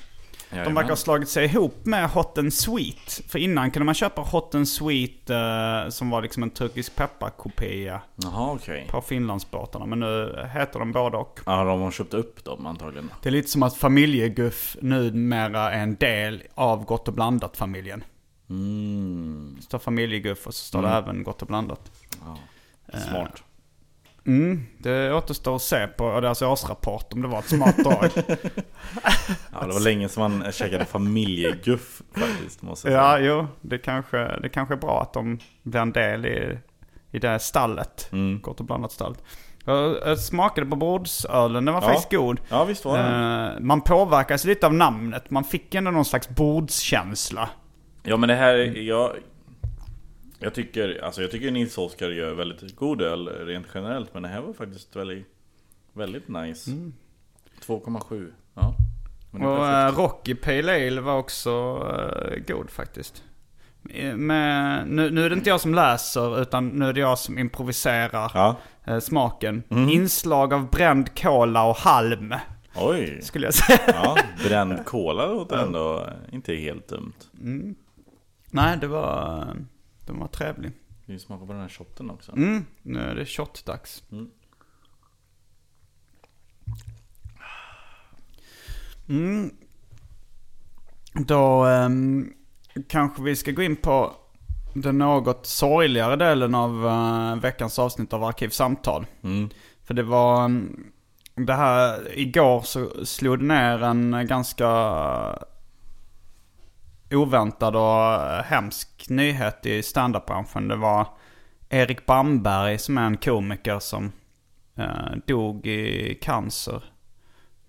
De 0.50 0.76
verkar 0.76 0.90
ha 0.90 0.96
slagit 0.96 1.30
sig 1.30 1.46
ihop 1.46 1.86
med 1.86 2.10
Hot 2.10 2.38
and 2.38 2.54
Sweet. 2.54 3.22
För 3.28 3.40
innan 3.40 3.72
kunde 3.72 3.86
man 3.86 3.96
köpa 3.96 4.22
Hot 4.22 4.56
and 4.56 4.68
Sweet 4.68 5.30
eh, 5.30 5.90
som 5.90 6.10
var 6.10 6.22
liksom 6.22 6.44
en 6.44 6.50
turkisk 6.50 6.96
pepparkopia 6.96 8.02
Jaha 8.16 8.52
okej. 8.52 8.88
på 8.92 9.02
Finlandsbåtarna. 9.02 9.86
Men 9.86 10.00
nu 10.00 10.48
heter 10.54 10.80
de 10.80 10.92
båda 10.92 11.18
och. 11.18 11.40
Ja 11.46 11.64
de 11.64 11.82
har 11.82 11.92
köpt 11.92 12.14
upp 12.14 12.44
dem 12.44 12.66
antagligen. 12.66 13.12
Det 13.22 13.30
är 13.30 13.32
lite 13.32 13.50
som 13.50 13.64
att 13.64 13.78
familjeguff 13.78 14.78
numera 14.82 15.72
är 15.72 15.84
en 15.84 15.96
del 15.96 16.44
av 16.56 16.86
Gott 16.86 17.08
och 17.08 17.14
blandat-familjen. 17.14 18.04
Mm. 18.50 19.54
Det 19.58 19.62
står 19.64 19.80
familjeguff 19.80 20.48
och 20.48 20.54
så 20.54 20.66
står 20.66 20.82
det 20.82 20.90
även 20.90 21.24
Gott 21.24 21.42
och 21.42 21.48
blandat. 21.48 21.92
Smart. 23.10 23.44
Mm, 24.28 24.66
det 24.78 25.14
återstår 25.14 25.56
att 25.56 25.62
se 25.62 25.88
på 25.88 26.20
deras 26.22 26.42
årsrapport 26.42 27.14
om 27.14 27.22
det 27.22 27.28
var 27.28 27.40
ett 27.40 27.50
smart 27.50 27.78
drag. 27.78 28.10
Ja 29.54 29.68
det 29.68 29.74
var 29.74 29.80
länge 29.80 30.10
som 30.10 30.22
man 30.42 30.52
käkade 30.52 30.86
familjeguff 30.86 32.02
faktiskt 32.14 32.62
måste 32.62 32.90
jag 32.92 33.04
ja, 33.04 33.20
jo, 33.20 33.48
det 33.62 33.78
kanske, 33.78 34.18
det 34.42 34.50
kanske 34.50 34.74
är 34.76 34.78
bra 34.78 35.02
att 35.02 35.14
de 35.14 35.40
blir 35.64 35.82
en 35.82 35.92
del 35.92 36.26
i, 36.26 36.60
i 37.12 37.20
det 37.20 37.40
stallet. 37.40 38.10
Gott 38.42 38.60
och 38.60 38.66
blandat 38.66 38.92
stallet. 38.92 39.24
Jag 39.66 39.98
jag 40.06 40.20
smakade 40.20 40.68
på 40.68 40.76
bordsölen, 40.76 41.66
den 41.66 41.74
var 41.74 41.82
Ja. 41.82 41.88
faktiskt 41.88 42.12
god. 42.12 42.40
Ja, 42.50 42.64
visst 42.66 42.86
var 42.86 42.98
den. 42.98 43.54
Eh, 43.56 43.60
man 43.60 43.82
påverkas 43.82 44.46
lite 44.46 44.66
av 44.66 44.74
namnet, 44.74 45.30
man 45.30 45.44
fick 45.44 45.76
ändå 45.76 45.92
någon 45.92 46.06
slags 46.06 46.30
bordskänsla. 46.30 47.50
Ja 48.06 48.18
men 48.18 48.30
det 48.30 48.36
här, 48.36 48.56
jag... 48.78 49.16
Jag 50.40 50.54
tycker, 50.54 51.04
alltså 51.04 51.22
jag 51.22 51.32
tycker 51.32 51.52
Nils 51.52 51.78
Oskar 51.78 52.10
gör 52.10 52.34
väldigt 52.34 52.76
god 52.76 53.02
öl 53.02 53.28
rent 53.28 53.68
generellt 53.74 54.14
Men 54.14 54.24
det 54.24 54.30
här 54.30 54.42
var 54.42 54.54
faktiskt 54.54 54.96
väldigt, 54.96 55.26
väldigt 55.94 56.28
nice. 56.28 56.72
2,7 57.66 58.32
Ja. 58.54 58.76
Och 59.32 59.40
perfekt. 59.40 59.98
uh, 59.98 60.02
Rocky 60.04 60.36
Pale 60.36 60.88
Ale 60.88 61.02
var 61.02 61.18
också 61.18 61.50
eh, 62.32 62.40
god 62.56 62.70
faktiskt. 62.70 63.24
Eh, 63.90 64.16
Men 64.16 64.88
nu, 64.88 65.10
nu 65.12 65.26
är 65.26 65.30
det 65.30 65.36
inte 65.36 65.50
jag 65.50 65.62
som 65.62 65.74
läser, 65.74 66.42
utan 66.42 66.68
nu 66.68 66.86
är 66.90 66.94
det 66.94 67.00
jag 67.00 67.20
som 67.20 67.38
improviserar 67.40 68.32
Ja, 68.34 68.56
smaken. 69.02 69.64
Inslag 69.70 70.54
av 70.54 70.70
bränd 70.70 71.20
kola 71.22 71.64
och 71.66 71.76
halm, 71.76 72.34
oj. 72.76 73.20
skulle 73.22 73.48
jag 73.48 73.54
säga. 73.54 73.80
Ja, 73.88 74.18
bränd 74.48 74.80
kola 74.86 75.26
låter 75.28 75.58
ändå 75.58 76.10
inte 76.32 76.56
helt 76.56 76.88
dumt 76.88 77.14
Nej, 78.56 78.78
det 78.78 78.88
var, 78.88 79.56
den 80.06 80.20
var 80.20 80.28
trevlig. 80.28 80.72
Vi 81.06 81.20
smakar 81.20 81.46
på 81.46 81.54
den 81.54 81.62
här 81.62 81.70
shotten 81.70 82.10
också 82.10 82.32
Mm, 82.32 82.66
nu 82.82 83.00
är 83.00 83.16
det 83.16 83.26
shot-dags. 83.26 84.04
Mm. 89.08 89.52
Då 91.14 91.64
ehm, 91.64 92.34
kanske 92.88 93.22
vi 93.22 93.36
ska 93.36 93.52
gå 93.52 93.62
in 93.62 93.76
på 93.76 94.14
den 94.74 94.98
något 94.98 95.46
sorgligare 95.46 96.16
delen 96.16 96.56
av 96.56 96.88
eh, 96.88 97.42
veckans 97.42 97.80
avsnitt 97.80 98.14
av 98.14 98.24
Arkivsamtal. 98.24 99.06
Mm. 99.24 99.50
För 99.84 99.94
det 99.94 100.04
var, 100.04 100.46
mm, 100.46 100.92
det 101.36 101.54
här, 101.54 102.18
igår 102.20 102.62
så 102.62 103.06
slog 103.06 103.40
det 103.40 103.46
ner 103.46 103.84
en 103.84 104.28
ganska 104.28 104.68
oväntad 107.12 107.76
och 107.76 108.44
hemsk 108.44 109.06
nyhet 109.10 109.66
i 109.66 109.84
standupbranschen. 109.84 110.68
Det 110.68 110.76
var 110.76 111.08
Erik 111.70 112.06
Bamberg 112.06 112.78
som 112.78 112.98
är 112.98 113.06
en 113.06 113.18
komiker 113.18 113.80
som 113.80 114.12
eh, 114.76 115.16
dog 115.28 115.68
i 115.68 116.16
cancer 116.22 116.84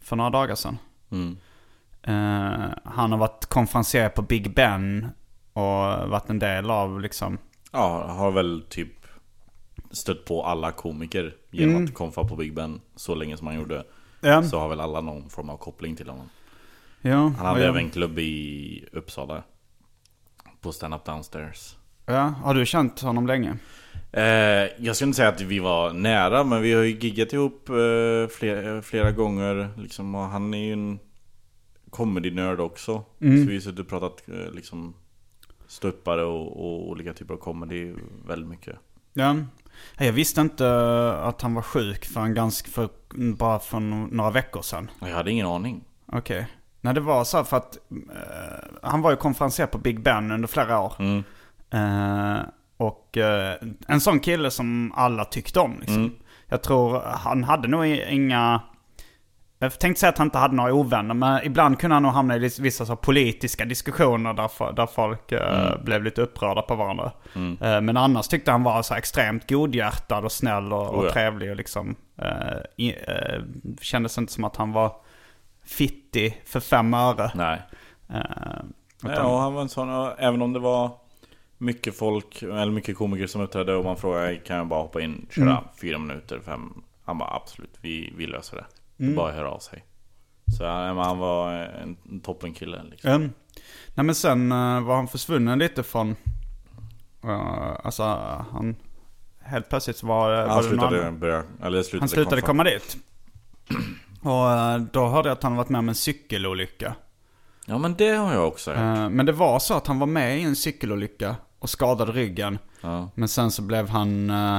för 0.00 0.16
några 0.16 0.30
dagar 0.30 0.54
sedan. 0.54 0.78
Mm. 1.10 1.36
Eh, 2.02 2.70
han 2.84 3.12
har 3.12 3.18
varit 3.18 3.46
konferencier 3.46 4.08
på 4.08 4.22
Big 4.22 4.54
Ben 4.54 5.08
och 5.52 6.08
varit 6.10 6.30
en 6.30 6.38
del 6.38 6.70
av 6.70 7.00
liksom 7.00 7.38
Ja, 7.72 8.06
har 8.12 8.30
väl 8.30 8.64
typ 8.68 9.06
stött 9.90 10.24
på 10.24 10.44
alla 10.44 10.72
komiker 10.72 11.34
genom 11.50 11.84
att 11.84 11.94
konfa 11.94 12.24
på 12.24 12.36
Big 12.36 12.54
Ben 12.54 12.80
så 12.96 13.14
länge 13.14 13.36
som 13.36 13.46
han 13.46 13.56
gjorde 13.56 13.84
Ja, 14.20 14.42
Så 14.42 14.58
har 14.58 14.68
väl 14.68 14.80
alla 14.80 15.00
någon 15.00 15.30
form 15.30 15.50
av 15.50 15.56
koppling 15.56 15.96
till 15.96 16.08
honom 16.08 16.28
ja, 17.02 17.16
Han 17.16 17.46
hade 17.46 17.60
ja. 17.62 17.68
även 17.68 17.84
en 17.84 17.90
klubb 17.90 18.18
i 18.18 18.84
Uppsala 18.92 19.42
På 20.60 20.72
Stand 20.72 20.94
Up 20.94 21.04
Downstairs 21.04 21.76
ja. 22.06 22.20
Har 22.22 22.54
du 22.54 22.66
känt 22.66 23.00
honom 23.00 23.26
länge? 23.26 23.56
eh, 24.12 24.22
Jag 24.78 24.96
skulle 24.96 25.06
inte 25.06 25.16
säga 25.16 25.28
att 25.28 25.40
vi 25.40 25.58
var 25.58 25.92
nära 25.92 26.44
Men 26.44 26.62
vi 26.62 26.72
har 26.72 26.82
ju 26.82 26.98
giggat 26.98 27.32
ihop 27.32 27.68
eh, 27.68 28.28
flera, 28.36 28.82
flera 28.82 29.12
gånger 29.12 29.68
liksom, 29.76 30.14
och 30.14 30.22
Han 30.26 30.54
är 30.54 30.58
ju 30.64 30.72
en 30.72 30.98
comedy-nörd 31.90 32.60
också 32.60 32.94
Så 33.18 33.26
vi 33.26 33.54
har 33.54 33.60
suttit 33.60 33.80
och 33.80 33.88
pratat 33.88 34.28
eh, 34.28 34.52
liksom 34.52 34.94
Ståuppare 35.66 36.24
och, 36.24 36.56
och 36.66 36.88
olika 36.90 37.12
typer 37.12 37.34
av 37.34 37.38
comedy 37.38 37.94
väldigt 38.26 38.48
mycket 38.50 38.76
Ja. 39.12 39.36
Jag 39.98 40.12
visste 40.12 40.40
inte 40.40 40.66
att 41.22 41.42
han 41.42 41.54
var 41.54 41.62
sjuk 41.62 42.04
förrän 42.04 42.34
ganska 42.34 42.70
för, 42.70 42.88
bara 43.34 43.58
för 43.58 43.80
några 43.80 44.30
veckor 44.30 44.62
sedan. 44.62 44.90
Jag 45.00 45.08
hade 45.08 45.30
ingen 45.30 45.46
aning 45.46 45.84
Okej. 46.06 46.46
Nej 46.86 46.94
det 46.94 47.00
var 47.00 47.24
så 47.24 47.36
här 47.36 47.44
för 47.44 47.56
att 47.56 47.76
eh, 47.90 48.68
han 48.82 49.02
var 49.02 49.10
ju 49.10 49.16
konferencier 49.16 49.66
på 49.66 49.78
Big 49.78 50.02
Ben 50.02 50.30
under 50.30 50.48
flera 50.48 50.80
år. 50.80 50.92
Mm. 50.98 51.24
Eh, 51.70 52.42
och 52.76 53.16
eh, 53.16 53.54
en 53.88 54.00
sån 54.00 54.20
kille 54.20 54.50
som 54.50 54.92
alla 54.96 55.24
tyckte 55.24 55.60
om 55.60 55.76
liksom. 55.80 56.14
Jag 56.48 56.62
tror 56.62 57.00
han 57.04 57.44
hade 57.44 57.68
nog 57.68 57.86
inga... 57.86 58.60
Jag 59.58 59.78
tänkte 59.78 60.00
säga 60.00 60.10
att 60.10 60.18
han 60.18 60.26
inte 60.26 60.38
hade 60.38 60.54
några 60.54 60.74
ovänner, 60.74 61.14
men 61.14 61.44
ibland 61.44 61.78
kunde 61.78 61.96
han 61.96 62.02
nog 62.02 62.12
hamna 62.12 62.36
i 62.36 62.38
vissa 62.38 62.86
så 62.86 62.96
politiska 62.96 63.64
diskussioner 63.64 64.32
där, 64.32 64.72
där 64.72 64.86
folk 64.86 65.32
eh, 65.32 65.82
blev 65.84 66.04
lite 66.04 66.22
upprörda 66.22 66.62
på 66.62 66.74
varandra. 66.74 67.12
Eh, 67.34 67.80
men 67.80 67.96
annars 67.96 68.28
tyckte 68.28 68.50
han 68.50 68.62
var 68.62 68.82
så 68.82 68.94
extremt 68.94 69.50
godhjärtad 69.50 70.24
och 70.24 70.32
snäll 70.32 70.72
och, 70.72 70.88
och 70.88 70.98
Oh 70.98 71.04
ja. 71.04 71.12
trevlig 71.12 71.50
och 71.50 71.56
liksom... 71.56 71.96
Eh, 72.18 72.58
i, 72.76 72.90
eh, 72.90 73.42
kändes 73.80 74.18
inte 74.18 74.32
som 74.32 74.44
att 74.44 74.56
han 74.56 74.72
var 74.72 74.92
fittig 75.66 76.42
för 76.44 76.60
fem 76.60 76.94
öre. 76.94 77.30
Nej 77.34 77.62
Eh, 78.08 78.20
Ja, 79.02 79.12
utan- 79.12 79.40
han 79.40 79.54
var 79.54 79.62
en 79.62 79.68
sån, 79.68 79.88
även 80.18 80.42
om 80.42 80.52
det 80.52 80.58
var 80.58 80.90
mycket 81.58 81.96
folk, 81.98 82.42
eller 82.42 82.70
mycket 82.70 82.96
komiker 82.96 83.26
som 83.26 83.40
uppträdde 83.40 83.74
och 83.74 83.84
man 83.84 83.96
frågade 83.96 84.36
kan 84.36 84.56
jag 84.56 84.66
bara 84.66 84.80
hoppa 84.82 85.00
in, 85.00 85.26
köra 85.30 85.50
Mm. 85.50 85.64
fyra 85.80 85.98
minuter, 85.98 86.40
fem? 86.44 86.82
Han 87.04 87.18
bara 87.18 87.34
absolut, 87.36 87.78
vi, 87.80 88.12
vi 88.16 88.26
löser 88.26 88.56
det. 88.56 88.64
Mm. 89.04 89.16
Bara 89.16 89.32
höra 89.32 89.50
av 89.50 89.58
sig. 89.58 89.84
Så 90.58 90.66
han 90.66 91.18
var 91.18 91.52
en, 91.52 91.96
en 92.10 92.20
toppenkille 92.20 92.82
liksom. 92.90 93.10
Um, 93.10 93.32
nej 93.94 94.06
men 94.06 94.14
sen 94.14 94.52
eh, 94.52 94.80
var 94.80 94.96
han 94.96 95.08
försvunnen 95.08 95.58
lite 95.58 95.82
från... 95.82 96.16
eh, 97.24 97.72
alltså 97.84 98.02
han... 98.52 98.76
Helt 99.40 99.68
plötsligt 99.68 100.02
var, 100.02 100.30
var 100.30 100.36
Han 100.36 100.48
det 100.48 100.54
någon 100.54 100.62
slutade 100.90 101.12
börja, 101.12 101.44
eller 101.62 101.82
slutade, 101.82 102.00
Han 102.02 102.08
slutade 102.08 102.40
komma 102.40 102.46
komma 102.46 102.64
dit. 102.64 102.96
Och 104.26 104.52
eh, 104.52 104.78
då 104.92 105.06
hörde 105.08 105.28
jag 105.28 105.36
att 105.36 105.42
han 105.42 105.56
varit 105.56 105.68
med 105.68 105.78
om 105.78 105.88
en 105.88 105.94
cykelolycka. 105.94 106.94
Ja 107.66 107.78
men 107.78 107.94
det 107.94 108.08
har 108.10 108.34
jag 108.34 108.48
också 108.48 108.70
hört. 108.72 108.98
Eh, 108.98 109.08
Men 109.08 109.26
det 109.26 109.32
var 109.32 109.58
så 109.58 109.74
att 109.74 109.86
han 109.86 109.98
var 109.98 110.06
med 110.06 110.38
i 110.38 110.42
en 110.42 110.56
cykelolycka 110.56 111.36
och 111.58 111.70
skadade 111.70 112.12
ryggen. 112.12 112.58
Ja. 112.80 113.08
Men 113.14 113.28
sen 113.28 113.50
så 113.50 113.62
blev 113.62 113.88
han... 113.88 114.30
eh, 114.30 114.56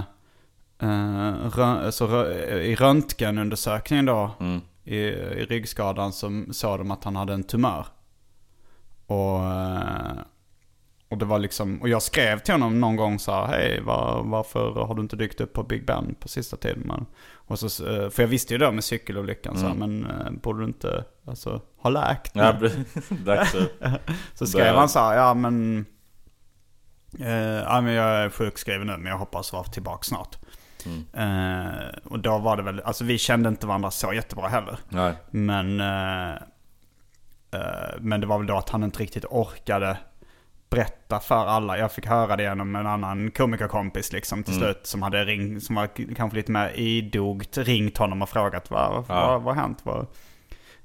eh, 0.79 1.33
rö- 1.49 1.85
alltså, 1.85 2.31
I 2.51 2.75
röntgenundersökningen 2.75 4.05
då, 4.05 4.31
Mm. 4.39 4.61
i, 4.83 4.95
i 4.97 5.45
ryggskadan, 5.45 6.13
så 6.13 6.43
såg 6.51 6.79
de 6.79 6.91
att 6.91 7.03
han 7.03 7.15
hade 7.15 7.33
en 7.33 7.43
tumör. 7.43 7.85
Och, 9.07 9.39
och 11.09 11.17
det 11.17 11.25
var 11.25 11.39
liksom, 11.39 11.81
och 11.81 11.89
jag 11.89 12.01
skrev 12.01 12.39
till 12.39 12.53
honom 12.53 12.79
någon 12.79 12.95
gång 12.95 13.19
så 13.19 13.31
här, 13.31 13.47
hej 13.47 13.81
var, 13.81 14.23
varför 14.23 14.71
har 14.71 14.95
du 14.95 15.01
inte 15.01 15.15
dykt 15.15 15.41
upp 15.41 15.53
på 15.53 15.63
Big 15.63 15.85
Ben 15.85 16.15
på 16.19 16.27
sista 16.27 16.57
tiden? 16.57 16.83
Men, 16.85 17.05
och 17.33 17.59
så, 17.59 17.87
eh, 17.87 18.09
för 18.09 18.23
jag 18.23 18.27
visste 18.27 18.53
ju 18.53 18.57
då 18.57 18.71
med 18.71 18.83
cykelolyckan 18.83 19.57
så 19.57 19.67
här, 19.67 19.73
men 19.73 20.05
eh, 20.05 20.31
borde 20.31 20.59
du 20.59 20.65
inte 20.65 21.03
alltså, 21.25 21.61
ha 21.77 21.89
läkt? 21.89 22.35
nu?" 22.35 22.41
Ja. 22.41 22.53
Dags. 23.09 23.55
Så 24.33 24.47
skrev 24.47 24.75
han 24.75 24.89
så 24.89 24.99
här, 24.99 25.15
ja 25.15 25.33
men... 25.33 25.85
Eh, 27.19 27.31
ja 27.37 27.81
men 27.81 27.93
jag 27.93 28.09
är 28.09 28.29
sjukskriven 28.29 28.87
nu 28.87 28.97
men 28.97 29.05
jag 29.05 29.17
hoppas 29.17 29.53
vara 29.53 29.63
tillbaka 29.63 30.03
snart. 30.03 30.37
Eh, 31.13 31.99
och 32.03 32.19
då 32.19 32.37
var 32.37 32.57
det 32.57 32.63
väl, 32.63 32.81
alltså 32.81 33.03
vi 33.03 33.17
kände 33.17 33.49
inte 33.49 33.67
varandra 33.67 33.91
så 33.91 34.13
jättebra 34.13 34.47
heller. 34.47 34.79
Nej. 34.89 35.13
Men, 35.31 35.79
eh, 35.79 36.35
eh, 37.51 37.95
men 37.99 38.21
det 38.21 38.27
var 38.27 38.37
väl 38.37 38.47
då 38.47 38.57
att 38.57 38.69
han 38.69 38.83
inte 38.83 38.99
riktigt 38.99 39.25
orkade 39.25 39.97
berätta 40.69 41.19
för 41.19 41.45
alla. 41.45 41.77
Jag 41.77 41.91
fick 41.91 42.05
höra 42.05 42.35
det 42.35 42.43
genom 42.43 42.75
en 42.75 42.87
annan 42.87 43.31
komikerkompis 43.31 44.11
liksom 44.13 44.43
till 44.43 44.53
slut. 44.53 44.79
Som 44.83 45.01
hade 45.01 45.25
ring, 45.25 45.61
som 45.61 45.75
var 45.75 45.89
kanske 46.15 46.37
lite 46.37 46.51
mer 46.51 46.69
idogt 46.75 47.57
ringt 47.57 47.97
honom 47.97 48.21
och 48.21 48.29
frågat 48.29 48.71
vad, 48.71 49.05
Ja. 49.09 49.37
har 49.39 49.53
hänt? 49.53 49.79
Vad, 49.83 50.05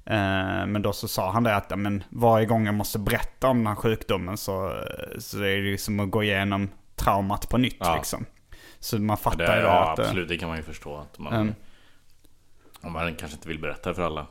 Eh, 0.04 0.66
Men 0.66 0.82
då 0.82 0.92
så 0.92 1.08
sa 1.08 1.30
han 1.30 1.42
det 1.42 1.56
att 1.56 1.66
ja, 1.70 1.76
men 1.76 2.04
varje 2.08 2.46
gång 2.46 2.66
jag 2.66 2.74
måste 2.74 2.98
berätta 2.98 3.48
om 3.48 3.58
den 3.58 3.66
här 3.66 3.74
sjukdomen 3.74 4.36
så, 4.36 4.72
så 5.18 5.38
är 5.42 5.56
det 5.62 5.78
som 5.78 6.00
att 6.00 6.10
gå 6.10 6.22
igenom 6.22 6.68
traumat 6.96 7.48
på 7.48 7.58
nytt 7.58 7.76
Ja. 7.80 7.96
liksom. 7.96 8.24
Så 8.78 8.98
man 8.98 9.16
fattar 9.16 9.56
ju 9.56 9.62
då 9.62 9.68
ja, 9.68 9.92
att... 9.92 9.98
eh, 9.98 10.04
absolut, 10.04 10.28
det 10.28 10.38
kan 10.38 10.48
man 10.48 10.56
ju 10.58 10.62
förstå. 10.62 10.96
Att 10.96 11.18
man, 11.18 11.32
Mm. 11.32 11.54
Om 12.80 12.92
man 12.92 13.14
kanske 13.14 13.36
inte 13.36 13.48
vill 13.48 13.58
berätta 13.60 13.94
för 13.94 14.02
alla. 14.02 14.26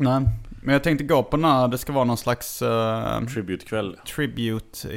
Nej, 0.00 0.20
men 0.62 0.72
jag 0.72 0.82
tänkte 0.84 1.04
gå 1.04 1.22
på 1.22 1.36
när 1.36 1.68
det 1.68 1.78
ska 1.78 1.92
vara 1.92 2.04
någon 2.04 2.16
slags 2.16 2.62
eh, 2.62 3.20
Tribute-kväll. 3.24 3.96
tribute 4.14 4.88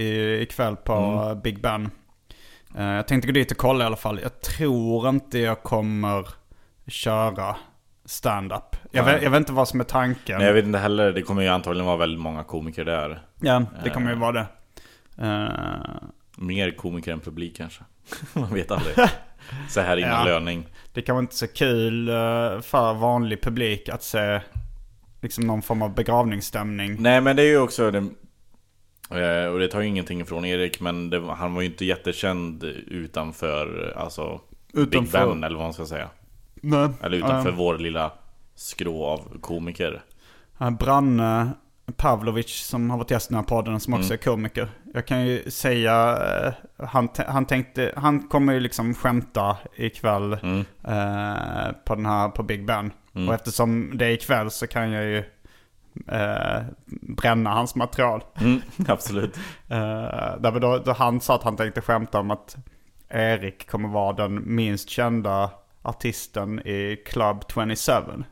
ikväll 0.41 0.75
på 0.75 0.93
Mm. 0.93 1.27
eh, 1.29 1.35
Big 1.41 1.61
Ben. 1.61 1.89
Eh, 2.77 2.85
jag 2.85 3.07
tänkte 3.07 3.27
gå 3.27 3.33
dit 3.33 3.51
och 3.51 3.57
kolla 3.57 3.83
i 3.83 3.87
alla 3.87 3.95
fall. 3.95 4.19
Jag 4.23 4.41
tror 4.41 5.09
inte 5.09 5.39
jag 5.39 5.63
kommer 5.63 6.27
köra 6.87 7.55
stand-up. 8.05 8.75
Jag, 8.91 9.03
vet, 9.03 9.21
jag 9.23 9.29
vet 9.31 9.37
inte 9.37 9.51
vad 9.53 9.67
som 9.67 9.79
är 9.79 9.83
tanken. 9.83 10.37
Nej 10.37 10.47
jag 10.47 10.53
vet 10.53 10.65
inte 10.65 10.79
heller, 10.79 11.11
det 11.13 11.21
kommer 11.21 11.41
ju 11.41 11.47
antagligen 11.47 11.85
vara 11.85 11.97
väldigt 11.97 12.19
många 12.19 12.43
komiker 12.43 12.85
där. 12.85 13.21
Ja, 13.41 13.63
det 13.83 13.89
kommer 13.89 14.09
ju 14.09 14.15
vara 14.17 14.31
det. 14.31 14.45
Eh, 15.17 16.07
Mer 16.37 16.71
komiker 16.71 17.11
än 17.13 17.19
publik 17.19 17.57
kanske. 17.57 17.83
Man 18.33 18.53
vet 18.53 18.71
aldrig. 18.71 18.95
Så 19.69 19.81
här 19.81 19.97
innan 19.97 20.09
Ja. 20.11 20.23
löning. 20.25 20.65
det 20.93 21.01
kan 21.01 21.15
vara 21.15 21.21
inte 21.23 21.35
så 21.35 21.47
kul 21.47 22.09
eh, 22.09 22.13
för 22.61 22.93
vanlig 22.93 23.41
publik 23.43 23.89
att 23.89 24.03
se 24.03 24.41
liksom 25.21 25.47
någon 25.47 25.61
form 25.61 25.81
av 25.81 25.95
begravningsstämning. 25.95 26.95
Nej 26.99 27.21
men 27.21 27.35
det 27.35 27.41
är 27.43 27.47
ju 27.47 27.59
också 27.59 27.91
det, 27.91 27.97
eh, 29.11 29.47
Och 29.53 29.59
det 29.59 29.67
tar 29.67 29.81
ju 29.81 29.87
ingenting 29.87 30.21
ifrån 30.21 30.45
Erik 30.45 30.79
men 30.79 31.09
det, 31.09 31.21
han 31.33 31.53
var 31.53 31.61
ju 31.61 31.67
inte 31.67 31.85
jättekänd 31.85 32.63
utanför 32.87 33.93
alltså 33.97 34.41
Big 34.73 34.83
Utanför- 34.83 35.27
Ben 35.27 35.43
eller 35.43 35.55
vad 35.55 35.65
man 35.65 35.73
ska 35.73 35.85
säga. 35.85 36.09
Nej. 36.61 36.89
Eller 37.03 37.17
utanför 37.17 37.49
Eh, 37.49 37.55
vår 37.55 37.77
lilla 37.77 38.11
skrå 38.55 39.05
av 39.05 39.39
komiker. 39.41 40.01
eh, 40.59 40.69
Branne 40.69 41.49
Pavlovic 41.95 42.47
som 42.65 42.89
har 42.89 42.97
varit 42.97 43.11
gäst 43.11 43.31
i 43.31 43.33
den 43.33 43.39
här 43.43 43.47
podden 43.49 43.79
som 43.79 43.93
också 43.93 44.13
är 44.13 44.17
komiker. 44.17 44.67
Jag 44.93 45.07
kan 45.07 45.25
ju 45.25 45.51
säga, 45.51 46.17
eh, 46.77 46.85
han, 46.85 47.09
han 47.27 47.45
tänkte, 47.45 47.93
han 47.95 48.27
kommer 48.27 48.53
ju 48.53 48.59
liksom 48.59 48.93
skämta 48.93 49.57
ikväll 49.75 50.33
eh, 50.33 51.71
på 51.85 51.95
den 51.95 52.05
här, 52.05 52.29
på 52.29 52.43
Big 52.43 52.65
Ben. 52.65 52.91
Och 53.13 53.33
eftersom 53.33 53.97
det 53.97 54.05
är 54.05 54.09
ikväll 54.09 54.51
så 54.51 54.67
kan 54.67 54.91
jag 54.91 55.03
ju 55.03 55.17
eh, 56.07 56.61
bränna 57.01 57.49
hans 57.49 57.75
material. 57.75 58.23
Mm, 58.41 58.61
absolut. 58.87 59.39
Där 59.67 60.59
då, 60.59 60.77
då 60.77 60.91
han 60.91 61.21
sa 61.21 61.35
att 61.35 61.43
han 61.43 61.57
tänkte 61.57 61.81
skämta 61.81 62.19
om 62.19 62.31
att 62.31 62.57
Erik 63.09 63.69
kommer 63.69 63.89
vara 63.89 64.13
den 64.13 64.55
minst 64.55 64.89
kända 64.89 65.49
artisten 65.81 66.59
i 66.59 66.97
Club 67.05 67.43
27. 67.47 67.75
För 67.75 68.25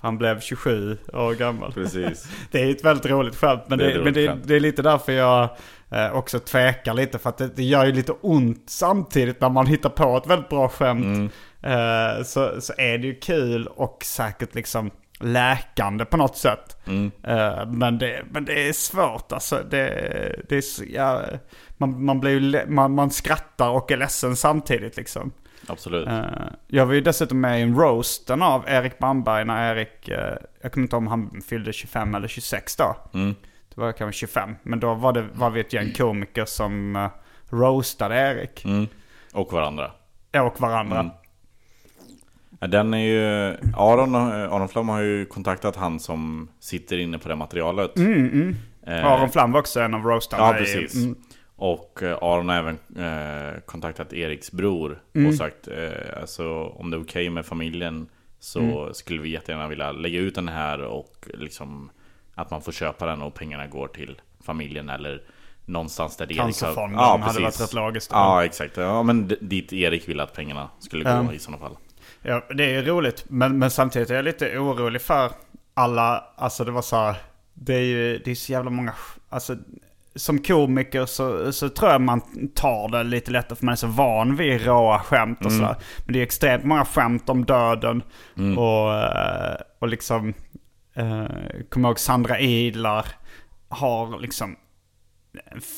han 0.00 0.18
blev 0.18 0.40
27 0.40 0.98
år 1.12 1.34
gammal. 1.34 1.72
Precis. 1.72 2.28
Det 2.50 2.62
är 2.62 2.70
ett 2.70 2.84
väldigt 2.84 3.06
roligt 3.06 3.36
skämt. 3.36 3.62
Men 3.66 3.78
Det 3.78 3.92
det, 3.92 4.04
men 4.04 4.12
det, 4.12 4.38
det 4.44 4.56
är 4.56 4.60
lite 4.60 4.82
därför 4.82 5.12
jag 5.12 5.48
eh, 5.90 6.12
också 6.12 6.38
tvekar 6.38 6.94
lite. 6.94 7.18
För 7.18 7.28
att 7.28 7.38
det, 7.38 7.56
det 7.56 7.62
gör 7.62 7.86
ju 7.86 7.92
lite 7.92 8.12
ont 8.12 8.64
samtidigt 8.66 9.40
när 9.40 9.48
man 9.48 9.66
hittar 9.66 9.90
på 9.90 10.16
ett 10.16 10.26
väldigt 10.26 10.48
bra 10.48 10.68
skämt. 10.68 11.04
Mm. 11.04 11.30
Eh, 11.62 12.22
så, 12.24 12.60
så 12.60 12.72
är 12.78 12.98
det 12.98 13.06
ju 13.06 13.14
kul 13.14 13.66
och 13.66 14.04
säkert 14.04 14.54
liksom 14.54 14.90
läkande 15.20 16.04
på 16.04 16.16
något 16.16 16.36
sätt. 16.36 16.86
Mm. 16.86 17.10
Eh, 17.22 17.66
men, 17.66 17.98
det, 17.98 18.24
men 18.30 18.44
det 18.44 18.68
är 18.68 18.72
svårt 18.72 19.32
alltså. 19.32 19.62
Det, 19.70 19.86
det 20.48 20.56
är, 20.56 20.94
ja, 20.94 21.22
man, 21.76 22.04
man, 22.04 22.20
blir 22.20 22.30
ju, 22.30 22.66
man, 22.66 22.94
man 22.94 23.10
skrattar 23.10 23.70
och 23.70 23.90
är 23.90 23.96
ledsen 23.96 24.36
samtidigt 24.36 24.96
liksom. 24.96 25.32
Absolut. 25.66 26.08
Eh, 26.08 26.24
jag 26.66 26.86
var 26.86 26.94
ju 26.94 27.00
dessutom 27.00 27.40
med 27.40 27.58
i 27.58 27.62
en 27.62 27.76
roasten 27.76 28.42
av 28.42 28.64
Erik 28.68 28.98
Bamberg 28.98 29.44
när 29.44 29.76
Erik, 29.76 30.08
jag 30.62 30.72
kommer 30.72 30.84
inte 30.84 30.96
ihåg 30.96 31.02
om 31.02 31.06
han 31.06 31.42
fyllde 31.48 31.72
25 31.72 32.14
eller 32.14 32.28
26 32.28 32.76
då. 32.76 32.96
Mm. 33.14 33.34
Det 33.74 33.80
var 33.80 33.92
kanske 33.92 34.18
25. 34.18 34.56
Men 34.62 34.80
då 34.80 34.94
var, 34.94 35.12
det, 35.12 35.26
var 35.32 35.50
vi 35.50 35.60
ett 35.60 35.72
gäng 35.72 35.92
komiker 35.92 36.44
som 36.44 37.08
roastade 37.50 38.14
Erik. 38.14 38.64
Mm. 38.64 38.86
Och 39.32 39.52
varandra. 39.52 39.90
Och 40.34 40.60
varandra. 40.60 41.00
Mm. 41.00 41.12
Ja, 42.60 42.66
Den 42.66 42.94
är 42.94 42.98
ju... 42.98 43.56
Aron, 43.76 44.14
Aron 44.14 44.68
Flam 44.68 44.88
har 44.88 45.00
ju 45.00 45.26
kontaktat 45.26 45.76
han 45.76 46.00
som 46.00 46.48
sitter 46.60 46.98
inne 46.98 47.18
på 47.18 47.28
det 47.28 47.36
materialet. 47.36 47.98
Eh, 48.86 49.06
Aron 49.06 49.30
Flam 49.30 49.52
var 49.52 49.60
också 49.60 49.80
en 49.80 49.94
av 49.94 50.02
roastarna. 50.04 50.46
Ja, 50.46 50.52
precis. 50.52 50.94
Mm. 50.94 51.16
Och 51.56 52.02
eh, 52.02 52.18
Aron 52.22 52.48
har 52.48 52.56
även 52.56 52.78
eh, 52.96 53.60
kontaktat 53.66 54.12
Eriks 54.12 54.52
bror 54.52 55.02
Mm. 55.14 55.28
och 55.28 55.34
sagt 55.34 55.68
eh, 55.68 56.20
alltså, 56.20 56.62
om 56.64 56.90
det 56.90 56.96
är 56.96 57.02
okej 57.02 57.30
med 57.30 57.46
familjen 57.46 58.08
så 58.40 58.60
Mm. 58.60 58.94
skulle 58.94 59.20
vi 59.22 59.28
jättegärna 59.30 59.68
vilja 59.68 59.92
lägga 59.92 60.18
ut 60.20 60.34
den 60.34 60.48
här 60.48 60.80
och 60.82 61.28
liksom 61.34 61.90
att 62.34 62.50
man 62.50 62.62
får 62.62 62.72
köpa 62.72 63.06
den 63.06 63.22
och 63.22 63.34
pengarna 63.34 63.66
går 63.66 63.88
till 63.88 64.20
familjen 64.44 64.88
eller 64.88 65.22
någonstans 65.64 66.16
där 66.16 66.24
Erik 66.26 66.38
har... 66.38 66.44
Cancerfonden 66.44 66.98
hade 66.98 67.40
varit 67.42 67.60
rätt 67.60 67.74
logiskt. 67.74 68.10
Ja, 68.14 68.44
exakt. 68.44 68.76
Ja, 68.76 69.02
men 69.02 69.28
dit 69.40 69.72
Erik 69.72 70.08
ville 70.08 70.22
att 70.22 70.34
pengarna 70.34 70.68
skulle 70.78 71.04
gå 71.04 71.10
Mm. 71.10 71.34
i 71.34 71.38
sådana 71.38 71.58
fall. 71.58 71.76
Ja, 72.22 72.44
det 72.54 72.74
är 72.74 72.82
roligt. 72.82 73.24
Men, 73.28 73.58
men 73.58 73.70
samtidigt 73.70 74.10
är 74.10 74.14
jag 74.14 74.24
lite 74.24 74.58
orolig 74.58 75.02
för 75.02 75.32
alla, 75.74 76.24
alltså 76.36 76.64
det 76.64 76.70
var 76.70 76.82
så 76.82 76.96
här, 76.96 77.16
det 77.54 77.74
är 77.74 77.84
ju 77.84 78.18
det 78.18 78.30
är 78.30 78.34
så 78.34 78.52
jävla 78.52 78.70
många, 78.70 78.92
alltså 79.28 79.56
som 80.14 80.38
komiker 80.38 81.06
så, 81.06 81.52
så 81.52 81.68
tror 81.68 81.90
jag 81.90 82.00
man 82.00 82.20
tar 82.54 82.88
det 82.88 83.02
lite 83.02 83.30
lättare 83.30 83.56
för 83.56 83.64
man 83.64 83.72
är 83.72 83.76
så 83.76 83.86
van 83.86 84.36
vid 84.36 84.64
råa 84.64 84.98
skämt 84.98 85.46
och 85.46 85.52
sådär. 85.52 85.76
Men 86.04 86.12
det 86.12 86.18
är 86.18 86.22
extremt 86.22 86.64
många 86.64 86.84
skämt 86.84 87.28
om 87.28 87.44
döden 87.44 88.02
och, 88.56 88.94
eh, 88.94 89.56
och 89.78 89.88
liksom, 89.88 90.34
eh, 90.94 91.26
kommer 91.68 91.88
ihåg 91.88 91.98
Sandra 91.98 92.40
Idlar 92.40 93.06
har 93.68 94.18
liksom 94.18 94.56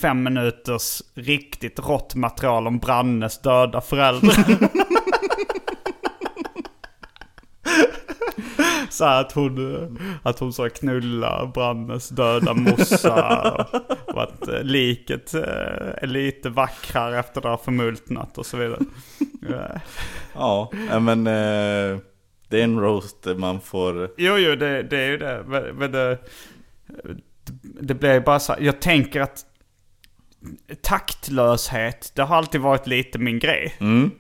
fem 0.00 0.22
minuters 0.22 1.02
riktigt 1.14 1.78
rått 1.78 2.14
material 2.14 2.66
om 2.66 2.78
Brannes 2.78 3.38
döda 3.38 3.80
föräldrar. 3.80 4.58
Så 9.02 9.06
att 9.08 9.32
hon, 9.32 9.98
att 10.22 10.38
hon 10.38 10.52
sa 10.52 10.68
knulla 10.68 11.50
Brannes 11.54 12.08
döda 12.08 12.54
morsa. 12.54 13.66
Och 14.06 14.22
att 14.22 14.48
eh, 14.48 14.62
liket 14.62 15.34
eh, 15.34 15.42
är 15.96 16.06
lite 16.06 16.48
vackrare 16.48 17.18
efter 17.18 17.38
att 17.38 17.42
det 17.42 17.48
har 17.48 17.56
förmultnat 17.56 18.38
och 18.38 18.46
så 18.46 18.56
vidare. 18.56 18.78
Ja, 20.34 20.70
men 21.00 21.26
eh, 21.26 21.98
det 22.48 22.60
är 22.60 22.64
en 22.64 22.80
roast 22.80 23.26
man 23.36 23.60
får... 23.60 24.10
Jo, 24.16 24.36
jo, 24.36 24.56
det, 24.56 24.82
det 24.82 24.98
är 24.98 25.10
ju 25.10 25.18
det. 25.18 25.44
Men, 25.74 25.92
det, 25.92 26.18
det 27.62 27.94
blir 27.94 28.20
bara 28.20 28.40
så 28.40 28.52
här, 28.52 28.60
jag 28.60 28.80
tänker 28.80 29.20
att 29.20 29.44
taktlöshet, 30.80 32.12
det 32.14 32.22
har 32.22 32.36
alltid 32.36 32.60
varit 32.60 32.86
lite 32.86 33.18
min 33.18 33.38
grej. 33.38 33.76
Mm. 33.80 34.10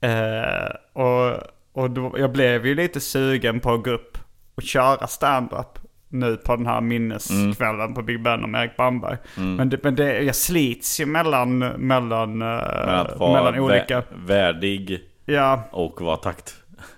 Eh, 0.00 1.02
och 1.02 1.42
och 1.72 1.90
då, 1.90 2.14
jag 2.18 2.32
blev 2.32 2.66
ju 2.66 2.74
lite 2.74 3.00
sugen 3.00 3.60
på 3.60 3.72
att 3.72 3.84
gå 3.84 3.90
upp 3.90 4.18
och 4.54 4.62
köra 4.62 5.06
stand-up 5.06 5.78
nu 6.08 6.36
på 6.36 6.56
den 6.56 6.66
här 6.66 6.80
minneskvällen 6.80 7.94
på 7.94 8.02
Big 8.02 8.22
Ben 8.22 8.50
med 8.50 8.62
Erik 8.62 8.76
Bamberg. 8.76 9.16
Men, 9.36 9.68
det, 9.68 9.84
men 9.84 9.94
det, 9.94 10.22
jag 10.22 10.36
slits 10.36 11.00
ju 11.00 11.06
mellan, 11.06 11.58
mellan, 11.58 12.42
eh, 12.42 12.48
att 12.88 13.18
mellan 13.18 13.58
olika... 13.58 14.00
vä- 14.00 14.04
värdig 14.26 15.00
Ja, 15.26 15.62
och 15.72 16.00
vara 16.00 16.16
takt, 16.16 16.54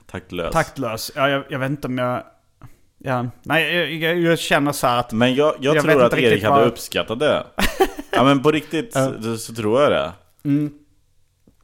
taktlös. 0.06 0.52
taktlös. 0.52 1.12
Ja, 1.16 1.28
jag, 1.28 1.44
jag 1.48 1.58
vet 1.58 1.70
inte 1.70 1.86
om 1.88 1.98
jag... 1.98 2.22
Ja, 2.98 3.26
nej, 3.42 3.74
jag, 3.76 3.92
jag, 3.92 4.18
jag 4.20 4.38
känner 4.38 4.72
så 4.72 4.86
här 4.86 5.00
att... 5.00 5.12
Men 5.12 5.34
jag, 5.34 5.54
jag, 5.60 5.82
tror 5.82 6.02
att 6.02 6.14
Erik 6.18 6.42
hade 6.44 6.56
vad- 6.56 6.66
uppskattat 6.68 7.18
det. 7.18 7.44
ja 8.12 8.24
men 8.24 8.42
på 8.42 8.50
riktigt 8.50 8.92
så, 9.22 9.36
så 9.36 9.54
tror 9.54 9.82
jag 9.82 9.90
det. 9.92 10.12
Mm. 10.44 10.72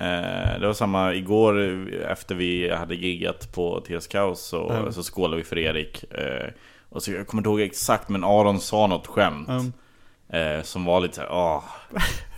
Eh, 0.00 0.60
det 0.60 0.66
var 0.66 0.72
samma 0.72 1.14
igår 1.14 1.60
eh, 1.60 2.10
efter 2.10 2.34
vi 2.34 2.70
hade 2.70 2.94
giggat 2.94 3.52
på 3.52 3.80
TS 3.80 4.06
Kaos 4.06 4.40
så, 4.40 4.88
så 4.90 5.02
skålade 5.02 5.36
vi 5.36 5.44
för 5.44 5.58
Erik. 5.58 6.04
Eh, 6.12 6.48
och 6.88 7.02
så, 7.02 7.12
jag 7.12 7.26
kommer 7.26 7.40
inte 7.40 7.50
ihåg 7.50 7.60
exakt 7.60 8.08
men 8.08 8.24
Aron 8.24 8.60
sa 8.60 8.86
något 8.86 9.06
skämt. 9.06 9.48
Eh, 10.32 10.62
som 10.62 10.84
var 10.84 11.00
lite 11.00 11.14
såhär, 11.14 11.32
åh, 11.32 11.64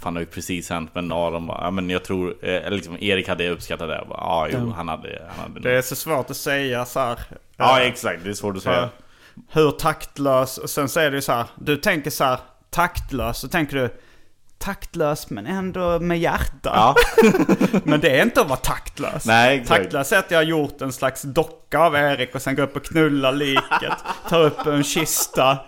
fan 0.03 0.15
det 0.15 0.19
har 0.19 0.23
ju 0.23 0.31
precis 0.31 0.71
hänt. 0.71 0.91
Men 0.95 1.13
Aron 1.13 1.47
bara, 1.47 1.65
ja 1.65 1.71
men 1.71 1.91
jag 1.91 2.05
tror, 2.05 2.37
eh, 2.43 2.55
eller 2.55 2.71
liksom 2.77 2.97
Erik 3.01 3.29
hade 3.29 3.49
uppskattat 3.51 3.89
det. 3.89 4.05
Ja, 4.11 4.49
jo, 4.53 4.73
han 4.77 4.89
hade, 4.89 5.23
han 5.29 5.53
hade 5.53 5.61
Det 5.61 5.79
är 5.79 5.83
så 5.83 5.97
svårt 5.97 6.31
att 6.31 6.37
säga 6.37 6.85
så 6.85 7.01
här. 7.01 7.19
Ja 7.57 7.81
eh, 7.81 7.87
exakt, 7.87 8.25
det 8.25 8.31
är 8.31 8.35
svårt 8.35 8.57
att 8.57 8.63
säga. 8.63 8.89
Hur 9.49 9.71
taktlös, 9.71 10.59
och 10.59 10.71
sen 10.71 10.89
så 10.89 11.01
är 11.01 11.11
det 11.11 11.17
ju 11.17 11.23
så 11.23 11.33
här. 11.33 11.45
Du 11.55 11.77
tänker 11.77 12.11
så 12.11 12.25
här, 12.25 12.39
taktlös, 12.71 13.39
så 13.39 13.49
tänker 13.49 13.77
du 13.77 13.91
taktlös 14.63 15.31
men 15.31 15.47
ändå 15.47 15.99
med 16.01 16.19
hjärta. 16.19 16.71
Ja, 16.75 16.95
Men 17.85 18.01
det 18.01 18.11
är 18.19 18.23
inte 18.23 18.41
att 18.41 18.49
vara 18.49 18.59
taktlös. 18.59 19.27
Nej. 19.27 19.65
Taktlös 19.67 20.13
är 20.13 20.19
att 20.19 20.31
jag 20.31 20.39
har 20.39 20.43
gjort 20.45 20.81
en 20.81 20.93
slags 20.93 21.23
docka 21.23 21.79
av 21.79 21.95
Erik 21.97 22.35
och 22.35 22.43
sen 22.43 22.55
går 22.57 22.63
upp 22.63 22.77
och 22.77 22.85
knullar 22.85 23.33
liket. 23.33 23.93
tar 24.29 24.41
upp 24.41 24.67
en 24.67 24.85
kista. 24.85 25.59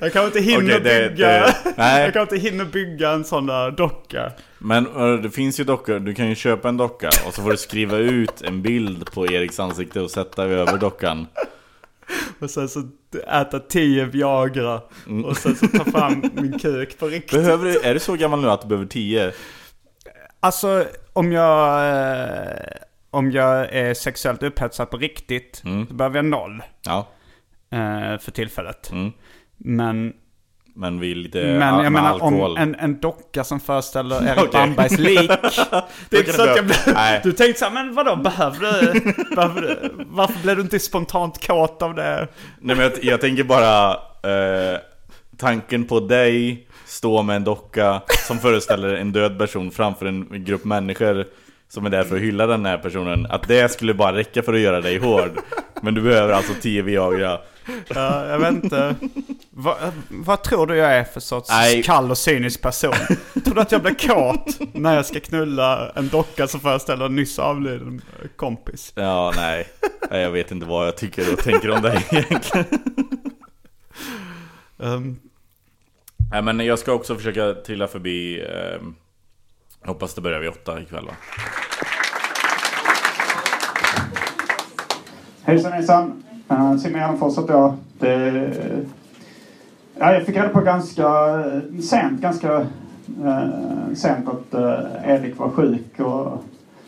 Jag 0.00 0.12
kan 0.12 0.24
inte 0.24 0.40
hinna 0.40 0.58
Okej, 0.64 0.80
det- 0.80 1.08
bygga... 1.10 1.28
det- 1.28 1.54
nej. 1.76 2.02
Jag 2.04 2.12
kan 2.12 2.22
inte 2.22 2.36
hinna 2.36 2.64
bygga 2.64 3.10
en 3.10 3.24
sån 3.24 3.46
där 3.46 3.70
docka. 3.70 4.32
men 4.58 4.84
det 5.22 5.30
finns 5.30 5.60
ju 5.60 5.64
dockor, 5.64 5.98
du 5.98 6.14
kan 6.14 6.28
ju 6.28 6.34
köpa 6.34 6.68
en 6.68 6.76
docka 6.76 7.08
och 7.26 7.34
så 7.34 7.42
får 7.42 7.50
du 7.50 7.56
skriva 7.56 7.96
ut 7.96 8.42
en 8.42 8.62
bild 8.62 9.12
på 9.12 9.26
Eriks 9.26 9.60
ansikte 9.60 10.00
och 10.00 10.10
sätta 10.10 10.44
över 10.44 10.78
dockan. 10.78 11.26
Och 12.38 12.50
sen 12.50 12.68
så 12.68 12.82
äta 13.28 13.60
tio 13.60 14.04
Viagra. 14.04 14.80
Och 15.24 15.36
sen 15.36 15.56
så 15.56 15.66
ta 15.66 15.84
fram 15.84 16.24
min 16.34 16.58
kuk 16.58 16.98
på 16.98 17.06
riktigt. 17.06 17.38
Behöver 17.40 17.64
du, 17.64 17.80
är 17.80 17.94
du 17.94 18.00
så 18.00 18.16
gammal 18.16 18.40
nu 18.40 18.50
att 18.50 18.62
du 18.62 18.68
behöver 18.68 18.86
10? 18.86 19.32
Alltså 20.40 20.84
om 21.12 21.32
jag, 21.32 21.88
eh, 21.88 22.76
om 23.10 23.30
jag 23.30 23.72
är 23.72 23.94
sexuellt 23.94 24.42
upphetsad 24.42 24.90
på 24.90 24.96
riktigt, 24.96 25.62
så 25.88 25.94
behöver 25.94 26.16
jag 26.16 26.24
noll 26.24 26.62
Ja, 26.82 27.08
eh, 27.70 28.18
för 28.18 28.30
tillfället. 28.30 28.90
Mm. 28.92 29.12
Men, 29.56 30.12
men 30.76 31.00
vi 31.00 31.10
är 31.10 31.14
lite 31.14 31.38
men 31.38 31.74
ja, 31.74 31.82
jag 31.82 31.92
menar 31.92 32.10
alkohol. 32.12 32.50
om 32.50 32.56
en, 32.56 32.74
en 32.74 33.00
docka 33.00 33.44
som 33.44 33.60
föreställer 33.60 34.28
Erik. 34.38 34.52
Bambergs 34.52 34.98
lik. 34.98 35.30
Det 36.10 36.16
är 36.16 36.20
inte 36.20 36.32
så 36.32 36.42
att 36.42 36.56
jag 36.56 36.64
blev. 36.64 36.78
Du 37.22 37.32
tänkte 37.32 37.58
såhär, 37.58 37.72
men 37.72 37.94
vadå, 37.94 38.16
behöver 38.16 38.58
du, 38.58 39.00
behöver 39.36 39.62
du, 39.62 39.90
varför 40.06 40.42
blev 40.42 40.56
du 40.56 40.62
inte 40.62 40.78
spontant 40.78 41.46
kåt 41.46 41.82
av 41.82 41.94
det? 41.94 42.28
Nej 42.60 42.76
men 42.76 42.84
jag, 42.84 42.92
jag 43.04 43.20
tänker 43.20 43.44
bara 43.44 43.90
eh, 43.92 44.78
Tanken 45.38 45.84
på 45.84 46.00
dig 46.00 46.66
Stå 46.86 47.22
med 47.22 47.36
en 47.36 47.44
docka 47.44 48.02
som 48.26 48.38
föreställer 48.38 48.94
en 48.94 49.12
död 49.12 49.38
person 49.38 49.70
framför 49.70 50.06
en 50.06 50.44
grupp 50.44 50.64
människor 50.64 51.24
Som 51.68 51.86
är 51.86 51.90
där 51.90 52.04
för 52.04 52.16
att 52.16 52.22
hylla 52.22 52.46
den 52.46 52.66
här 52.66 52.78
personen 52.78 53.26
Att 53.26 53.48
det 53.48 53.72
skulle 53.72 53.94
bara 53.94 54.16
räcka 54.16 54.42
för 54.42 54.54
att 54.54 54.60
göra 54.60 54.80
dig 54.80 54.98
hård 54.98 55.30
Men 55.82 55.94
du 55.94 56.00
behöver 56.00 56.32
alltså 56.32 56.52
10 56.60 56.82
Viagra. 56.82 57.38
Ja, 57.88 58.26
jag 58.26 58.38
vet 58.38 58.64
inte. 58.64 58.94
Va, 59.50 59.76
vad 60.08 60.42
tror 60.42 60.66
du 60.66 60.76
jag 60.76 60.94
är 60.94 61.04
för 61.04 61.20
sorts 61.20 61.50
Nej. 61.50 61.82
kall 61.82 62.10
och 62.10 62.18
cynisk 62.18 62.62
person? 62.62 62.94
tror 63.44 63.54
du 63.54 63.60
att 63.60 63.72
jag 63.72 63.82
blir 63.82 63.94
kåt 63.94 64.58
när 64.74 64.94
jag 64.94 65.06
ska 65.06 65.20
knulla 65.20 65.92
en 65.94 66.08
docka 66.08 66.46
som 66.46 66.60
föreställer 66.60 67.06
en 67.06 67.16
nyss 67.16 67.38
avliden 67.38 68.02
kompis? 68.36 68.92
Ja, 68.94 69.32
nej. 69.36 69.68
Jag 70.10 70.30
vet 70.30 70.50
inte 70.50 70.66
vad 70.66 70.86
jag 70.86 70.96
tycker 70.96 71.32
och 71.32 71.38
tänker 71.38 71.70
om 71.70 71.82
dig 71.82 72.06
egentligen. 72.10 72.66
Um, 74.78 75.20
Nej, 76.30 76.42
men 76.42 76.60
jag 76.60 76.78
ska 76.78 76.92
också 76.92 77.16
försöka 77.16 77.54
trilla 77.54 77.88
förbi... 77.88 78.40
Eh, 78.40 78.80
hoppas 79.86 80.14
det 80.14 80.20
börjar 80.20 80.40
vid 80.40 80.50
åtta 80.50 80.80
ikväll 80.80 81.06
va? 81.06 81.12
Hejsan 85.42 85.72
hejsan! 85.72 86.22
Uh, 86.50 86.76
Simon 86.76 87.00
Gärdenfors 87.00 87.38
heter 87.38 87.54
jag. 87.54 87.74
Det, 87.98 88.50
ja, 89.98 90.12
jag 90.12 90.26
fick 90.26 90.36
reda 90.36 90.48
på 90.48 90.60
ganska 90.60 91.06
eh, 91.06 91.80
sent, 91.80 92.20
ganska 92.20 92.58
uh, 93.24 93.94
sent 93.94 94.28
att 94.28 94.54
uh, 94.60 95.10
Erik 95.10 95.38
var 95.38 95.50
sjuk 95.50 96.00
och 96.00 96.44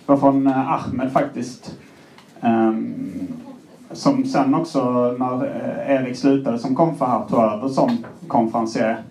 var 0.07 0.17
från 0.17 0.47
uh, 0.47 0.73
Ahmed 0.73 1.13
faktiskt. 1.13 1.77
Um, 2.41 3.29
som 3.91 4.25
sen 4.25 4.55
också 4.55 5.15
när 5.19 5.45
Erik 5.89 6.17
slutade 6.17 6.59
som 6.59 6.75
konfa 6.75 7.07
här 7.07 7.25
tog 7.29 7.39
över 7.39 7.69
som 7.69 8.05
konferencier. 8.29 9.03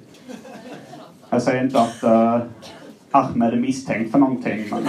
Jag 1.29 1.41
säger 1.41 1.63
inte 1.63 1.79
att 1.81 2.03
uh, 2.03 2.41
Ahmed 3.11 3.53
är 3.53 3.57
misstänkt 3.57 4.11
för 4.11 4.19
någonting 4.19 4.65
men 4.71 4.83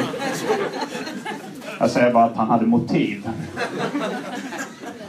jag 1.80 1.90
säger 1.90 2.12
bara 2.12 2.24
att 2.24 2.36
han 2.36 2.48
hade 2.48 2.66
motiv. 2.66 3.28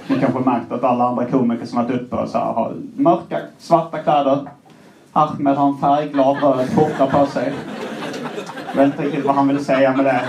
Ni 0.10 0.20
kanske 0.20 0.40
märkt 0.40 0.72
att 0.72 0.84
alla 0.84 1.08
andra 1.08 1.26
komiker 1.26 1.66
som 1.66 1.84
varit 1.84 2.02
uppe 2.02 2.16
och 2.16 2.30
så 2.30 2.38
här 2.38 2.46
har 2.46 2.74
mörka, 2.96 3.38
svarta 3.58 3.98
kläder. 3.98 4.40
Ahmed 5.14 5.56
har 5.56 5.68
en 5.68 5.78
färgglad 5.78 6.44
röd 6.44 6.70
skjorta 6.70 7.08
på 7.08 7.26
sig. 7.26 7.54
Jag 8.68 8.76
vet 8.76 8.86
inte 8.86 9.04
riktigt 9.04 9.26
vad 9.26 9.36
han 9.36 9.48
vill 9.48 9.66
säga 9.66 9.96
med 9.96 10.06
det. 10.06 10.22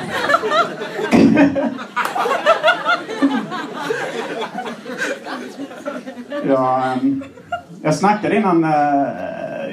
jag, 6.48 6.92
ehm, 6.92 7.22
jag 7.82 7.94
snackade 7.94 8.36
innan 8.36 8.64
eh, 8.64 8.70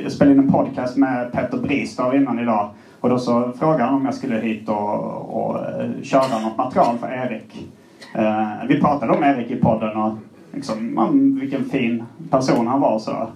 jag 0.03 0.11
spelade 0.11 0.35
in 0.35 0.39
en 0.39 0.51
podcast 0.51 0.97
med 0.97 1.31
Petter 1.31 1.57
Bristav 1.57 2.15
innan 2.15 2.39
idag. 2.39 2.69
Och 2.99 3.09
då 3.09 3.19
så 3.19 3.51
frågade 3.59 3.83
han 3.83 3.93
om 3.93 4.05
jag 4.05 4.13
skulle 4.13 4.35
hit 4.35 4.69
och, 4.69 5.41
och 5.41 5.59
eh, 5.59 5.89
köra 6.03 6.39
något 6.39 6.57
material 6.57 6.97
för 6.97 7.07
Erik. 7.07 7.67
Eh, 8.13 8.67
vi 8.67 8.81
pratade 8.81 9.13
om 9.13 9.23
Erik 9.23 9.51
i 9.51 9.55
podden 9.55 9.97
och 9.97 10.17
liksom, 10.51 10.97
om 10.97 11.39
vilken 11.39 11.65
fin 11.65 12.03
person 12.29 12.67
han 12.67 12.81
var. 12.81 12.99
Så. 12.99 13.27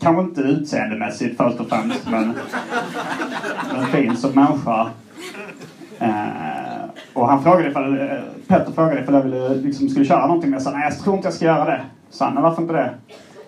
Kanske 0.00 0.22
inte 0.22 0.40
utseendemässigt 0.40 1.36
först 1.36 1.60
och 1.60 1.68
främst 1.68 2.10
men, 2.10 2.34
men 3.72 3.86
fin 3.86 4.16
som 4.16 4.30
människa. 4.30 4.90
Eh, 5.98 6.90
och 7.12 7.28
han 7.28 7.42
frågade 7.42 7.70
ifall, 7.70 8.00
eh, 8.00 8.06
Petter 8.46 8.72
frågade 8.72 9.00
ifall 9.00 9.14
jag 9.14 9.22
ville, 9.22 9.54
liksom, 9.54 9.88
skulle 9.88 10.04
köra 10.04 10.26
någonting 10.26 10.50
men 10.50 10.56
jag 10.56 10.62
sa 10.62 10.70
nej 10.70 10.88
jag 10.90 10.98
tror 10.98 11.16
inte 11.16 11.26
jag 11.26 11.34
ska 11.34 11.44
göra 11.44 11.64
det. 11.64 11.80
Så 12.10 12.24
han, 12.24 12.42
varför 12.42 12.62
inte 12.62 12.74
det? 12.74 12.94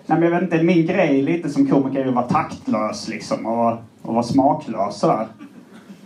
Nej 0.05 0.19
men 0.19 0.23
jag 0.23 0.31
vet 0.31 0.41
inte, 0.41 0.63
min 0.63 0.85
grej 0.85 1.21
lite 1.21 1.49
som 1.49 1.67
komiker 1.67 1.99
är 1.99 2.07
att 2.07 2.13
vara 2.13 2.27
taktlös 2.27 3.07
liksom 3.07 3.45
och, 3.45 3.71
och 4.01 4.13
vara 4.13 4.23
smaklös 4.23 4.99
sådär. 4.99 5.27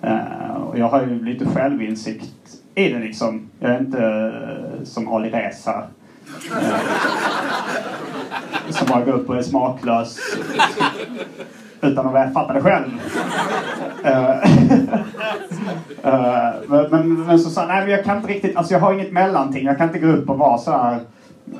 Eh, 0.02 0.56
och 0.68 0.80
jag 0.80 0.90
har 0.90 1.02
ju 1.02 1.26
lite 1.26 1.46
självinsikt 1.46 2.32
i 2.76 2.90
det 2.90 3.00
liksom. 3.00 3.50
Jag 3.60 3.72
är 3.72 3.80
inte 3.80 4.04
eh, 4.04 4.84
som 4.84 5.14
Ali 5.14 5.30
Reza. 5.30 5.84
Eh, 6.52 6.80
som 8.70 8.88
bara 8.88 9.06
går 9.06 9.14
upp 9.14 9.30
och 9.30 9.38
är 9.38 9.42
smaklös 9.42 10.20
utan 11.82 12.16
att 12.16 12.34
fatta 12.34 12.54
det 12.54 12.62
själv. 12.62 12.86
Eh, 14.04 14.36
men, 16.68 16.90
men, 16.92 17.26
men 17.26 17.40
så 17.40 17.50
sa 17.50 17.66
nej 17.66 17.82
men 17.82 17.92
jag 17.92 18.04
kan 18.04 18.18
inte 18.18 18.30
riktigt, 18.30 18.58
alltså 18.58 18.74
jag 18.74 18.80
har 18.80 18.94
inget 18.94 19.12
mellanting. 19.12 19.66
Jag 19.66 19.78
kan 19.78 19.88
inte 19.88 20.00
gå 20.00 20.08
upp 20.08 20.30
och 20.30 20.38
vara 20.38 20.58
så 20.58 20.72
här 20.72 21.00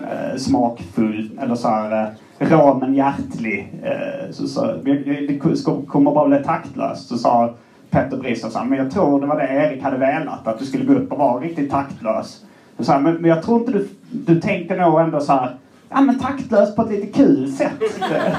eh, 0.02 0.38
smakfull 0.38 1.40
eller 1.42 1.56
så 1.56 1.68
här 1.68 2.14
eh, 2.40 2.50
rå 2.50 2.74
men 2.74 2.96
hjärtlig. 2.96 3.74
Eh, 3.84 4.32
så, 4.32 4.48
så, 4.48 4.66
det, 4.84 4.94
det 5.28 5.40
kommer 5.88 6.12
bara 6.12 6.28
bli 6.28 6.44
taktlöst. 6.44 7.08
Så 7.08 7.18
sa 7.18 7.54
Petter 7.90 8.18
Brister 8.18 8.66
men 8.66 8.78
jag 8.78 8.92
tror 8.92 9.22
det 9.22 9.28
var 9.28 9.38
det 9.38 9.48
Erik 9.48 9.84
hade 9.84 9.98
velat. 9.98 10.48
Att 10.48 10.60
du 10.60 10.66
skulle 10.66 10.86
gå 10.86 10.94
upp 10.94 11.12
och 11.12 11.18
vara 11.18 11.42
riktigt 11.42 11.72
taktlös. 11.72 12.42
Så 12.80 12.92
här, 12.92 13.00
men, 13.00 13.16
men 13.16 13.30
jag 13.30 13.44
tror 13.44 13.60
inte 13.60 13.72
du, 13.72 13.88
du 14.12 14.42
tänker 14.42 14.78
nog 14.78 15.00
ändå 15.00 15.20
så 15.20 15.34
här, 15.34 15.56
ja 15.90 16.02
men 16.02 16.20
taktlös 16.20 16.76
på 16.76 16.82
ett 16.82 16.90
lite 16.90 17.08
kul 17.08 17.52
sätt. 17.52 17.80
Det, 17.80 18.38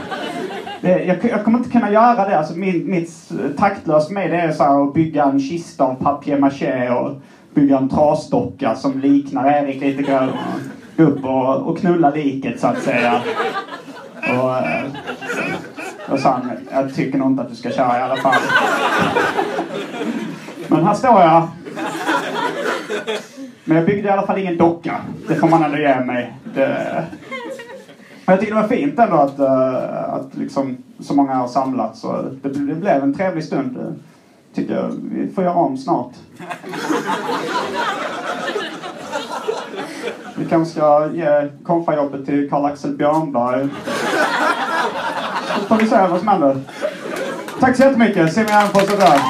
det, 0.88 1.05
jag, 1.05 1.24
jag 1.24 1.44
kommer 1.44 1.59
inte 1.59 1.70
kunna 1.70 1.90
göra 1.90 2.28
det. 2.28 2.38
Alltså 2.38 2.59
min, 2.59 2.90
mitt 2.90 3.32
taktlös 3.57 4.11
med 4.11 4.30
det 4.30 4.36
är 4.36 4.53
så 4.53 4.64
här 4.64 4.88
att 4.88 4.94
bygga 4.94 5.24
en 5.24 5.40
kista 5.40 5.84
av 5.84 5.94
papier-maché 5.94 6.90
och 6.90 7.22
bygga 7.55 7.78
en 7.78 7.88
trasdocka 7.88 8.74
som 8.74 9.01
liknar 9.01 9.51
Erik 9.51 9.80
lite 9.80 10.03
grann. 10.03 10.28
Gå 10.97 11.03
upp 11.03 11.24
och, 11.24 11.57
och 11.57 11.78
knulla 11.78 12.11
liket 12.11 12.61
så 12.61 12.66
att 12.66 12.82
säga. 12.82 13.20
Och, 14.16 14.57
eh, 14.57 14.84
då 16.07 16.12
och 16.12 16.20
sa 16.20 16.30
han, 16.30 16.50
jag 16.70 16.94
tycker 16.94 17.18
nog 17.18 17.30
inte 17.30 17.42
att 17.42 17.48
du 17.48 17.54
ska 17.54 17.70
köra 17.70 17.98
i 17.98 18.02
alla 18.02 18.16
fall. 18.16 18.34
Men 20.68 20.84
här 20.84 20.94
står 20.94 21.20
jag. 21.20 21.48
Men 23.64 23.76
jag 23.76 23.86
byggde 23.86 24.09
i 24.09 24.12
alla 24.12 24.26
fall 24.26 24.38
ingen 24.38 24.57
docka. 24.57 25.00
Det 25.28 25.34
får 25.34 25.48
man 25.48 25.62
ändå 25.62 25.78
ge 25.78 26.00
mig. 26.00 26.34
Det... 26.54 27.04
Men 28.24 28.32
jag 28.32 28.40
tycker 28.40 28.54
det 28.54 28.61
var 28.61 28.68
fint 28.68 28.98
ändå 28.98 29.16
att, 29.16 29.38
eh, 29.38 30.14
att 30.14 30.34
liksom 30.34 30.76
så 31.00 31.14
många 31.14 31.34
har 31.34 31.48
samlats. 31.48 32.04
Och 32.04 32.24
det, 32.42 32.48
det 32.48 32.74
blev 32.74 33.02
en 33.02 33.14
trevlig 33.14 33.44
stund. 33.44 33.74
Det 33.74 33.94
tycker 34.61 34.74
jag 34.74 34.90
vi 35.12 35.32
får 35.34 35.44
göra 35.44 35.54
om 35.54 35.78
snart. 35.78 36.12
Vi 40.36 40.44
kanske 40.44 40.72
ska 40.72 41.11
ge 41.12 41.48
konfajobbet 41.64 42.26
till 42.26 42.50
Karl-Axel 42.50 42.96
Björnberg. 42.96 43.68
Får 45.68 45.76
vi 45.76 45.86
se 45.86 45.96
vad 45.96 46.18
som 46.18 46.28
händer. 46.28 46.56
Tack 47.60 47.76
så 47.76 47.82
jättemycket. 47.82 48.32
Simon 48.32 48.46
Gärdenfors 48.48 48.90
är 48.92 48.98
där. 48.98 49.20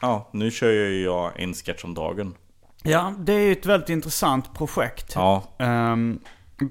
Ja, 0.00 0.28
nu 0.32 0.50
kör 0.50 0.70
ju 0.70 1.02
jag 1.04 1.40
en 1.40 1.54
sketch 1.54 1.84
om 1.84 1.94
dagen. 1.94 2.34
ja, 2.82 3.14
det 3.18 3.32
är 3.32 3.40
ju 3.40 3.52
ett 3.52 3.66
väldigt 3.66 3.88
intressant 3.88 4.54
projekt. 4.54 5.12
Ja, 5.14 5.42
Ehm, 5.58 6.18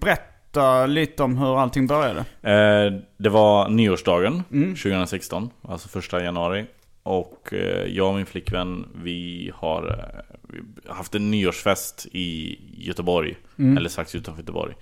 berätta 0.01 0.86
lite 0.86 1.24
om 1.24 1.38
hur 1.38 1.59
allting 1.61 1.88
började. 1.88 2.20
Eh, 2.41 3.01
det 3.18 3.30
var 3.30 3.70
nyårsdagen 3.70 4.43
2016, 4.49 5.49
alltså 5.68 5.89
första 5.89 6.24
januari. 6.24 6.66
Och 7.03 7.49
eh, 7.53 7.86
jag 7.88 8.07
och 8.09 8.16
min 8.16 8.26
flickvän, 8.26 8.86
vi 9.03 9.51
har 9.55 9.84
eh, 9.89 10.36
vi 10.49 10.88
har 10.89 10.95
haft 10.95 11.16
en 11.16 11.32
nyårsfest 11.32 12.05
i 12.11 12.57
Göteborg. 12.78 13.38
Eller 13.57 13.89
strax 13.89 14.16
utanför 14.16 14.41
Göteborg. 14.41 14.74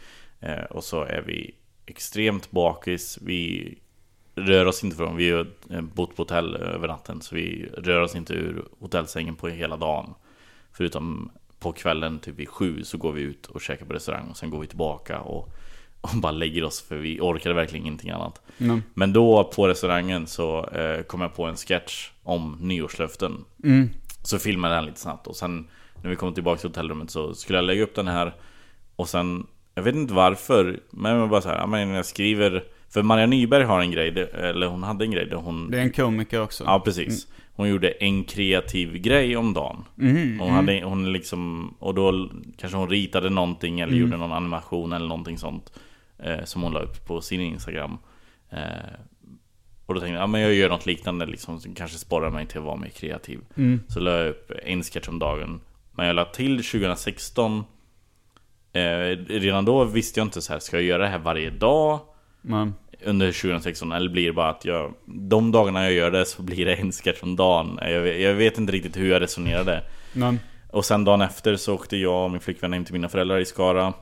Eh, 0.41 0.63
och 0.63 0.83
så 0.83 1.03
är 1.03 1.21
vi 1.21 1.55
extremt 1.85 2.51
bakis. 2.51 3.19
Vi 3.21 3.77
rör 4.35 4.65
oss 4.65 4.83
inte 4.83 4.97
från, 4.97 5.15
vi 5.15 5.31
har 5.31 5.47
bott 5.81 6.15
på 6.15 6.21
hotell 6.21 6.55
över 6.55 6.87
natten. 6.87 7.21
Så 7.21 7.35
vi 7.35 7.69
rör 7.77 8.01
oss 8.01 8.15
inte 8.15 8.33
ur 8.33 8.65
hotellsängen 8.79 9.35
på 9.35 9.47
hela 9.47 9.77
dagen. 9.77 10.13
Förutom 10.71 11.31
på 11.59 11.71
kvällen, 11.71 12.19
typ 12.19 12.35
vid 12.35 12.49
sju, 12.49 12.83
så 12.83 12.97
går 12.97 13.11
vi 13.11 13.21
ut 13.21 13.45
och 13.45 13.61
käkar 13.61 13.85
på 13.85 13.93
restaurang. 13.93 14.27
Och 14.29 14.37
sen 14.37 14.49
går 14.49 14.59
vi 14.59 14.67
tillbaka 14.67 15.19
och, 15.19 15.53
och 16.01 16.09
bara 16.21 16.31
lägger 16.31 16.63
oss 16.63 16.81
för 16.81 16.97
vi 16.97 17.19
orkade 17.19 17.55
verkligen 17.55 17.85
ingenting 17.85 18.09
annat. 18.09 18.41
Men 18.93 19.13
då 19.13 19.43
på 19.55 19.67
restaurangen 19.67 20.27
så 20.27 20.65
eh, 20.65 21.01
kom 21.03 21.21
jag 21.21 21.35
på 21.35 21.45
en 21.45 21.55
sketch 21.55 22.09
om 22.23 22.57
nyårslöften. 22.61 23.45
Så 24.23 24.39
filmade 24.39 24.73
jag 24.73 24.81
den 24.83 24.85
lite 24.89 24.99
snabbt 24.99 25.27
och 25.27 25.35
sen 25.35 25.67
när 26.01 26.09
vi 26.09 26.15
kom 26.15 26.33
tillbaka 26.33 26.59
till 26.59 26.69
hotellrummet 26.69 27.09
så 27.11 27.33
skulle 27.33 27.57
jag 27.57 27.65
lägga 27.65 27.83
upp 27.83 27.95
den 27.95 28.07
här. 28.07 28.35
Och 28.95 29.09
sen, 29.09 29.47
jag 29.81 29.93
vet 29.93 29.95
inte 29.95 30.13
varför, 30.13 30.79
men 30.91 31.15
jag 31.15 31.29
bara 31.29 31.41
så 31.41 31.49
här, 31.49 31.67
men 31.67 31.89
jag 31.89 32.05
skriver 32.05 32.63
För 32.89 33.03
Maria 33.03 33.25
Nyberg 33.25 33.63
har 33.63 33.81
en 33.81 33.91
grej, 33.91 34.29
eller 34.33 34.67
hon 34.67 34.83
hade 34.83 35.05
en 35.05 35.11
grej 35.11 35.25
där 35.25 35.35
hon 35.37 35.71
Det 35.71 35.77
är 35.77 35.81
en 35.81 35.91
komiker 35.91 36.41
också. 36.41 36.63
Ja 36.63 36.79
precis. 36.79 37.27
Hon 37.53 37.69
gjorde 37.69 37.89
en 37.89 38.23
kreativ 38.23 38.97
grej 38.97 39.37
om 39.37 39.53
dagen. 39.53 39.83
Hon 40.39 40.49
hade, 40.51 40.83
hon 40.83 41.11
liksom 41.13 41.73
Och 41.79 41.93
då 41.95 42.29
kanske 42.57 42.77
hon 42.77 42.89
ritade 42.89 43.29
någonting 43.29 43.79
eller 43.79 43.93
gjorde 43.93 44.17
någon 44.17 44.31
animation 44.31 44.93
eller 44.93 45.07
någonting 45.07 45.37
sånt 45.37 45.71
eh, 46.23 46.43
Som 46.43 46.61
hon 46.61 46.73
la 46.73 46.79
upp 46.79 47.05
på 47.07 47.21
sin 47.21 47.41
Instagram. 47.41 47.97
Eh, 48.49 48.59
Och 49.85 49.93
då 49.93 49.99
tänkte 49.99 50.13
jag, 50.13 50.21
ja 50.23 50.27
men 50.27 50.41
jag 50.41 50.53
gör 50.53 50.69
något 50.69 50.85
liknande 50.85 51.25
liksom 51.25 51.59
Som 51.59 51.75
kanske 51.75 51.97
sporrar 51.97 52.29
mig 52.31 52.45
till 52.47 52.57
att 52.57 52.63
vara 52.63 52.75
mer 52.75 52.89
kreativ. 52.89 53.39
Så 53.87 53.99
la 53.99 54.11
jag 54.11 54.29
upp 54.29 54.51
en 54.65 54.83
sketch 54.83 55.07
om 55.07 55.19
dagen. 55.19 55.61
Men 55.91 56.05
jag 56.07 56.15
la 56.15 56.25
till 56.25 56.63
2016 56.63 57.63
eh, 58.73 59.17
Redan 59.27 59.65
då 59.65 59.83
visste 59.83 60.19
jag 60.19 60.27
inte 60.27 60.41
så 60.41 60.53
här, 60.53 60.59
ska 60.59 60.77
jag 60.77 60.83
göra 60.83 61.03
det 61.03 61.09
här 61.09 61.19
varje 61.19 61.49
dag? 61.49 61.99
Men, 62.41 62.73
under 63.05 63.31
2016 63.31 63.91
eller 63.91 64.09
blir 64.09 64.25
det 64.25 64.33
bara 64.33 64.49
att 64.49 64.65
jag 64.65 64.93
De 65.05 65.51
dagarna 65.51 65.83
jag 65.83 65.93
gör 65.93 66.11
det 66.11 66.25
så 66.25 66.41
blir 66.41 66.65
det 66.65 66.75
en 66.75 66.91
sketch 66.91 67.23
om 67.23 67.35
dagen 67.35 67.79
jag, 67.81 68.01
vet- 68.01 68.21
jag 68.21 68.33
vet 68.33 68.57
inte 68.57 68.73
riktigt 68.73 68.97
hur 68.97 69.09
jag 69.11 69.21
resonerade 69.21 69.83
men, 70.13 70.39
Och 70.69 70.85
sen 70.85 71.03
dagen 71.03 71.21
efter 71.21 71.55
så 71.55 71.73
åkte 71.75 71.97
jag 71.97 72.23
och 72.23 72.31
min 72.31 72.39
flickvän 72.41 72.73
hem 72.73 72.85
till 72.85 72.93
mina 72.93 73.09
föräldrar 73.09 73.39
i 73.39 73.45
Skara. 73.45 73.93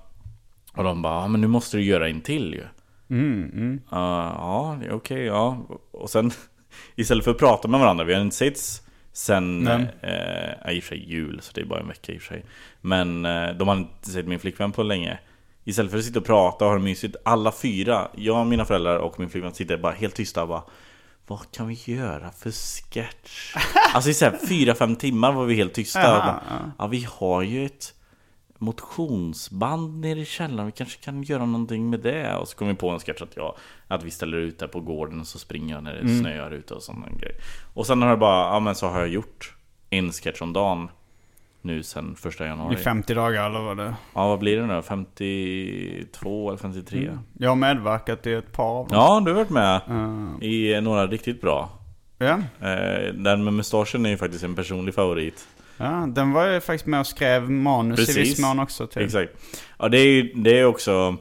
Och 0.76 0.84
de 0.84 1.02
bara, 1.02 1.22
"Ja, 1.22 1.28
men 1.28 1.42
nu 1.42 1.48
måste 1.48 1.78
du 1.78 1.84
göra 1.84 2.10
en 2.10 2.22
till 2.22 2.54
ju. 2.54 2.64
Mm, 3.18 3.82
Ja, 3.92 4.34
ja, 4.38 4.78
det 4.82 4.86
är 4.88 4.94
okej, 4.94 5.24
ja. 5.26 5.68
Och 5.92 6.10
sen 6.10 6.32
istället 6.96 7.24
för 7.24 7.32
att 7.32 7.38
prata 7.38 7.68
med 7.68 7.80
varandra, 7.80 8.04
vi 8.04 8.14
har 8.14 8.22
inte 8.22 8.36
setts 8.36 8.82
sen, 9.20 9.68
eh, 9.68 10.76
i 10.76 10.80
och 10.80 10.84
för 10.84 10.90
sig 10.90 11.10
jul, 11.10 11.40
så 11.42 11.52
det 11.54 11.62
är 11.62 11.66
bara 11.66 11.80
en 11.80 11.88
vecka 11.88 12.12
i 12.12 12.18
och 12.18 12.22
för 12.22 12.28
sig. 12.34 12.46
Men 12.82 13.26
eh, 13.26 13.50
de 13.50 13.68
har 13.68 13.76
inte 13.76 14.10
sett 14.10 14.28
min 14.28 14.40
flickvän 14.40 14.72
på 14.72 14.84
länge. 14.84 15.20
Istället 15.64 15.92
för 15.92 15.98
att 15.98 16.06
sitta 16.06 16.20
och 16.20 16.26
prata 16.26 16.66
och 16.66 16.72
ha 16.72 16.78
det 16.78 16.84
mysigt, 16.84 17.16
alla 17.26 17.52
fyra, 17.52 18.08
jag, 18.16 18.48
mina 18.48 18.66
föräldrar 18.66 18.98
och 18.98 19.20
min 19.20 19.30
flickvän 19.30 19.54
sitter 19.54 19.78
bara 19.78 19.94
helt 19.94 20.16
tysta 20.16 20.42
och 20.42 20.48
bara 20.48 20.64
vad 21.28 21.52
kan 21.52 21.68
vi 21.68 21.80
göra 21.86 22.32
för 22.32 22.52
sketch? 22.52 23.56
Alltså 23.94 24.10
i 24.10 24.14
så 24.14 24.26
här 24.26 24.38
fyra, 24.48 24.76
fem 24.76 24.96
timmar 24.96 25.32
var 25.32 25.46
vi 25.46 25.56
helt 25.56 25.74
tysta. 25.74 26.18
Och 26.18 26.24
bara, 26.26 26.44
ja, 26.78 26.88
vi 26.88 27.08
har 27.10 27.42
ju 27.42 27.66
ett 27.66 27.94
motionsband 28.60 30.00
nere 30.02 30.20
i 30.20 30.26
källaren, 30.26 30.66
vi 30.66 30.72
kanske 30.72 31.00
kan 31.04 31.24
göra 31.24 31.46
någonting 31.46 31.90
med 31.90 32.00
det. 32.00 32.36
Och 32.36 32.48
så 32.48 32.58
kom 32.58 32.68
vi 32.68 32.74
på 32.74 32.90
en 32.90 33.00
sketch 33.00 33.22
att, 33.22 33.36
jag, 33.38 33.56
att 33.88 34.04
vi 34.04 34.12
ställer 34.12 34.38
ut 34.38 34.60
där 34.60 34.68
på 34.68 34.80
gården 34.80 35.20
och 35.20 35.28
så 35.28 35.40
springer 35.40 35.76
jag 35.76 35.84
när 35.84 35.94
det 35.94 36.00
Mm. 36.00 36.20
snöar 36.20 36.52
ute 36.52 36.74
och 36.74 36.84
sådana 36.84 37.08
grejer. 37.20 37.36
Och 37.74 37.88
sen 37.88 38.02
har 38.02 38.10
det 38.10 38.18
bara, 38.18 38.54
ja 38.54 38.60
men 38.60 38.76
så 38.76 38.88
har 38.88 39.00
jag 39.00 39.10
gjort 39.10 39.56
en 39.90 40.12
sketch 40.12 40.42
om 40.42 40.54
dagen 40.54 40.90
nu 41.62 41.84
sen 41.84 42.16
första 42.16 42.46
I 42.46 42.48
januari. 42.48 42.76
50 42.76 43.14
dagar 43.14 43.50
eller 43.50 43.60
vad 43.60 43.78
det 43.78 43.94
Ja 44.16 44.28
vad 44.28 44.40
blir 44.40 44.58
det 44.58 44.66
nu 44.66 44.74
då? 44.74 44.82
52 44.82 46.50
eller 46.50 46.58
53? 46.58 47.18
Jag 47.38 47.50
har 47.50 47.56
medverkat 47.56 48.28
i 48.28 48.34
ett 48.34 48.52
par 48.52 48.80
av 48.80 48.88
dem. 48.88 48.98
Ja, 48.98 49.22
du 49.26 49.32
har 49.32 49.36
varit 49.38 49.50
med 49.50 49.82
Eh, 50.42 50.48
i 50.50 50.82
några 50.82 51.08
riktigt 51.08 51.42
bra. 51.42 51.70
ja. 52.18 52.40
Eh, 52.70 53.14
Den 53.14 53.44
med 53.44 53.54
mustaschen 53.54 54.06
är 54.06 54.10
ju 54.10 54.18
faktiskt 54.18 54.44
en 54.44 54.56
personlig 54.56 54.94
favorit. 54.96 55.48
Ja, 55.80 56.06
den 56.08 56.32
var 56.32 56.46
ju 56.48 56.60
faktiskt 56.62 56.86
med 56.86 57.00
och 57.00 57.08
skrev 57.08 57.50
manus 57.52 58.00
i 58.00 58.06
Precis. 58.06 58.18
viss 58.18 58.40
mån 58.40 58.60
också 58.60 58.88
till. 58.88 59.02
Exakt. 59.02 59.32
Ja, 59.80 59.88
det 59.90 59.98
är 60.00 60.06
ju 60.08 60.34
det 60.34 60.60
är 60.60 60.66
också... 60.66 61.18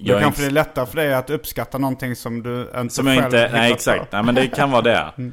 Då 0.00 0.14
är 0.14 0.20
kanske 0.20 0.42
det 0.42 0.46
är 0.46 0.50
lättare 0.50 0.86
för 0.86 0.96
dig 0.96 1.14
att 1.14 1.30
uppskatta 1.30 1.78
någonting 1.78 2.16
som 2.16 2.42
du 2.42 2.60
inte 2.80 2.94
Som 2.94 3.06
jag 3.06 3.16
själv 3.16 3.26
inte... 3.34 3.50
Nej, 3.52 3.72
exakt. 3.72 4.10
på. 4.10 4.16
Nej, 4.16 4.22
men 4.24 4.34
det 4.34 4.46
kan 4.48 4.70
vara 4.70 4.82
det. 4.82 5.12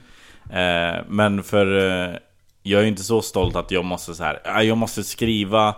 Mm. 0.52 0.96
Eh, 0.98 1.04
Men 1.10 1.44
för... 1.44 1.78
eh, 2.10 2.16
Jag 2.64 2.82
är 2.82 2.86
inte 2.86 3.04
så 3.04 3.22
stolt 3.22 3.56
att 3.56 3.72
jag 3.72 3.86
måste 3.86 4.16
så 4.16 4.24
här. 4.24 4.40
"Ja, 4.46 4.64
Jag 4.64 4.78
måste 4.78 5.04
skriva 5.04 5.76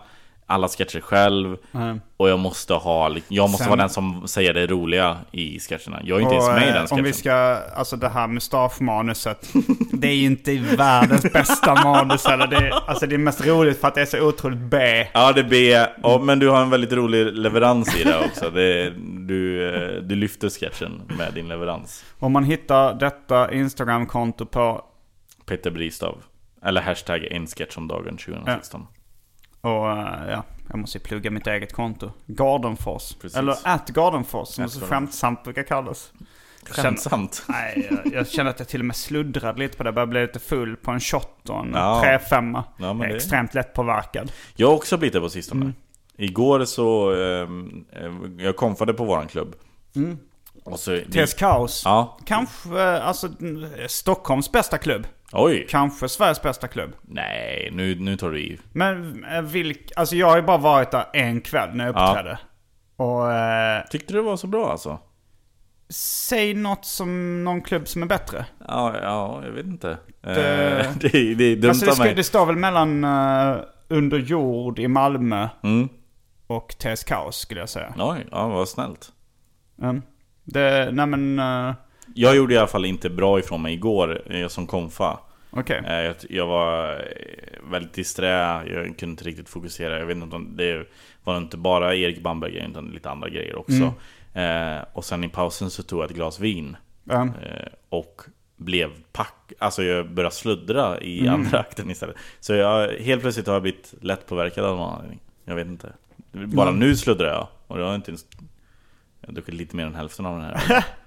alla 0.50 0.68
sketcher 0.68 1.02
själv. 1.02 1.58
Nej. 1.72 2.00
Och 2.18 2.30
jag 2.30 2.40
måste 2.40 2.74
ha... 2.74 3.16
Jag 3.28 3.50
måste 3.50 3.64
Sen- 3.64 3.70
vara 3.70 3.82
den 3.82 3.90
som 3.90 4.28
säger 4.28 4.54
det 4.54 4.68
roliga 4.68 5.18
i 5.32 5.60
sketcherna. 5.60 6.02
Jag 6.04 6.18
är 6.18 6.22
inte 6.22 6.36
ens 6.36 6.48
Och, 6.48 6.54
med 6.54 6.64
i 6.64 6.68
eh, 6.68 6.74
den 6.74 6.84
sketchen. 6.88 6.98
Om 6.98 7.04
vi 7.04 7.14
ska, 7.14 7.34
alltså 7.76 7.96
det 7.96 8.10
här 8.10 8.28
mustaschmanuset. 8.28 9.50
det 9.94 10.08
är 10.08 10.16
ju 10.16 10.26
inte 10.26 10.56
världens 10.58 11.34
bästa 11.34 11.84
manus 11.84 12.26
eller 12.26 12.48
det, 12.48 12.74
alltså 12.74 13.08
det 13.08 13.16
är 13.16 13.20
mest 13.20 13.46
roligt 13.46 13.82
för 13.82 13.88
att 13.88 13.96
det 13.96 14.02
är 14.02 14.06
så 14.06 14.28
otroligt 14.28 14.60
B. 14.60 15.08
Ja, 15.14 15.34
det 15.34 15.44
blir... 15.44 15.88
Ja, 16.04 16.20
men 16.24 16.40
du 16.40 16.50
har 16.50 16.62
en 16.62 16.70
väldigt 16.70 16.94
rolig 16.94 17.26
leverans 17.34 17.96
i 17.96 18.04
det 18.04 18.26
också. 18.26 18.50
Det, 18.50 18.94
du, 19.28 19.70
eh, 19.76 20.02
du 20.02 20.16
lyfter 20.16 20.50
sketchen 20.50 21.02
med 21.18 21.34
din 21.34 21.48
leverans. 21.48 22.06
Om 22.20 22.32
man 22.32 22.44
hittar 22.44 22.94
detta 22.94 23.54
Instagram-konto 23.54 24.46
på, 24.46 24.82
Peter 25.46 25.72
Bristav. 25.72 26.18
Eller 26.66 26.82
hashtag 26.82 27.24
en 27.24 27.48
sketch 27.48 27.78
om 27.78 27.88
dagen 27.88 28.18
2016. 28.18 28.88
Och 29.68 29.92
eh, 29.92 30.30
ja, 30.32 30.44
jag 30.70 30.80
måste 30.80 30.98
ju 30.98 31.04
plugga 31.04 31.32
mitt 31.32 31.48
eget 31.48 31.74
konto. 31.74 32.12
Gardenfors. 32.26 33.14
Precis. 33.14 33.38
Eller 33.38 33.56
at 33.64 33.90
Gardenfors 33.90 34.48
som 34.48 34.66
At 34.66 34.72
så 34.72 34.80
skämtsamt 34.86 35.44
brukar 35.44 35.64
kallas. 35.64 36.12
Jag 36.68 36.76
känner- 36.76 36.90
Skämtsamt. 36.90 37.44
Nej, 37.48 37.88
jag, 38.04 38.14
jag 38.14 38.28
känner 38.28 38.50
att 38.50 38.60
jag 38.60 38.68
till 38.68 38.80
och 38.82 38.86
med 38.86 38.96
sluddrade 38.96 39.60
lite 39.60 39.78
på 39.78 39.84
det. 39.84 39.88
Jag 39.88 39.94
började 39.96 40.10
bli 40.10 40.22
lite 40.22 40.40
full 40.40 40.76
på 40.76 40.92
en 40.92 41.00
shot 41.00 41.50
och 41.50 41.60
en 41.60 41.72
Ja. 41.74 42.02
3-5. 42.30 42.64
Ja, 42.78 42.94
det- 42.94 43.06
extremt 43.16 43.54
lätt 43.54 43.74
påverkad. 43.74 44.32
Jag 44.56 44.68
har 44.68 44.76
också 44.76 44.98
blivit 44.98 45.14
det 45.14 45.20
på 45.20 45.30
sistone. 45.30 45.62
Mm. 45.62 45.74
Igår 46.18 46.66
så... 46.66 47.12
eh, 47.14 47.48
jag 48.46 48.56
konfade 48.56 48.94
på 48.94 49.06
våran 49.06 49.28
klubb. 49.28 49.56
Och 50.64 50.80
så... 50.80 51.00
TS 51.12 51.34
Kaos. 51.34 51.82
Ja. 51.86 52.18
Kanske, 52.26 53.02
alltså 53.02 53.28
mm, 53.40 53.70
Stockholms 53.88 54.52
bästa 54.52 54.78
klubb. 54.78 55.08
Oj! 55.34 55.66
Kanske 55.70 56.10
Sveriges 56.10 56.42
bästa 56.42 56.68
klubb. 56.68 56.92
Nej, 57.02 57.70
nu, 57.74 57.96
nu 58.00 58.18
tar 58.18 58.32
du 58.32 58.40
i. 58.40 58.60
Men 58.72 59.26
eh, 59.26 59.42
vilk, 59.42 59.92
alltså 59.96 60.16
jag 60.16 60.28
har 60.30 60.36
ju 60.38 60.42
bara 60.44 60.58
varit 60.58 60.92
där 60.92 61.06
en 61.14 61.42
kväll 61.42 61.70
när 61.74 61.86
jag 61.86 61.96
Ja. 61.96 62.10
uppträdde. 62.10 62.40
Och 62.96 63.32
eh, 63.34 63.84
Tyckte 63.90 64.14
du 64.14 64.18
det 64.20 64.26
var 64.26 64.38
så 64.38 64.48
bra 64.48 64.72
alltså? 64.72 65.00
säg 65.90 66.54
något 66.54 66.86
som 66.86 67.44
någon 67.44 67.62
klubb 67.62 67.88
som 67.88 68.02
är 68.04 68.08
bättre. 68.08 68.46
Ja, 68.68 68.96
ja 69.02 69.42
jag 69.46 69.52
vet 69.52 69.66
inte. 69.66 69.98
Det- 70.22 70.80
Eh, 70.80 70.92
det, 71.00 71.34
det 71.36 71.44
är 71.44 71.56
dumt 71.56 71.70
Alltså 71.70 71.86
det, 71.86 71.92
av 71.92 71.96
ska, 71.96 72.04
mig. 72.04 72.16
det 72.16 72.24
står 72.24 72.46
väl 72.46 72.56
mellan 72.56 73.04
uh, 73.04 73.58
Under 73.88 74.18
jord 74.18 74.80
i 74.80 74.88
Malmö 74.88 75.48
Mm. 75.64 75.90
och 76.48 76.76
TS 76.80 77.04
Kaos 77.04 77.38
skulle 77.38 77.60
jag 77.60 77.70
säga. 77.70 77.94
Oj, 77.98 78.28
ja 78.32 78.48
vad 78.48 78.70
snällt. 78.70 79.12
Mm. 79.82 80.02
Det, 80.44 80.90
nej 80.92 81.06
men, 81.06 81.40
eh, 81.40 81.76
Jag 82.16 82.36
gjorde 82.36 82.54
i 82.54 82.58
alla 82.58 82.68
fall 82.68 82.86
inte 82.86 83.10
bra 83.10 83.40
ifrån 83.40 83.62
mig 83.62 83.74
igår, 83.74 84.22
jag 84.30 84.52
som 84.52 84.68
konfa. 84.68 85.20
okej. 85.52 85.82
Eh, 85.88 85.94
Jag, 85.94 86.16
jag 86.30 86.48
var 86.48 86.94
eh, 86.94 87.72
väldigt 87.72 87.94
disträ, 87.94 88.30
jag 88.74 88.86
kunde 88.98 89.06
inte 89.12 89.24
riktigt 89.24 89.50
fokusera. 89.50 90.00
Jag 90.00 90.06
vet 90.06 90.18
inte 90.18 90.36
om 90.36 90.58
det 90.58 90.88
var 91.24 91.38
inte 91.38 91.58
bara 91.58 91.96
Erik 91.96 92.22
Bamberg 92.22 92.56
utan 92.70 92.86
lite 92.88 93.10
andra 93.10 93.30
grejer 93.30 93.56
också. 93.56 93.74
Eh, 94.34 94.78
och 94.94 95.06
sen 95.06 95.24
i 95.24 95.30
pausen 95.30 95.70
så 95.70 95.84
tog 95.84 96.00
jag 96.00 96.10
ett 96.10 96.16
glas 96.16 96.40
vin. 96.40 96.78
Eh, 97.42 97.68
och 97.90 98.22
blev 98.58 98.90
pack... 99.12 99.52
Alltså 99.60 99.84
jag 99.84 100.10
började 100.12 100.36
sluddra 100.36 101.02
i 101.02 101.28
andra 101.28 101.60
akten 101.60 101.92
istället. 101.92 102.16
Så 102.40 102.54
jag, 102.54 102.88
helt 102.90 103.22
plötsligt 103.22 103.48
har 103.48 103.54
jag 103.54 103.62
blivit 103.62 103.94
lätt 104.02 104.26
påverkad 104.28 104.66
av 104.66 104.78
någon 104.78 104.94
anledning. 104.94 105.20
Jag 105.46 105.56
vet 105.56 105.68
inte. 105.68 105.94
Bara 106.32 106.72
nu 106.72 106.96
sluddrar 106.96 107.28
jag. 107.28 107.48
Och 107.68 107.80
jag 107.80 107.86
har 107.86 107.96
inte 107.96 108.12
ens... 108.12 108.26
Jag 109.22 109.28
har 109.28 109.34
druckit 109.34 109.54
lite 109.54 109.76
mer 109.76 109.86
än 109.86 109.96
hälften 109.96 110.26
av 110.26 110.40
den 110.40 110.44
här. 110.46 110.86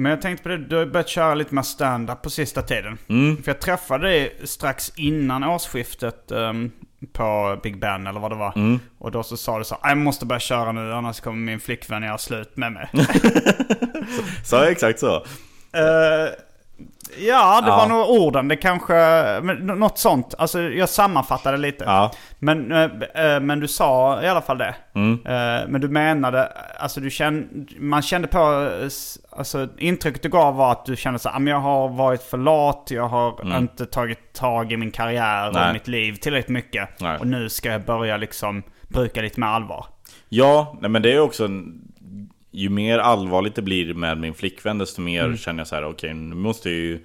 Men 0.00 0.10
jag 0.10 0.22
tänkte 0.22 0.42
på 0.42 0.48
det, 0.48 0.58
du 0.58 0.76
har 0.76 0.86
börjat 0.86 1.08
köra 1.08 1.34
lite 1.34 1.54
mer 1.54 1.62
stand-up 1.62 2.22
på 2.22 2.30
sista 2.30 2.62
tiden. 2.62 2.98
Mm. 3.08 3.42
För 3.42 3.50
jag 3.50 3.60
träffade 3.60 4.08
dig 4.08 4.36
strax 4.44 4.92
innan 4.96 5.44
årsskiftet 5.44 6.30
ehm, 6.30 6.70
på 7.12 7.58
Big 7.62 7.80
Ben 7.80 8.06
eller 8.06 8.20
vad 8.20 8.30
det 8.30 8.36
var. 8.36 8.52
Mm. 8.56 8.80
Och 8.98 9.10
då 9.10 9.22
så 9.22 9.36
sa 9.36 9.58
du 9.58 9.64
så 9.64 9.78
här, 9.82 9.90
jag 9.90 9.98
måste 9.98 10.26
börja 10.26 10.40
köra 10.40 10.72
nu 10.72 10.92
annars 10.92 11.20
kommer 11.20 11.38
min 11.38 11.60
flickvän 11.60 12.02
göra 12.02 12.18
slut 12.18 12.56
med 12.56 12.72
mig. 12.72 12.90
Sa 14.44 14.62
jag 14.62 14.72
exakt 14.72 14.98
så? 14.98 15.14
Eh, 15.72 16.30
ja, 17.18 17.60
det 17.60 17.68
Ja. 17.68 17.76
var 17.76 17.86
nog 17.88 18.10
orden. 18.10 18.48
Det 18.48 18.56
kanske, 18.56 18.94
men 19.42 19.56
nå- 19.56 19.74
något 19.74 19.98
sånt. 19.98 20.34
Alltså 20.38 20.60
jag 20.62 20.88
sammanfattade 20.88 21.56
lite. 21.56 21.84
Ja. 21.84 22.10
Men, 22.38 22.72
eh, 22.72 22.82
eh, 23.24 23.40
men 23.40 23.60
du 23.60 23.68
sa 23.68 24.22
i 24.22 24.28
alla 24.28 24.40
fall 24.40 24.58
det. 24.58 24.74
Mm. 24.94 25.12
Eh, 25.26 25.68
men 25.68 25.80
du 25.80 25.88
menade, 25.88 26.52
alltså 26.78 27.00
du 27.00 27.10
kände, 27.10 27.48
man 27.78 28.02
kände 28.02 28.28
på, 28.28 28.70
alltså 29.36 29.68
intrycket 29.78 30.22
du 30.22 30.28
gav 30.28 30.56
var 30.56 30.72
att 30.72 30.84
du 30.84 30.96
kände 30.96 31.18
så 31.18 31.28
här, 31.28 31.36
"Ah, 31.40 31.50
jag 31.50 31.60
har 31.60 31.88
varit 31.88 32.22
för 32.22 32.38
lat, 32.38 32.86
jag 32.90 33.08
har 33.08 33.58
inte 33.58 33.86
tagit 33.86 34.32
tag 34.32 34.72
i 34.72 34.76
min 34.76 34.90
karriär 34.90 35.42
Mm. 35.42 35.52
Nej. 35.54 35.66
och 35.68 35.72
mitt 35.72 35.88
liv 35.88 36.14
tillräckligt 36.16 36.48
mycket. 36.54 37.00
Nej. 37.00 37.18
Och 37.18 37.26
nu 37.26 37.48
ska 37.48 37.68
jag 37.68 37.84
börja 37.84 38.16
liksom 38.16 38.62
bruka 38.88 39.20
lite 39.22 39.40
mer 39.40 39.46
allvar. 39.46 39.86
Ja, 40.28 40.76
men 40.80 41.02
det 41.02 41.12
är 41.12 41.20
också 41.20 41.44
en, 41.44 41.79
Ju 42.50 42.68
mer 42.68 42.98
allvarligt 42.98 43.54
det 43.54 43.62
blir 43.62 43.94
med 43.94 44.18
min 44.18 44.34
flickvän 44.34 44.78
desto 44.78 45.00
mer 45.02 45.24
Mm. 45.24 45.36
känner 45.36 45.60
jag 45.60 45.66
så 45.66 45.74
här: 45.74 45.84
okej 45.84 46.14
nu 46.14 46.34
måste 46.34 46.70
jag 46.70 46.78
ju 46.78 47.04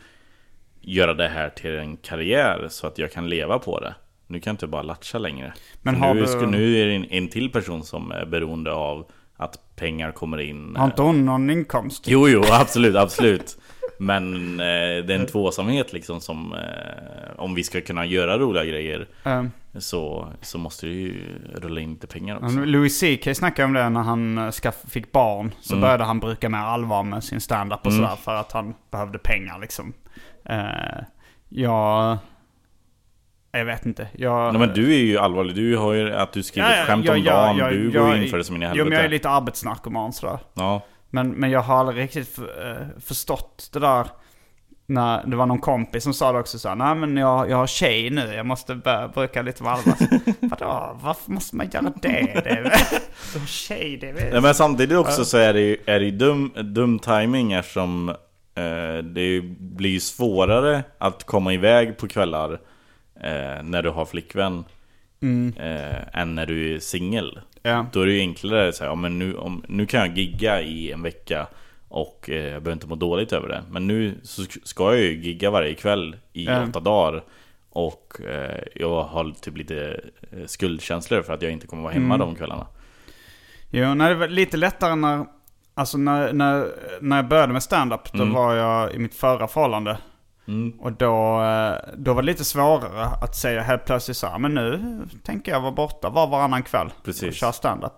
Göra 0.87 1.13
det 1.13 1.27
här 1.27 1.49
till 1.49 1.71
en 1.75 1.97
karriär 1.97 2.67
så 2.69 2.87
att 2.87 2.97
jag 2.97 3.11
kan 3.11 3.29
leva 3.29 3.59
på 3.59 3.79
det. 3.79 3.95
Nu 4.27 4.39
kan 4.39 4.51
jag 4.51 4.53
inte 4.53 4.67
bara 4.67 4.81
latcha 4.81 5.17
längre. 5.17 5.53
Men 5.81 5.95
har 5.95 6.13
nu, 6.13 6.25
du- 6.25 6.45
nu 6.45 6.77
är 6.81 6.85
det 6.85 6.93
en, 6.95 7.05
en 7.09 7.27
till 7.27 7.49
person 7.51 7.83
som 7.83 8.11
är 8.11 8.25
beroende 8.25 8.71
av 8.71 9.05
Att 9.37 9.75
pengar 9.75 10.11
kommer 10.11 10.41
in 10.41 10.75
Har 10.75 10.85
inte 10.85 11.01
hon 11.01 11.25
någon 11.25 11.49
inkomst? 11.49 12.03
Jo, 12.07 12.29
jo, 12.29 12.41
absolut, 12.51 12.95
absolut. 12.95 13.57
Men 13.99 14.35
eh, 14.59 14.65
det 15.05 15.13
är 15.13 15.19
en 15.19 15.25
tvåsamhet 15.25 15.93
liksom 15.93 16.21
som 16.21 16.53
eh, 16.53 16.59
Om 17.39 17.55
vi 17.55 17.63
ska 17.63 17.81
kunna 17.81 18.05
göra 18.05 18.37
roliga 18.37 18.65
grejer. 18.65 19.07
Eh, 19.23 19.43
så, 19.79 20.33
så 20.41 20.57
måste 20.57 20.85
det 20.85 20.91
ju 20.91 21.39
rulla 21.53 21.81
in 21.81 21.93
lite 21.93 22.07
pengar 22.07 22.35
också 22.35 22.57
Louis 22.59 22.99
CK 22.99 23.35
snackade 23.35 23.65
om 23.65 23.73
det 23.73 23.89
när 23.89 24.01
han 24.01 24.37
eh, 24.37 24.71
fick 24.87 25.11
barn. 25.11 25.53
Så 25.61 25.73
Mm. 25.73 25.81
började 25.81 26.03
han 26.03 26.19
bruka 26.19 26.49
mer 26.49 26.57
allvar 26.57 27.03
med 27.03 27.23
sin 27.23 27.41
stand-up 27.41 27.85
och 27.85 27.93
sådär 27.93 28.15
för 28.23 28.35
att 28.35 28.51
han 28.51 28.73
behövde 28.91 29.17
pengar 29.17 29.59
liksom. 29.59 29.93
Uh, 30.49 31.03
jag... 31.49 32.17
Jag 33.51 33.65
vet 33.65 33.85
inte. 33.85 34.07
Jag, 34.13 34.53
Nej 34.53 34.59
men 34.67 34.75
du 34.75 34.93
är 34.93 34.97
ju 34.99 35.17
allvarlig, 35.17 35.55
du 35.55 35.77
har 35.77 35.93
ju 35.93 36.13
att 36.13 36.33
du 36.33 36.43
skriver 36.43 36.81
ett 36.81 36.87
skämt 36.87 37.09
om 37.09 37.23
dagen, 37.23 37.57
du 37.57 37.91
går 37.91 38.15
in 38.15 38.29
för 38.29 38.37
det 38.37 38.43
som 38.43 38.55
in 38.55 38.63
i 38.63 38.65
Jo 38.65 38.71
men 38.71 38.77
jag 38.77 38.85
är 38.85 38.91
helvete 38.91 39.07
lite 39.07 39.29
arbetsnarkoman 39.29 40.13
sådär. 40.13 40.39
Ja, 40.53 40.81
Men, 41.09 41.29
men 41.29 41.51
jag 41.51 41.59
har 41.61 41.75
aldrig 41.75 42.03
riktigt 42.03 42.27
för, 42.35 42.71
eh, 42.71 42.99
förstått 42.99 43.69
det 43.73 43.79
där. 43.79 44.07
När 44.87 45.25
det 45.25 45.35
var 45.35 45.45
någon 45.45 45.59
kompis 45.59 46.03
som 46.03 46.13
sa 46.13 46.31
det 46.31 46.39
också 46.39 46.59
så 46.59 46.75
nej 46.75 46.95
men 46.95 47.17
jag, 47.17 47.49
jag 47.49 47.57
har 47.57 47.67
tjej 47.67 48.09
nu, 48.09 48.33
jag 48.33 48.45
måste 48.45 48.75
börja 48.75 49.07
bruka 49.07 49.41
lite 49.41 49.63
med 49.63 49.71
allvar. 49.71 49.95
Vadå, 50.39 50.99
varför 51.01 51.31
måste 51.31 51.55
man 51.55 51.69
göra 51.69 51.93
det? 52.01 52.41
det 52.43 52.49
är, 52.49 52.63
du 53.33 53.39
har 53.39 53.47
tjej, 53.47 53.97
det 53.97 54.09
är 54.09 54.31
Nej, 54.31 54.41
men 54.41 54.55
samtidigt 54.55 54.97
också 54.97 55.25
så 55.25 55.37
är 55.37 55.53
det 55.53 55.61
ju, 55.61 55.77
är 55.85 55.99
det 55.99 56.05
ju 56.05 56.11
dum, 56.11 56.51
dum 56.63 56.99
timing 56.99 57.53
eftersom 57.53 58.09
eh, 58.55 59.03
det 59.03 59.41
blir 59.59 59.89
ju 59.89 59.99
svårare 59.99 60.83
att 60.97 61.23
komma 61.23 61.53
iväg 61.53 61.97
på 61.97 62.07
kvällar 62.07 62.53
eh, 63.21 63.63
när 63.63 63.83
du 63.83 63.89
har 63.89 64.05
flickvän 64.05 64.63
eh, 65.57 66.19
än 66.19 66.35
när 66.35 66.45
du 66.45 66.75
är 66.75 66.79
singel. 66.79 67.39
Ja. 67.61 67.85
Då 67.93 68.01
är 68.01 68.05
det 68.05 68.13
ju 68.13 68.19
enklare 68.19 68.69
att 68.69 68.75
säga, 68.75 68.89
ja, 68.89 68.95
men 68.95 69.19
nu, 69.19 69.35
om, 69.35 69.63
nu 69.67 69.85
kan 69.85 69.99
jag 69.99 70.17
gigga 70.17 70.61
i 70.61 70.91
en 70.91 71.01
vecka 71.01 71.47
och 71.95 72.29
eh, 72.29 72.35
jag 72.35 72.43
behöver 72.63 72.71
inte 72.73 72.87
må 72.87 72.95
dåligt 72.95 73.33
över 73.33 73.47
det. 73.47 73.63
Men 73.69 73.87
nu 73.87 74.19
så 74.23 74.43
ska 74.63 74.83
jag 74.95 75.01
ju 75.01 75.13
gigga 75.21 75.51
varje 75.51 75.73
kväll 75.73 76.15
i 76.33 76.45
Ja. 76.45 76.63
åtta 76.63 76.79
dagar. 76.79 77.23
Och 77.69 78.21
eh, 78.21 78.63
jag 78.75 79.03
har 79.03 79.31
typ 79.41 79.57
lite 79.57 79.99
eh, 80.31 80.45
skuldkänslor 80.45 81.21
för 81.21 81.33
att 81.33 81.41
jag 81.41 81.51
inte 81.51 81.67
kommer 81.67 81.83
vara 81.83 81.93
hemma 81.93 82.17
de 82.17 82.35
kvällarna. 82.35 82.67
Jo, 83.69 83.93
nej, 83.93 84.09
det 84.09 84.15
var 84.15 84.27
lite 84.27 84.57
lättare 84.57 84.95
när, 84.95 85.25
alltså 85.73 85.97
när, 85.97 86.33
när, 86.33 86.67
när 87.01 87.15
jag 87.15 87.27
började 87.27 87.53
med 87.53 87.63
stand-up. 87.63 88.13
Då 88.13 88.25
var 88.25 88.53
jag 88.55 88.93
i 88.93 88.99
mitt 88.99 89.15
förra 89.15 89.47
förhållande. 89.47 89.97
Och 90.79 90.91
då, 90.91 91.39
då 91.97 92.13
var 92.13 92.21
det 92.21 92.25
lite 92.25 92.45
svårare 92.45 93.05
att 93.05 93.35
säga 93.35 93.61
helt 93.61 93.85
plötsligt 93.85 94.17
så 94.17 94.27
här, 94.27 94.39
men 94.39 94.53
nu 94.53 94.81
tänker 95.23 95.51
jag 95.51 95.61
vara 95.61 95.71
borta 95.71 96.09
var 96.09 96.27
varannan 96.27 96.63
kväll. 96.63 96.89
Precis. 97.03 97.27
Och 97.29 97.33
köra 97.33 97.51
stand-up. 97.51 97.93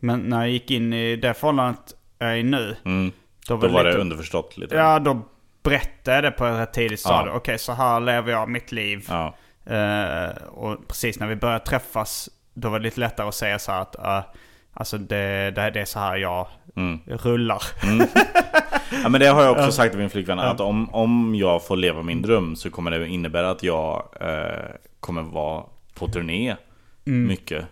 Men 0.00 0.20
när 0.20 0.40
jag 0.40 0.50
gick 0.50 0.70
in 0.70 0.92
i 0.92 1.16
det 1.16 1.34
förhållandet 1.34 1.94
jag 2.18 2.30
är 2.32 2.36
i 2.36 2.42
nu. 2.42 2.76
Mm. 2.84 3.12
Då 3.48 3.56
Då 3.56 3.68
var 3.68 3.84
lite, 3.84 3.96
det 3.96 4.00
underförstått 4.00 4.56
lite. 4.56 4.74
Ja, 4.74 4.98
då 4.98 5.20
berättade 5.62 6.14
jag 6.16 6.24
det 6.24 6.30
på 6.30 6.46
ett 6.46 6.72
tidigt 6.72 7.00
stadie. 7.00 7.30
Ja. 7.30 7.36
Okej, 7.36 7.58
så 7.58 7.72
här 7.72 8.00
lever 8.00 8.32
jag 8.32 8.48
mitt 8.48 8.72
liv. 8.72 9.06
Ja. 9.08 9.34
Eh, 9.66 10.30
och 10.48 10.88
precis 10.88 11.20
när 11.20 11.26
vi 11.26 11.36
började 11.36 11.64
träffas, 11.64 12.28
då 12.54 12.68
var 12.68 12.78
det 12.78 12.84
lite 12.84 13.00
lättare 13.00 13.28
att 13.28 13.34
säga 13.34 13.58
så 13.58 13.72
här 13.72 13.80
att 13.82 13.98
eh, 13.98 14.20
alltså 14.72 14.98
det, 14.98 15.50
det, 15.50 15.70
det 15.70 15.80
är 15.80 15.84
så 15.84 15.98
här 15.98 16.16
jag 16.16 16.46
Mm. 16.76 17.00
rullar. 17.06 17.62
Ja 19.02 19.08
men 19.08 19.20
det 19.20 19.26
har 19.26 19.42
jag 19.42 19.52
också 19.52 19.72
sagt 19.72 19.90
till 19.92 20.00
min 20.00 20.10
flickvän 20.10 20.38
att 20.38 20.60
om, 20.60 20.94
om 20.94 21.34
jag 21.34 21.66
får 21.66 21.76
leva 21.76 22.02
min 22.02 22.22
dröm 22.22 22.56
så 22.56 22.70
kommer 22.70 22.90
det 22.90 23.08
innebära 23.08 23.50
att 23.50 23.62
jag 23.62 24.08
eh, 24.20 24.70
kommer 25.00 25.22
vara 25.22 25.64
på 25.94 26.08
turné 26.08 26.56
mycket. 27.04 27.64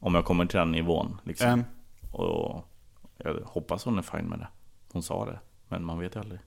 Om 0.00 0.14
jag 0.14 0.24
kommer 0.24 0.46
till 0.46 0.58
den 0.58 0.72
nivån 0.72 1.20
liksom. 1.24 1.48
Mm. 1.48 1.64
Och 2.12 2.68
jag 3.18 3.34
hoppas 3.44 3.84
hon 3.84 3.98
är 3.98 4.02
fine 4.02 4.24
med 4.28 4.38
det. 4.38 4.48
Hon 4.96 5.02
sa 5.02 5.24
det, 5.24 5.38
men 5.68 5.84
man 5.84 5.98
vet 5.98 6.16
ju 6.16 6.20
aldrig. 6.20 6.40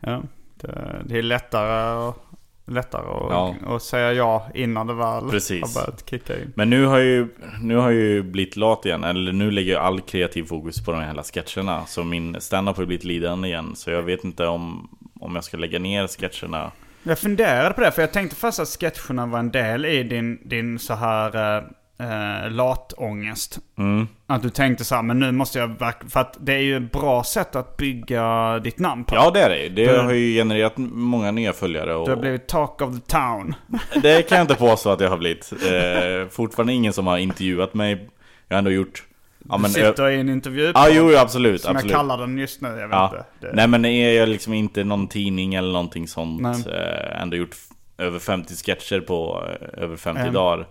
Ja, 0.00 0.22
det, 0.60 1.02
det 1.04 1.18
är 1.18 1.22
lättare, 1.22 2.08
att- 2.08 2.16
lättare 2.64 3.02
att, 3.02 3.30
Ja. 3.30 3.54
att 3.76 3.82
säga 3.82 4.12
ja 4.12 4.46
innan 4.54 4.86
det 4.86 4.94
väl 4.94 5.30
Precis. 5.30 5.62
har 5.76 5.82
börjat 5.84 6.10
kicka 6.10 6.40
in. 6.42 6.52
Men 6.56 6.70
nu 6.70 6.86
har 6.86 6.98
ju, 6.98 7.28
nu 7.60 7.76
har 7.76 7.90
jag 7.90 8.00
ju 8.00 8.22
blivit 8.22 8.56
lat 8.56 8.86
igen, 8.86 9.04
eller 9.04 9.32
nu 9.32 9.50
lägger 9.50 9.72
jag 9.72 9.82
all 9.82 10.00
kreativ 10.00 10.44
fokus 10.44 10.84
på 10.84 10.92
de 10.92 11.00
här 11.00 11.06
hela 11.06 11.22
sketcherna. 11.22 11.86
Så 11.86 12.04
min 12.04 12.40
standup 12.40 12.76
har 12.76 12.84
blivit 12.86 13.04
lidande 13.04 13.48
igen. 13.48 13.76
Så 13.76 13.90
jag 13.90 14.02
vet 14.02 14.24
inte 14.24 14.46
om, 14.46 14.88
om 15.20 15.34
jag 15.34 15.44
ska 15.44 15.56
lägga 15.56 15.78
ner 15.78 16.06
sketcherna. 16.06 16.72
Jag 17.02 17.18
funderade 17.18 17.74
på 17.74 17.80
det, 17.80 17.92
för 17.92 18.02
jag 18.02 18.12
tänkte 18.12 18.36
först 18.36 18.58
att 18.60 18.68
sketcherna 18.68 19.26
var 19.26 19.38
en 19.38 19.50
del 19.50 19.84
i 19.84 20.02
din, 20.02 20.48
din 20.48 20.78
så 20.78 20.94
här 20.94 21.64
eh, 21.98 22.50
latångest. 22.50 23.58
Mm. 23.78 24.08
Att 24.26 24.42
du 24.42 24.50
tänkte 24.50 24.84
så 24.84 24.94
här, 24.94 25.02
men 25.02 25.18
nu 25.18 25.32
måste 25.32 25.58
jag 25.58 25.68
verkligen... 25.68 26.10
För 26.10 26.20
att 26.20 26.36
det 26.40 26.52
är 26.54 26.58
ju 26.58 26.76
ett 26.76 26.92
bra 26.92 27.24
sätt 27.24 27.56
att 27.56 27.76
bygga 27.76 28.58
ditt 28.58 28.78
namn 28.78 29.04
på. 29.04 29.14
Ja 29.14 29.30
det 29.30 29.40
är 29.40 29.48
det. 29.50 29.68
Det 29.68 29.92
Du- 29.92 29.98
har 29.98 30.12
ju 30.12 30.34
genererat 30.34 30.72
många 30.76 31.30
nya 31.30 31.52
följare. 31.52 31.94
Och... 31.94 32.06
Du 32.08 32.12
har 32.14 32.20
blivit 32.20 32.46
talk 32.48 32.82
of 32.82 32.94
the 32.94 33.00
town. 33.12 33.54
Det 34.02 34.22
kan 34.28 34.38
jag 34.38 34.44
inte 34.44 34.54
påstå 34.54 34.90
att 34.90 35.00
jag 35.00 35.10
har 35.10 35.16
blivit. 35.18 35.52
Eh, 35.52 36.28
fortfarande 36.30 36.72
ingen 36.72 36.92
som 36.92 37.06
har 37.06 37.18
intervjuat 37.18 37.74
mig. 37.74 38.08
Jag 38.48 38.54
har 38.54 38.58
ändå 38.58 38.70
gjort... 38.70 39.04
Ja, 39.48 39.56
Du 39.56 39.62
men, 39.62 39.70
sitter 39.70 40.08
i 40.08 40.20
en 40.20 40.28
intervju 40.28 40.72
Ja, 40.74 40.88
jo, 40.90 41.10
jo, 41.12 41.18
absolut. 41.18 41.60
Som 41.60 41.76
absolut. 41.76 41.92
jag 41.92 42.00
kallar 42.00 42.18
den 42.18 42.38
just 42.38 42.60
nu, 42.60 42.68
jag 42.68 42.74
vet 42.76 42.90
Ja. 42.90 43.04
inte. 43.06 43.24
Det, 43.46 43.52
Nej 43.56 43.66
men 43.68 43.84
är 43.84 44.12
jag 44.12 44.28
liksom 44.28 44.52
inte 44.52 44.84
någon 44.84 45.08
tidning 45.08 45.54
eller 45.54 45.72
någonting 45.72 46.08
sånt. 46.08 46.40
Nej. 46.42 46.64
Eh, 46.74 47.22
ändå 47.22 47.36
gjort 47.36 47.56
över 47.98 48.18
50 48.18 48.54
sketcher 48.54 49.00
på 49.00 49.44
eh, 49.76 49.82
över 49.82 49.96
50 49.96 50.20
Mm. 50.20 50.34
dagar. 50.34 50.66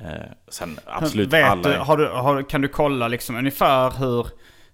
Eh, 0.00 0.08
sen 0.48 0.78
absolut 0.86 1.32
vet 1.32 1.44
alla... 1.44 1.78
har 1.84 1.96
du, 1.96 2.08
har, 2.08 2.42
kan 2.42 2.60
du 2.60 2.68
kolla 2.68 3.08
liksom 3.08 3.36
ungefär 3.36 3.90
hur, 3.98 4.26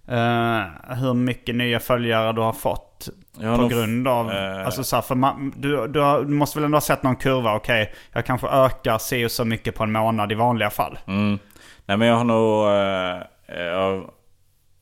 eh, 0.07 0.95
hur 0.97 1.13
mycket 1.13 1.55
nya 1.55 1.79
följare 1.79 2.33
du 2.33 2.41
har 2.41 2.53
fått? 2.53 3.09
Har 3.41 3.57
på 3.57 3.65
f- 3.65 3.71
grund 3.71 4.07
av, 4.07 4.31
eh, 4.31 4.65
alltså 4.65 4.83
så 4.83 4.95
här, 4.95 5.01
för 5.03 5.15
man, 5.15 5.53
du, 5.57 5.87
du, 5.87 5.99
har, 5.99 6.21
du 6.23 6.33
måste 6.33 6.59
väl 6.59 6.65
ändå 6.65 6.75
ha 6.75 6.81
sett 6.81 7.03
någon 7.03 7.15
kurva, 7.15 7.55
okej, 7.55 7.93
jag 8.11 8.25
kanske 8.25 8.47
ökar 8.47 8.97
och 9.25 9.31
så 9.31 9.45
mycket 9.45 9.75
på 9.75 9.83
en 9.83 9.91
månad 9.91 10.31
i 10.31 10.35
vanliga 10.35 10.69
fall. 10.69 10.97
Mm. 11.07 11.39
Nej 11.85 11.97
men 11.97 12.07
jag 12.07 12.15
har 12.15 12.23
nog... 12.23 12.65
Eh, 12.67 13.63
jag 13.65 13.77
har 13.79 14.09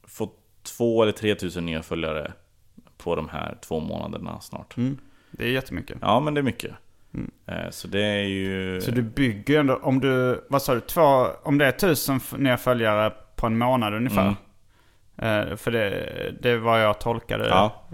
fått 0.07 0.35
två 0.77 1.01
eller 1.03 1.11
tre 1.11 1.35
tusen 1.35 1.65
nya 1.65 1.83
följare 1.83 2.31
på 2.97 3.15
de 3.15 3.29
här 3.29 3.57
två 3.61 3.79
månaderna 3.79 4.39
snart. 4.39 4.75
Det 5.31 5.43
är 5.43 5.49
jättemycket. 5.49 5.97
Ja 6.01 6.19
men 6.19 6.33
det 6.33 6.41
är 6.41 6.43
mycket. 6.43 6.71
Eh, 7.47 7.69
så 7.69 7.87
det 7.87 8.01
är 8.01 8.23
ju... 8.23 8.69
Mm. 8.69 8.81
Så 8.81 8.91
du 8.91 9.01
bygger 9.01 9.53
ju 9.53 9.59
ändå, 9.59 9.75
om 9.75 9.99
du, 9.99 10.43
vad 10.49 10.61
sa 10.61 10.73
du, 10.73 10.79
två, 10.79 11.27
om 11.43 11.57
det 11.57 11.65
är 11.65 11.71
tusen 11.71 12.19
nya 12.37 12.57
följare 12.57 13.13
på 13.35 13.47
en 13.47 13.57
månad 13.57 13.93
ungefär. 13.93 14.35
Eh, 15.17 15.55
för 15.55 15.71
det, 15.71 16.33
det 16.41 16.57
var 16.57 16.77
jag 16.77 16.99
tolkade. 16.99 17.47
Ja. 17.47 17.87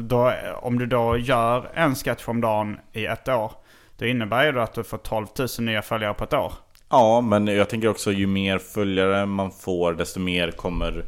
Då, 0.00 0.32
om 0.62 0.78
du 0.78 0.86
då 0.86 1.16
gör 1.16 1.70
en 1.74 1.94
sketch 1.94 2.28
om 2.28 2.40
dagen 2.40 2.78
i 2.92 3.06
ett 3.06 3.28
år. 3.28 3.52
Det 3.98 4.08
innebär 4.08 4.44
ju 4.44 4.52
då 4.52 4.60
att 4.60 4.74
du 4.74 4.84
får 4.84 4.98
12 4.98 5.26
000 5.38 5.48
nya 5.58 5.82
följare 5.82 6.14
på 6.14 6.24
ett 6.24 6.32
år. 6.32 6.52
Ja, 6.90 7.20
men 7.20 7.46
jag 7.46 7.68
tänker 7.68 7.88
också 7.88 8.12
ju 8.12 8.26
mer 8.26 8.58
följare 8.58 9.26
man 9.26 9.50
får 9.50 9.92
desto 9.92 10.20
mer 10.20 10.50
kommer... 10.50 11.04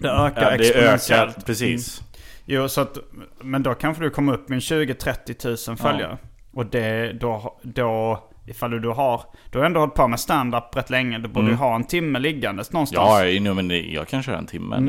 Det 0.00 0.08
ökar 0.08 0.42
Ja, 0.42 0.56
det 0.58 0.74
ökar, 0.74 0.94
exponentiellt. 0.94 1.46
precis. 1.46 2.02
Jo, 2.44 2.68
så 2.68 2.80
att, 2.80 2.98
men 3.40 3.62
då 3.62 3.74
kanske 3.74 4.02
du 4.02 4.10
kommer 4.10 4.34
upp 4.34 4.48
med 4.48 4.58
20-30 4.58 5.68
000 5.68 5.76
följare. 5.76 6.18
Och 6.56 6.66
det, 6.66 7.12
då, 7.12 7.58
då, 7.62 8.22
ifall 8.46 8.70
du 8.70 8.78
då 8.80 8.92
har, 8.92 9.22
du 9.50 9.58
har 9.58 9.66
ändå 9.66 9.80
hållit 9.80 9.94
på 9.94 10.08
med 10.08 10.20
stand-up 10.20 10.76
rätt 10.76 10.90
länge. 10.90 11.18
Du 11.18 11.28
borde 11.28 11.48
ju 11.48 11.54
ha 11.54 11.74
en 11.74 11.84
timme 11.84 12.18
liggandes 12.18 12.72
någonstans. 12.72 13.08
Mm. 13.20 13.26
Ja, 13.28 13.34
inne, 13.36 13.54
men 13.54 13.92
jag 13.92 14.08
kan 14.08 14.22
köra 14.22 14.38
en 14.38 14.46
timme. 14.46 14.76
Det, 14.76 14.82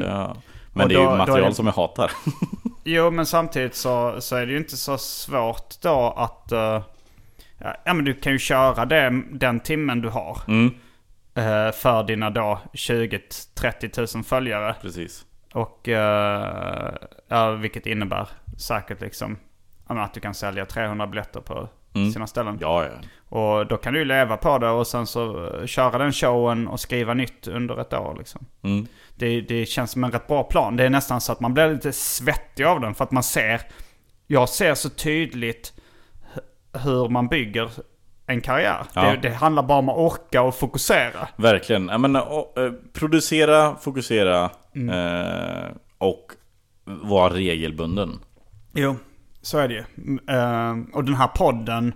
men 0.74 0.84
Och 0.84 0.90
det 0.90 0.96
är 0.96 1.06
då- 1.06 1.12
ju 1.12 1.18
material 1.18 1.44
är 1.44 1.48
det- 1.50 1.54
som 1.56 1.66
jag 1.66 1.74
hatar. 1.74 2.12
Jo, 2.84 3.12
men 3.12 3.26
samtidigt 3.26 3.76
så, 3.76 4.22
så 4.22 4.36
är 4.36 4.46
det 4.46 4.52
ju 4.52 4.58
inte 4.58 4.78
så 4.78 4.98
svårt 4.98 5.82
då 5.82 6.14
att... 6.18 6.52
eh, 6.52 6.82
ja, 7.86 7.94
men 7.94 8.06
du 8.06 8.14
kan 8.14 8.32
ju 8.34 8.40
köra 8.40 8.86
det, 8.86 9.22
den 9.32 9.60
timmen 9.60 10.02
du 10.02 10.10
har. 10.10 10.38
Mm, 10.48 10.74
eh, 11.36 11.72
för 11.72 12.04
dina 12.04 12.30
då 12.30 12.60
20-30 12.74 14.16
000 14.16 14.24
följare. 14.24 14.76
precis. 14.82 15.26
Och 15.54 15.90
eh, 15.90 16.94
ja, 17.28 17.52
vilket 17.52 17.86
innebär 17.86 18.28
säkert 18.58 19.02
liksom 19.02 19.38
att 19.88 20.14
du 20.14 20.20
kan 20.20 20.34
sälja 20.34 20.66
300 20.66 21.08
biljetter 21.08 21.40
på 21.42 21.68
sina 22.14 22.28
ställen. 22.28 22.48
Mm. 22.50 22.60
Ja, 22.62 22.86
ja. 22.86 22.92
Och 23.30 23.68
då 23.68 23.78
kan 23.78 23.94
du 23.94 24.00
ju 24.00 24.06
leva 24.06 24.38
på 24.38 24.58
det 24.58 24.70
och 24.70 24.88
sen 24.88 25.08
så 25.08 25.48
eh, 25.48 25.66
köra 25.66 25.98
den 25.98 26.12
showen 26.14 26.68
och 26.68 26.80
skriva 26.80 27.14
nytt 27.14 27.48
under 27.48 27.82
ett 27.82 27.94
år 27.94 28.16
liksom. 28.18 28.46
Mm. 28.64 28.88
Det, 29.16 29.42
det 29.42 29.66
känns 29.66 29.92
som 29.92 30.04
en 30.04 30.12
rätt 30.12 30.28
bra 30.28 30.44
plan. 30.44 30.76
Det 30.76 30.84
är 30.84 30.90
nästan 30.90 31.22
så 31.22 31.32
att 31.32 31.40
man 31.40 31.54
blir 31.54 31.72
lite 31.74 31.92
svettig 31.92 32.64
av 32.64 32.82
den 32.82 32.96
för 32.96 33.04
att 33.04 33.12
man 33.12 33.24
ser, 33.24 33.62
jag 34.28 34.50
ser 34.50 34.76
så 34.76 34.90
tydligt 34.90 35.74
hur 36.84 37.10
man 37.10 37.28
bygger 37.28 37.70
en 38.26 38.42
karriär. 38.42 38.86
Ja. 38.94 39.02
Det, 39.02 39.18
det 39.18 39.30
handlar 39.30 39.64
bara 39.64 39.80
om 39.80 39.90
att 39.90 39.98
orka 39.98 40.42
och 40.42 40.56
fokusera. 40.56 41.28
Verkligen. 41.36 41.88
Jag 41.90 42.02
menar, 42.02 42.22
och, 42.34 42.58
eh, 42.58 42.72
producera, 42.94 43.76
fokusera 43.76 44.50
Mm. 44.76 44.90
eh, 44.90 45.72
och 45.98 46.32
vara 46.86 47.34
regelbunden. 47.34 48.20
Jo, 48.74 48.96
så 49.42 49.58
är 49.58 49.68
det 49.68 49.74
ju. 49.74 49.84
Mm, 49.98 50.20
eh, 50.30 50.96
och 50.96 51.04
den 51.04 51.16
här 51.16 51.28
podden 51.28 51.94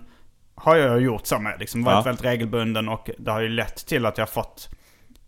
har 0.54 0.76
jag 0.76 1.00
gjort 1.00 1.26
så 1.26 1.38
med. 1.38 1.60
Liksom 1.60 1.84
varit 1.84 1.96
Ja. 1.96 2.02
väldigt 2.02 2.24
regelbunden 2.24 2.88
och 2.88 3.10
det 3.18 3.30
har 3.30 3.40
ju 3.40 3.48
lett 3.48 3.86
till 3.86 4.06
att 4.06 4.18
jag 4.18 4.22
har 4.26 4.30
fått 4.32 4.68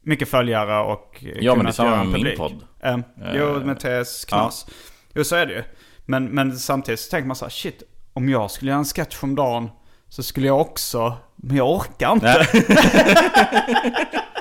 mycket 0.02 0.28
följare 0.28 0.78
och 0.80 1.16
Ja, 1.20 1.26
men 1.30 1.34
det 1.34 1.46
är 1.50 1.54
kunnat 1.54 1.74
samma 1.74 1.88
göra 1.90 2.04
med 2.04 2.06
en 2.06 2.12
min 2.12 2.22
publik. 2.24 2.38
podd. 2.38 2.64
Eh, 2.82 2.98
jo, 3.34 3.60
med 3.64 3.80
TS 3.80 4.24
Knas. 4.24 4.66
Jo, 5.14 5.24
så 5.24 5.36
är 5.36 5.46
det 5.46 5.52
ju. 5.52 5.62
Men, 6.06 6.24
men 6.24 6.56
samtidigt 6.58 7.00
så 7.00 7.10
tänker 7.10 7.26
man 7.26 7.36
så 7.36 7.44
här, 7.44 7.50
shit, 7.50 7.82
om 8.12 8.28
jag 8.28 8.50
skulle 8.50 8.70
göra 8.70 8.78
en 8.78 8.84
sketch 8.84 9.22
om 9.22 9.34
dagen 9.34 9.70
så 10.08 10.22
skulle 10.22 10.46
jag 10.46 10.60
också, 10.60 11.16
men 11.36 11.56
jag 11.56 11.70
orkar 11.70 12.12
inte. 12.12 12.46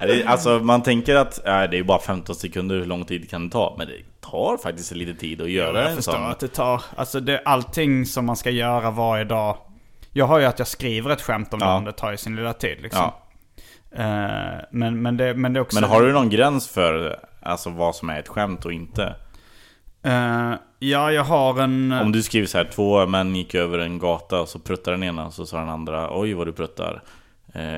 Det, 0.00 0.24
alltså 0.24 0.58
man 0.58 0.82
tänker 0.82 1.14
att 1.16 1.46
äh, 1.46 1.62
det 1.62 1.78
är 1.78 1.82
bara 1.82 1.98
15 1.98 2.34
sekunder, 2.34 2.76
hur 2.76 2.84
lång 2.84 3.04
tid 3.04 3.30
kan 3.30 3.44
det 3.48 3.52
ta? 3.52 3.74
Men 3.78 3.86
det 3.86 3.94
tar 4.20 4.56
faktiskt 4.56 4.92
lite 4.92 5.14
tid 5.20 5.42
att 5.42 5.50
göra 5.50 5.82
Jag 5.82 5.92
en 5.92 6.02
sån. 6.02 6.22
att 6.24 6.40
det 6.40 6.48
tar, 6.48 6.82
alltså 6.96 7.20
det, 7.20 7.42
allting 7.44 8.06
som 8.06 8.26
man 8.26 8.36
ska 8.36 8.50
göra 8.50 8.90
varje 8.90 9.24
dag. 9.24 9.56
Jag 10.12 10.26
har 10.26 10.38
ju 10.38 10.44
att 10.44 10.58
jag 10.58 10.68
skriver 10.68 11.10
ett 11.10 11.22
skämt 11.22 11.54
om 11.54 11.60
Ja. 11.62 11.66
dagen, 11.66 11.84
det 11.84 11.92
tar 11.92 12.10
ju 12.10 12.16
sin 12.16 12.36
lilla 12.36 12.52
tid 12.52 12.78
liksom. 12.82 13.10
Ja. 13.90 14.04
Eh, 14.04 14.60
men, 14.70 15.02
men, 15.02 15.16
det, 15.16 15.34
men 15.34 15.52
det 15.52 15.58
är 15.58 15.62
också... 15.62 15.80
Men 15.80 15.90
har 15.90 16.02
du 16.02 16.12
någon 16.12 16.28
gräns 16.30 16.68
för 16.68 17.18
alltså, 17.42 17.70
vad 17.70 17.96
som 17.96 18.10
är 18.10 18.18
ett 18.20 18.28
skämt 18.28 18.64
och 18.64 18.72
inte? 18.72 19.14
Eh, 20.02 20.52
ja, 20.78 21.12
jag 21.12 21.24
har 21.24 21.60
en... 21.60 21.92
Om 21.92 22.12
du 22.12 22.22
skriver 22.22 22.46
så 22.46 22.58
här, 22.58 22.64
två 22.74 23.06
män 23.06 23.36
gick 23.36 23.54
över 23.54 23.78
en 23.78 23.98
gata 23.98 24.40
och 24.40 24.48
så 24.48 24.58
pruttade 24.58 24.96
den 24.96 25.04
ena 25.04 25.26
och 25.26 25.32
så 25.32 25.46
sa 25.46 25.58
den 25.58 25.68
andra 25.68 26.18
Oj 26.20 26.34
vad 26.34 26.46
du 26.46 26.52
pruttar 26.52 26.94
eh, 26.94 27.00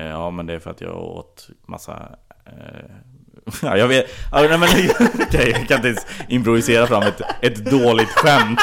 Ja 0.09 0.29
men 0.31 0.45
det 0.45 0.53
är 0.53 0.59
för 0.59 0.71
att 0.71 0.81
jag 0.81 0.97
åt 0.97 1.49
massa 1.67 2.09
eh, 2.45 2.91
Ja 3.61 3.77
jag 3.77 3.87
vet, 3.87 4.05
nej, 4.31 4.57
men, 4.57 4.69
okej, 5.27 5.49
jag 5.51 5.67
kan 5.67 5.77
inte 5.77 5.87
ens 5.87 6.05
improvisera 6.27 6.87
fram 6.87 7.03
ett, 7.03 7.21
ett 7.41 7.65
dåligt 7.71 8.09
skämt 8.09 8.59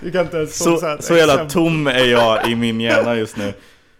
Vi 0.00 0.12
kan 0.12 0.20
inte 0.20 0.36
ens 0.36 0.58
Så, 0.58 0.96
så 1.00 1.16
jävla 1.16 1.44
tom 1.44 1.86
är 1.86 2.04
jag 2.04 2.48
i 2.50 2.54
min 2.54 2.80
hjärna 2.80 3.14
just 3.14 3.36
nu. 3.36 3.48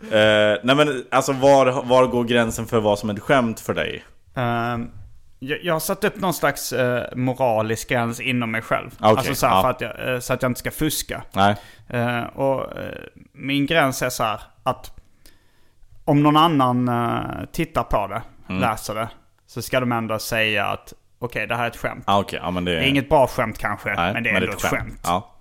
Eh, 0.00 0.58
nej 0.62 0.76
men 0.76 1.04
alltså 1.10 1.32
var, 1.32 1.82
var 1.82 2.06
går 2.06 2.24
gränsen 2.24 2.66
för 2.66 2.80
vad 2.80 2.98
som 2.98 3.10
är 3.10 3.14
ett 3.14 3.20
skämt 3.20 3.60
för 3.60 3.74
dig? 3.74 4.04
Ehm, 4.34 4.90
jag, 5.38 5.64
jag 5.64 5.72
har 5.72 5.80
satt 5.80 6.04
upp 6.04 6.20
någon 6.20 6.34
slags 6.34 6.72
eh, 6.72 7.16
moralisk 7.16 7.88
gräns 7.88 8.20
inom 8.20 8.50
mig 8.50 8.62
själv. 8.62 8.90
Okej, 8.98 9.08
alltså 9.08 9.34
så, 9.34 9.46
ja. 9.46 9.62
för 9.62 9.70
att 9.70 9.80
jag, 9.80 10.14
eh, 10.14 10.20
så 10.20 10.32
att 10.32 10.42
jag 10.42 10.50
inte 10.50 10.60
ska 10.60 10.70
fuska. 10.70 11.22
Nej. 11.32 11.56
Eh, 11.88 12.22
och 12.22 12.78
eh, 12.78 12.98
min 13.32 13.66
gräns 13.66 14.02
är 14.02 14.10
så 14.10 14.22
här 14.22 14.40
att 14.62 14.92
om 16.06 16.22
någon 16.22 16.36
annan 16.36 16.88
eh, 16.88 17.44
tittar 17.52 17.82
på 17.82 18.06
det, 18.06 18.22
Mm. 18.48 18.60
läser 18.60 18.94
det, 18.94 19.08
så 19.46 19.62
ska 19.62 19.80
de 19.80 19.92
ändå 19.92 20.18
säga 20.18 20.66
att 20.66 20.92
okej, 21.18 21.46
det 21.46 21.54
här 21.56 21.64
är 21.64 21.68
ett 21.68 21.76
skämt. 21.76 22.04
Ah, 22.06 22.20
Okej, 22.20 22.38
ja 22.42 22.50
men 22.50 22.64
det 22.64 22.70
Det 22.74 22.78
är 22.84 22.88
inget 22.88 23.08
bra 23.08 23.26
skämt 23.26 23.58
kanske, 23.58 23.94
nej, 23.94 24.12
men 24.12 24.22
det 24.22 24.30
är 24.30 24.34
ändå 24.34 24.52
ett 24.52 24.62
skämt. 24.62 25.00
Ja. 25.04 25.34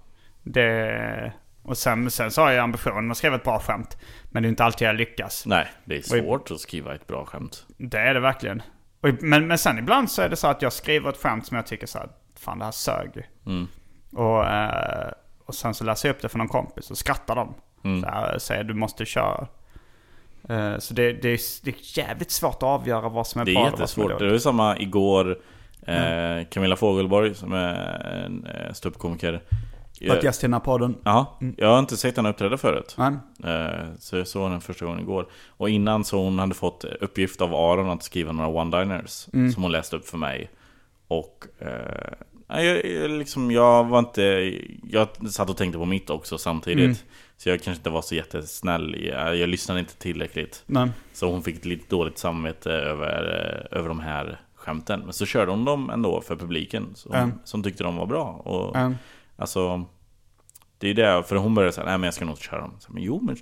Det, 0.44 1.34
och 1.64 1.78
sen, 1.78 2.12
sen 2.12 2.32
så 2.32 2.42
har 2.42 2.52
jag 2.52 2.64
ambitionen 2.64 3.12
att 3.12 3.18
skriva 3.18 3.36
ett 3.36 3.44
bra 3.44 3.60
skämt. 3.60 3.98
Men 4.32 4.44
det 4.44 4.48
är 4.48 4.50
inte 4.50 4.64
alltid 4.64 4.88
jag 4.88 4.96
lyckas. 4.96 5.46
Nej, 5.46 5.68
det 5.86 5.98
är 5.98 6.02
svårt 6.02 6.52
att 6.52 6.60
skriva 6.60 6.96
ett 6.96 7.08
bra 7.08 7.26
skämt. 7.26 7.66
Det 7.78 7.98
är 8.00 8.14
det 8.14 8.20
verkligen. 8.20 8.62
Och, 9.02 9.10
men, 9.22 9.48
men 9.48 9.58
sen 9.58 9.78
ibland 9.80 10.12
så 10.12 10.22
är 10.22 10.30
det 10.30 10.36
så 10.36 10.48
att 10.48 10.62
jag 10.62 10.74
skriver 10.74 11.10
ett 11.10 11.18
skämt 11.18 11.46
som 11.46 11.56
jag 11.58 11.66
tycker 11.68 11.88
så 11.88 11.98
här, 11.98 12.10
fan 12.40 12.60
det 12.60 12.66
här 12.66 12.72
sög. 12.72 13.30
Mm. 13.46 13.68
Och, 14.14 14.46
eh, 14.46 15.12
och 15.46 15.56
sen 15.56 15.74
så 15.74 15.84
läser 15.84 16.10
jag 16.10 16.16
upp 16.16 16.22
det 16.22 16.30
för 16.30 16.38
någon 16.38 16.48
kompis 16.48 16.92
och 16.92 16.98
skrattar 16.98 17.36
de. 17.36 17.54
Mm. 17.84 18.02
Så 18.02 18.08
här, 18.08 18.38
säger 18.40 18.64
du 18.64 18.74
måste 18.74 19.06
köra. 19.06 19.48
Eh, 20.50 20.78
så 20.80 20.94
det, 20.94 21.14
det, 21.14 21.30
är, 21.30 21.66
det 21.66 21.72
är 21.72 21.98
jävligt 21.98 22.32
svårt 22.32 22.56
att 22.56 22.64
avgöra 22.64 23.10
vad 23.10 23.28
som 23.28 23.42
är 23.42 23.46
Det 23.46 23.54
bra 23.54 23.68
är 23.68 23.74
och 23.74 23.80
vad 23.80 23.90
som 23.90 24.02
är 24.04 24.06
jättesvårt. 24.06 24.20
Det 24.20 24.26
dåligt. 24.26 24.46
var 24.46 24.52
samma 24.52 24.80
igår. 24.80 25.38
Eh, 25.88 26.46
Camilla 26.52 26.76
Fogelborg 26.76 27.36
som 27.36 27.54
är 27.54 27.76
en 28.26 28.46
eh, 28.46 28.74
ståuppkomiker. 28.74 29.42
Varit 30.08 30.24
gäst 30.24 30.44
i 30.44 30.48
den 30.48 30.54
här 30.54 30.60
podden. 30.60 30.96
Ja, 31.04 31.40
jag 31.58 31.68
har 31.68 31.80
inte 31.80 31.98
sett 31.98 32.18
henne 32.18 32.30
uppträda 32.30 32.58
förut. 32.58 32.96
Nej. 32.98 33.14
Eh, 33.44 33.86
Så 34.00 34.18
jag 34.18 34.28
såg 34.28 34.44
henne 34.50 34.62
första 34.62 34.86
gången 34.86 35.00
igår. 35.00 35.28
Och 35.48 35.70
innan 35.70 36.04
så 36.04 36.24
hon 36.24 36.40
hade 36.40 36.54
fått 36.56 36.84
uppgift 36.84 37.42
av 37.42 37.56
Aron 37.56 37.90
att 37.90 38.04
skriva 38.04 38.32
några 38.32 38.50
one-liners. 38.50 39.30
Mm. 39.34 39.52
Som 39.52 39.64
hon 39.64 39.72
läste 39.72 39.96
upp 39.96 40.06
för 40.08 40.18
mig. 40.18 40.50
Och 41.08 41.46
eh, 41.60 42.64
jag, 42.64 42.86
jag 42.86 43.12
liksom, 43.12 43.52
jag 43.52 43.84
var 43.84 44.00
inte... 44.00 44.22
Jag 44.84 45.08
satt 45.30 45.50
och 45.50 45.58
tänkte 45.58 45.80
på 45.80 45.86
mitt 45.86 46.10
också 46.10 46.38
samtidigt. 46.38 47.04
Så 47.38 47.50
jag 47.50 47.62
kanske 47.62 47.80
inte 47.80 47.90
var 47.90 48.02
så 48.02 48.16
jättesnäll. 48.16 49.06
Jag, 49.06 49.36
jag 49.38 49.50
lyssnade 49.50 49.80
inte 49.80 49.96
tillräckligt. 49.96 50.64
Nej. 50.66 50.90
Så 51.14 51.32
hon 51.32 51.44
fick 51.44 51.56
ett 51.56 51.66
lite 51.66 51.86
dåligt 51.96 52.18
samvete 52.18 52.72
över, 52.72 53.24
eh, 53.72 53.78
över 53.80 53.90
de 53.90 54.00
här 54.00 54.42
skämten. 54.56 55.00
Men 55.00 55.14
så 55.14 55.26
körde 55.26 55.52
hon 55.52 55.66
dem 55.66 55.90
ändå 55.90 56.22
för 56.22 56.36
publiken. 56.36 56.96
Som, 56.96 57.14
Mm. 57.14 57.32
som 57.44 57.64
tyckte 57.64 57.84
de 57.84 57.96
var 57.96 58.06
bra. 58.06 58.24
Och 58.26 58.76
Mm. 58.76 58.96
Alltså 59.38 59.86
Det 60.78 60.90
är 60.90 60.94
det, 60.94 61.24
för 61.24 61.36
hon 61.36 61.56
började 61.56 61.74
säga 61.74 61.86
nej 61.86 61.98
men 61.98 62.04
jag 62.04 62.14
ska 62.14 62.26
nog 62.26 62.32
inte 62.34 62.44
köra 62.44 62.62
dem 62.62 62.74
så, 62.80 62.94
Men 62.94 63.04
jo 63.04 63.22
men 63.22 63.36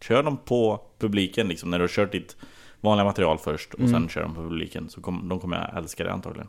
kör 0.00 0.22
dem 0.22 0.36
på 0.36 0.80
publiken 0.98 1.48
liksom 1.48 1.70
När 1.70 1.78
du 1.78 1.82
har 1.82 1.88
kört 1.88 2.12
ditt 2.12 2.36
vanliga 2.80 3.04
material 3.04 3.38
först 3.38 3.74
Och 3.74 3.80
Mm. 3.80 3.92
sen 3.92 4.08
kör 4.08 4.22
dem 4.22 4.34
på 4.34 4.42
publiken 4.42 4.88
Så 4.88 5.00
kom, 5.00 5.28
de 5.28 5.40
kommer 5.40 5.56
jag 5.56 5.76
älska 5.82 6.04
det 6.04 6.12
antagligen 6.12 6.48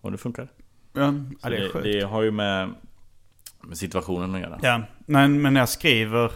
Och 0.00 0.12
det 0.12 0.18
funkar 0.18 0.48
Ja, 0.92 1.14
det 1.42 1.72
det, 1.72 1.80
det 1.92 2.00
har 2.06 2.22
ju 2.22 2.30
med, 2.30 2.74
med 3.66 3.78
situationen 3.78 4.34
att 4.34 4.40
göra 4.40 4.58
Ja, 4.62 4.82
men, 5.06 5.42
men 5.42 5.54
när 5.54 5.60
jag 5.60 5.68
skriver 5.68 6.32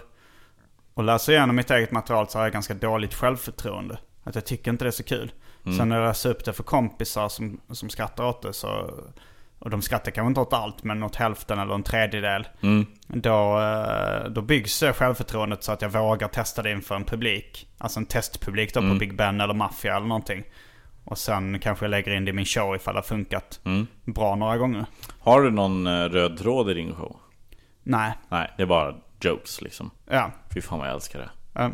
och 0.94 1.04
läser 1.04 1.32
igenom 1.32 1.56
mitt 1.56 1.70
eget 1.70 1.90
material 1.90 2.28
så 2.28 2.38
har 2.38 2.44
jag 2.44 2.52
ganska 2.52 2.74
dåligt 2.74 3.14
självförtroende. 3.14 3.98
Att 4.24 4.34
jag 4.34 4.46
tycker 4.46 4.70
inte 4.70 4.84
det 4.84 4.88
är 4.88 4.92
så 4.92 5.02
kul. 5.02 5.32
Sen 5.78 5.88
när 5.88 6.00
jag 6.00 6.08
läser 6.08 6.30
upp 6.30 6.44
det 6.44 6.52
för 6.52 6.62
kompisar 6.62 7.28
som, 7.28 7.60
som 7.70 7.88
skrattar 7.88 8.24
åt 8.24 8.42
det 8.42 8.52
så... 8.52 8.94
Och 9.58 9.70
de 9.70 9.82
skrattar 9.82 10.10
kanske 10.10 10.28
inte 10.28 10.40
åt 10.40 10.52
allt 10.52 10.84
men 10.84 11.02
åt 11.02 11.16
hälften 11.16 11.58
eller 11.58 11.74
en 11.74 11.82
tredjedel. 11.82 12.48
Då, 13.06 13.60
eh, 13.60 14.30
då 14.30 14.42
byggs 14.42 14.80
det 14.80 14.92
självförtroendet 14.92 15.64
så 15.64 15.72
att 15.72 15.82
jag 15.82 15.88
vågar 15.88 16.28
testa 16.28 16.62
det 16.62 16.70
inför 16.70 16.94
en 16.94 17.04
publik. 17.04 17.68
Alltså 17.78 18.00
en 18.00 18.06
testpublik 18.06 18.74
då 18.74 18.80
på 18.80 18.94
Big 18.98 19.16
Ben 19.16 19.40
eller 19.40 19.54
Mafia 19.54 19.96
eller 19.96 20.06
någonting. 20.06 20.44
Och 21.10 21.18
sen 21.18 21.58
kanske 21.58 21.84
jag 21.84 21.90
lägger 21.90 22.12
in 22.12 22.24
det 22.24 22.30
i 22.30 22.32
min 22.32 22.44
show 22.44 22.76
ifall 22.76 22.94
det 22.94 22.98
har 22.98 23.02
funkat 23.02 23.60
bra 24.04 24.34
några 24.34 24.56
gånger. 24.56 24.86
Har 25.20 25.42
du 25.42 25.50
någon 25.50 25.86
eh, 25.86 26.08
röd 26.08 26.38
tråd 26.38 26.70
i 26.70 26.74
din 26.74 26.94
show? 26.94 27.16
Nej, 27.82 28.12
Nej, 28.28 28.50
det 28.56 28.62
är 28.62 28.66
bara 28.66 28.94
jokes 29.20 29.62
liksom 29.62 29.90
ja. 30.10 30.30
Fy 30.54 30.60
fan 30.60 30.78
vad 30.78 30.88
jag 30.88 30.94
älskar 30.94 31.18
det 31.18 31.30
Eh, 31.62 31.68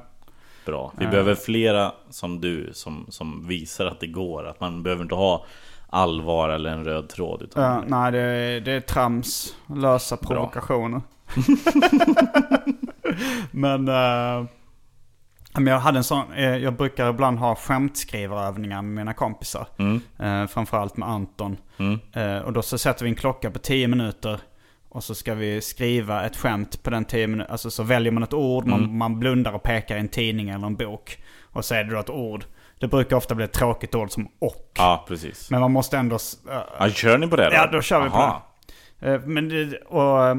Bra. 0.66 0.92
Vi 0.98 1.06
behöver 1.06 1.34
flera 1.34 1.92
som 2.10 2.40
du 2.40 2.70
som, 2.72 3.06
som 3.08 3.48
visar 3.48 3.86
att 3.86 4.00
det 4.00 4.06
går. 4.06 4.46
Att 4.46 4.60
man 4.60 4.82
behöver 4.82 5.02
inte 5.02 5.14
ha 5.14 5.44
allvar 5.88 6.48
eller 6.48 6.70
en 6.70 6.84
röd 6.84 7.08
tråd. 7.08 7.42
Utan 7.42 7.64
Ja, 7.64 7.82
nej, 7.86 8.12
det 8.12 8.20
är, 8.20 8.60
det 8.60 8.72
är 8.72 8.80
trams. 8.80 9.56
Lösa 9.66 10.16
provokationer. 10.16 11.00
men, 13.50 13.88
eh, 13.88 14.44
men 15.60 15.72
jag 15.72 15.80
hade 15.80 15.98
en 15.98 16.04
sån, 16.04 16.32
eh, 16.32 16.56
jag 16.56 16.72
brukar 16.76 17.10
ibland 17.10 17.38
ha 17.38 17.54
skämtskrivarövningar 17.56 18.82
med 18.82 18.94
mina 18.94 19.14
kompisar. 19.14 19.66
Eh, 20.18 20.46
framförallt 20.46 20.96
med 20.96 21.08
Anton. 21.08 21.56
Eh, 22.12 22.38
och 22.38 22.52
då 22.52 22.62
så 22.62 22.78
sätter 22.78 23.04
vi 23.04 23.10
en 23.10 23.16
klocka 23.16 23.50
på 23.50 23.58
10 23.58 23.88
minuter. 23.88 24.40
Och 24.88 25.04
så 25.04 25.14
ska 25.14 25.34
vi 25.34 25.60
skriva 25.60 26.26
ett 26.26 26.36
skämt 26.36 26.82
på 26.82 26.90
den 26.90 27.04
10 27.04 27.26
minuter. 27.26 27.52
Alltså 27.52 27.70
så 27.70 27.82
väljer 27.82 28.12
man 28.12 28.22
ett 28.22 28.32
ord, 28.32 28.66
man, 28.66 28.96
man 28.98 29.18
blundar 29.20 29.52
och 29.52 29.62
pekar 29.62 29.96
i 29.96 30.00
en 30.00 30.08
tidning 30.08 30.48
eller 30.50 30.66
en 30.66 30.76
bok. 30.76 31.18
Och 31.52 31.64
så 31.64 31.74
är 31.74 31.84
det 31.84 31.90
då 31.94 32.00
ett 32.00 32.10
ord. 32.10 32.44
Det 32.78 32.88
brukar 32.88 33.16
ofta 33.16 33.34
bli 33.34 33.44
ett 33.44 33.52
tråkigt 33.52 33.94
ord 33.94 34.10
som 34.10 34.28
och. 34.38 34.72
Ja, 34.76 35.04
precis. 35.08 35.50
Men 35.50 35.60
man 35.60 35.72
måste 35.72 35.98
ändå... 35.98 36.14
eh, 36.50 36.58
Ja, 36.78 36.90
kör 36.90 37.18
ni 37.18 37.26
på 37.28 37.36
det 37.36 37.44
då? 37.44 37.50
Ja, 37.54 37.66
då 37.72 37.80
kör 37.82 38.02
vi 38.04 38.10
på 38.10 38.16
Aha. 38.16 38.42
det. 39.00 39.12
Eh, 39.14 39.20
Men 39.24 39.48
det, 39.48 39.76
och, 39.76 40.36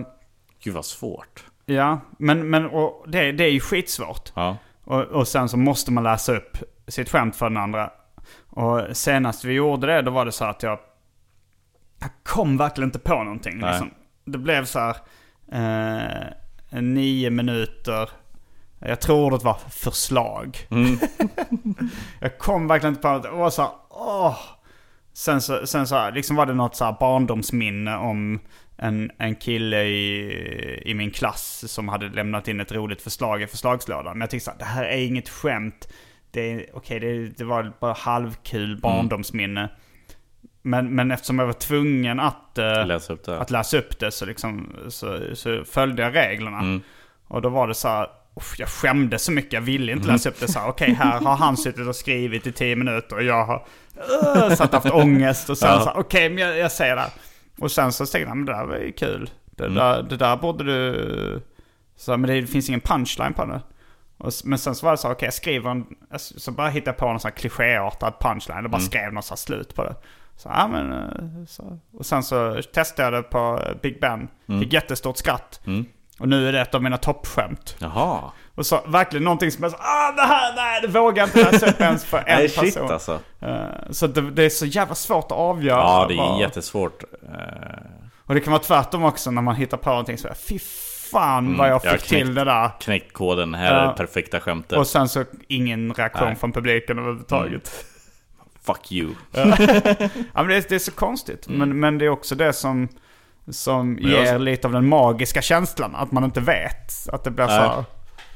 Gud 0.63 0.74
vad 0.74 0.86
svårt. 0.86 1.43
ja, 1.65 1.99
men, 2.20 2.49
men 2.49 2.65
och 2.65 3.05
det, 3.07 3.32
det 3.32 3.43
är 3.43 3.51
ju 3.51 3.59
skitsvårt. 3.59 4.32
Ja. 4.36 4.57
Och, 4.88 5.01
och 5.01 5.27
sen 5.27 5.49
så 5.49 5.57
måste 5.57 5.91
man 5.91 6.03
läsa 6.03 6.35
upp 6.35 6.57
sitt 6.88 7.09
skämt 7.09 7.35
för 7.35 7.49
den 7.49 7.57
andra. 7.57 7.91
Och 8.49 8.97
senast 8.97 9.45
vi 9.45 9.53
gjorde 9.53 9.88
det, 9.88 10.01
då 10.01 10.11
var 10.11 10.25
det 10.25 10.31
så 10.31 10.45
att 10.45 10.63
jag... 10.63 10.79
Jag 11.99 12.09
kom 12.23 12.57
verkligen 12.57 12.88
inte 12.88 12.99
på 12.99 13.23
någonting. 13.23 13.61
Liksom. 13.61 13.91
Det 14.25 14.38
blev 14.38 14.65
så 14.65 14.79
här... 14.79 14.95
Eh, 15.51 16.81
nio 16.81 17.29
minuter. 17.29 18.09
Jag 18.79 19.01
tror 19.01 19.25
ordet 19.25 19.43
var 19.43 19.57
förslag. 19.69 20.57
jag 22.19 22.38
kom 22.38 22.67
verkligen 22.67 22.93
inte 22.93 23.01
på 23.01 23.11
något. 23.11 23.23
Det 23.23 23.29
var 23.29 23.49
så 23.49 23.61
här, 23.61 23.71
åh. 23.89 24.38
Sen 25.13 25.41
så, 25.41 25.67
sen 25.67 25.88
så 25.88 26.09
liksom 26.09 26.35
var 26.35 26.45
det 26.45 26.53
något 26.53 26.75
så 26.75 26.85
här 26.85 26.95
barndomsminne 26.99 27.97
om 27.97 28.39
en, 28.78 29.11
en 29.17 29.36
kille 29.36 29.84
i, 29.84 30.82
i 30.86 30.93
min 30.93 31.11
klass 31.11 31.63
som 31.71 31.89
hade 31.89 32.09
lämnat 32.09 32.47
in 32.47 32.59
ett 32.59 32.71
roligt 32.71 33.01
förslag 33.01 33.41
i 33.41 33.47
förslagslådan. 33.47 34.11
Men 34.17 34.21
jag 34.21 34.30
tyckte 34.30 34.45
så 34.45 34.51
här, 34.51 34.57
det 34.59 34.65
här 34.65 34.84
är 34.84 34.97
inget 34.97 35.30
skämt. 35.30 35.88
Det, 36.32 36.65
okej, 36.73 36.99
det, 36.99 37.28
det 37.38 37.43
var 37.43 37.73
bara 37.80 37.93
halvkul 37.93 38.78
barndomsminne. 38.78 39.69
Men, 40.61 40.95
men 40.95 41.11
eftersom 41.11 41.39
jag 41.39 41.45
var 41.45 41.53
tvungen 41.53 42.19
att, 42.19 42.57
eh, 42.57 42.86
Läs 42.86 43.09
upp 43.09 43.25
det. 43.25 43.39
att 43.39 43.51
läsa 43.51 43.78
upp 43.78 43.99
det 43.99 44.11
så, 44.11 44.25
liksom, 44.25 44.75
så, 44.89 45.19
så 45.34 45.63
följde 45.65 46.01
jag 46.01 46.15
reglerna. 46.15 46.59
Mm. 46.59 46.82
Och 47.28 47.41
då 47.41 47.49
var 47.49 47.67
det 47.67 47.73
så 47.73 47.88
här, 47.88 48.07
jag 48.57 48.69
skämdes 48.69 49.23
så 49.23 49.32
mycket, 49.32 49.53
jag 49.53 49.61
ville 49.61 49.91
inte 49.91 50.07
läsa 50.07 50.30
upp 50.30 50.39
det 50.39 50.47
så 50.47 50.59
här. 50.59 50.67
Okej, 50.69 50.93
här 50.93 51.19
har 51.21 51.36
han 51.36 51.57
suttit 51.57 51.88
och 51.88 51.95
skrivit 51.95 52.47
i 52.47 52.51
tio 52.51 52.75
minuter 52.75 53.15
och 53.15 53.23
jag 53.23 53.45
har 53.45 53.65
uh, 54.49 54.55
satt 54.55 54.73
haft 54.73 54.91
ångest. 54.91 55.49
Och 55.49 55.57
sen 55.57 55.69
Ja. 55.69 55.80
så 55.80 55.86
här, 55.89 55.97
okej, 55.97 56.30
men 56.30 56.38
jag, 56.38 56.57
jag 56.57 56.71
säger 56.71 56.95
det. 56.95 57.09
Och 57.59 57.71
sen 57.71 57.91
så 57.91 58.05
tänkte 58.05 58.19
jag, 58.29 58.37
men 58.37 58.45
det 58.45 58.51
där 58.53 58.65
var 58.65 58.77
ju 58.77 58.91
kul. 58.91 59.29
Det, 59.45 59.63
Mm. 59.63 59.75
där, 59.75 60.03
det 60.03 60.17
där 60.17 60.37
borde 60.37 60.63
du... 60.63 61.41
Så, 61.95 62.17
men 62.17 62.29
det 62.29 62.47
finns 62.47 62.69
ingen 62.69 62.81
punchline 62.81 63.33
på 63.33 63.45
det. 63.45 63.61
Och, 64.17 64.31
men 64.43 64.59
sen 64.59 64.75
så 64.75 64.85
var 64.85 64.91
det 64.93 64.97
så, 64.97 65.11
okej 65.11 65.25
jag 65.27 65.33
skriver 65.33 65.71
en... 65.71 65.85
Så 66.17 66.39
så 66.39 66.51
bara 66.51 66.69
hittade 66.69 66.89
jag 66.89 66.97
på 66.97 67.05
någon 67.07 67.19
sån 67.19 67.29
här 67.31 67.35
klichéartad 67.37 68.13
punchline 68.19 68.65
och 68.65 68.71
bara 68.71 68.81
skrev 68.81 69.13
något 69.13 69.25
så 69.25 69.31
här 69.31 69.37
slut 69.37 69.75
på 69.75 69.83
det. 69.83 69.95
Så, 70.35 70.49
ja, 70.49 70.67
men, 70.67 70.91
eh, 70.91 71.45
så. 71.47 71.79
Och 71.93 72.05
sen 72.05 72.23
så 72.23 72.61
testade 72.73 73.03
jag 73.15 73.23
det 73.23 73.29
på 73.29 73.59
Big 73.81 73.99
Ben. 74.01 74.27
Fick 74.59 74.73
jättestort 74.73 75.17
skratt. 75.17 75.61
Och 76.19 76.29
nu 76.29 76.47
är 76.47 76.51
det 76.53 76.61
ett 76.61 76.75
av 76.75 76.83
mina 76.83 76.97
toppskämt. 76.97 77.75
Jaha. 77.79 78.31
Och 78.57 78.65
så 78.65 78.81
verkligen 78.87 79.23
någonting 79.23 79.51
som 79.51 79.63
är 79.63 79.69
så, 79.69 79.75
ah 79.79 80.11
det 80.11 80.21
här, 80.21 80.55
nej 80.55 80.81
det 80.81 80.87
vågar 80.87 81.17
jag 81.23 81.27
inte 81.27 81.51
läsa 81.51 81.65
upp 81.69 81.81
ens 81.81 82.05
för 82.05 82.17
en 82.25 82.25
Nej 82.27 82.47
person. 82.49 82.63
shit 82.65 82.77
alltså. 82.77 83.19
Eh, 83.41 83.65
så 83.91 84.07
det, 84.07 84.21
det 84.31 84.43
är 84.43 84.49
så 84.49 84.65
jävla 84.65 84.95
svårt 84.95 85.25
att 85.25 85.37
avgöra. 85.37 85.77
Ja 85.79 86.05
det 86.07 86.13
är 86.13 86.17
vad- 86.17 86.39
jättesvårt. 86.41 87.03
Eh, 87.03 87.39
Och 88.25 88.33
det 88.33 88.39
kan 88.41 88.51
vara 88.53 88.63
tvärtom 88.63 89.03
också 89.03 89.31
när 89.31 89.41
man 89.41 89.55
hittar 89.55 89.77
på 89.77 89.89
någonting 89.89 90.17
så 90.17 90.27
här, 90.27 90.35
fy 90.35 90.59
fan 91.11 91.57
vad 91.57 91.67
jag 91.69 91.81
jag 91.85 91.91
fick 91.91 92.01
till 92.09 92.17
knäckt- 92.17 92.35
det 92.35 92.43
där. 92.43 92.69
Knäckt 92.79 93.13
koden, 93.13 93.53
här 93.53 93.73
är 93.73 93.83
Ja. 93.83 93.87
det 93.91 93.97
perfekta 93.97 94.39
skämtet. 94.39 94.77
Och 94.77 94.87
sen 94.87 95.09
så 95.09 95.23
ingen 95.47 95.93
reaktion 95.93 96.27
Nej. 96.27 96.35
från 96.35 96.51
publiken 96.51 96.99
överhuvudtaget. 96.99 97.85
Fuck 98.65 98.91
you. 98.91 99.09
Ja, 99.31 99.45
men 100.33 100.47
det, 100.47 100.55
är, 100.55 100.65
det 100.69 100.75
är 100.75 100.79
så 100.79 100.91
konstigt. 100.91 101.47
Men, 101.49 101.79
men 101.79 101.97
det 101.97 102.05
är 102.05 102.09
också 102.09 102.35
det 102.35 102.53
som, 102.53 102.87
som 103.51 103.97
jag- 104.01 104.11
ger 104.25 104.39
lite 104.39 104.67
av 104.67 104.73
den 104.73 104.89
magiska 104.89 105.41
känslan. 105.41 105.95
Att 105.95 106.11
man 106.11 106.23
inte 106.23 106.39
vet. 106.39 107.09
Att 107.11 107.23
det 107.23 107.31
blir 107.31 107.45
så 107.47 107.51
här, 107.51 107.83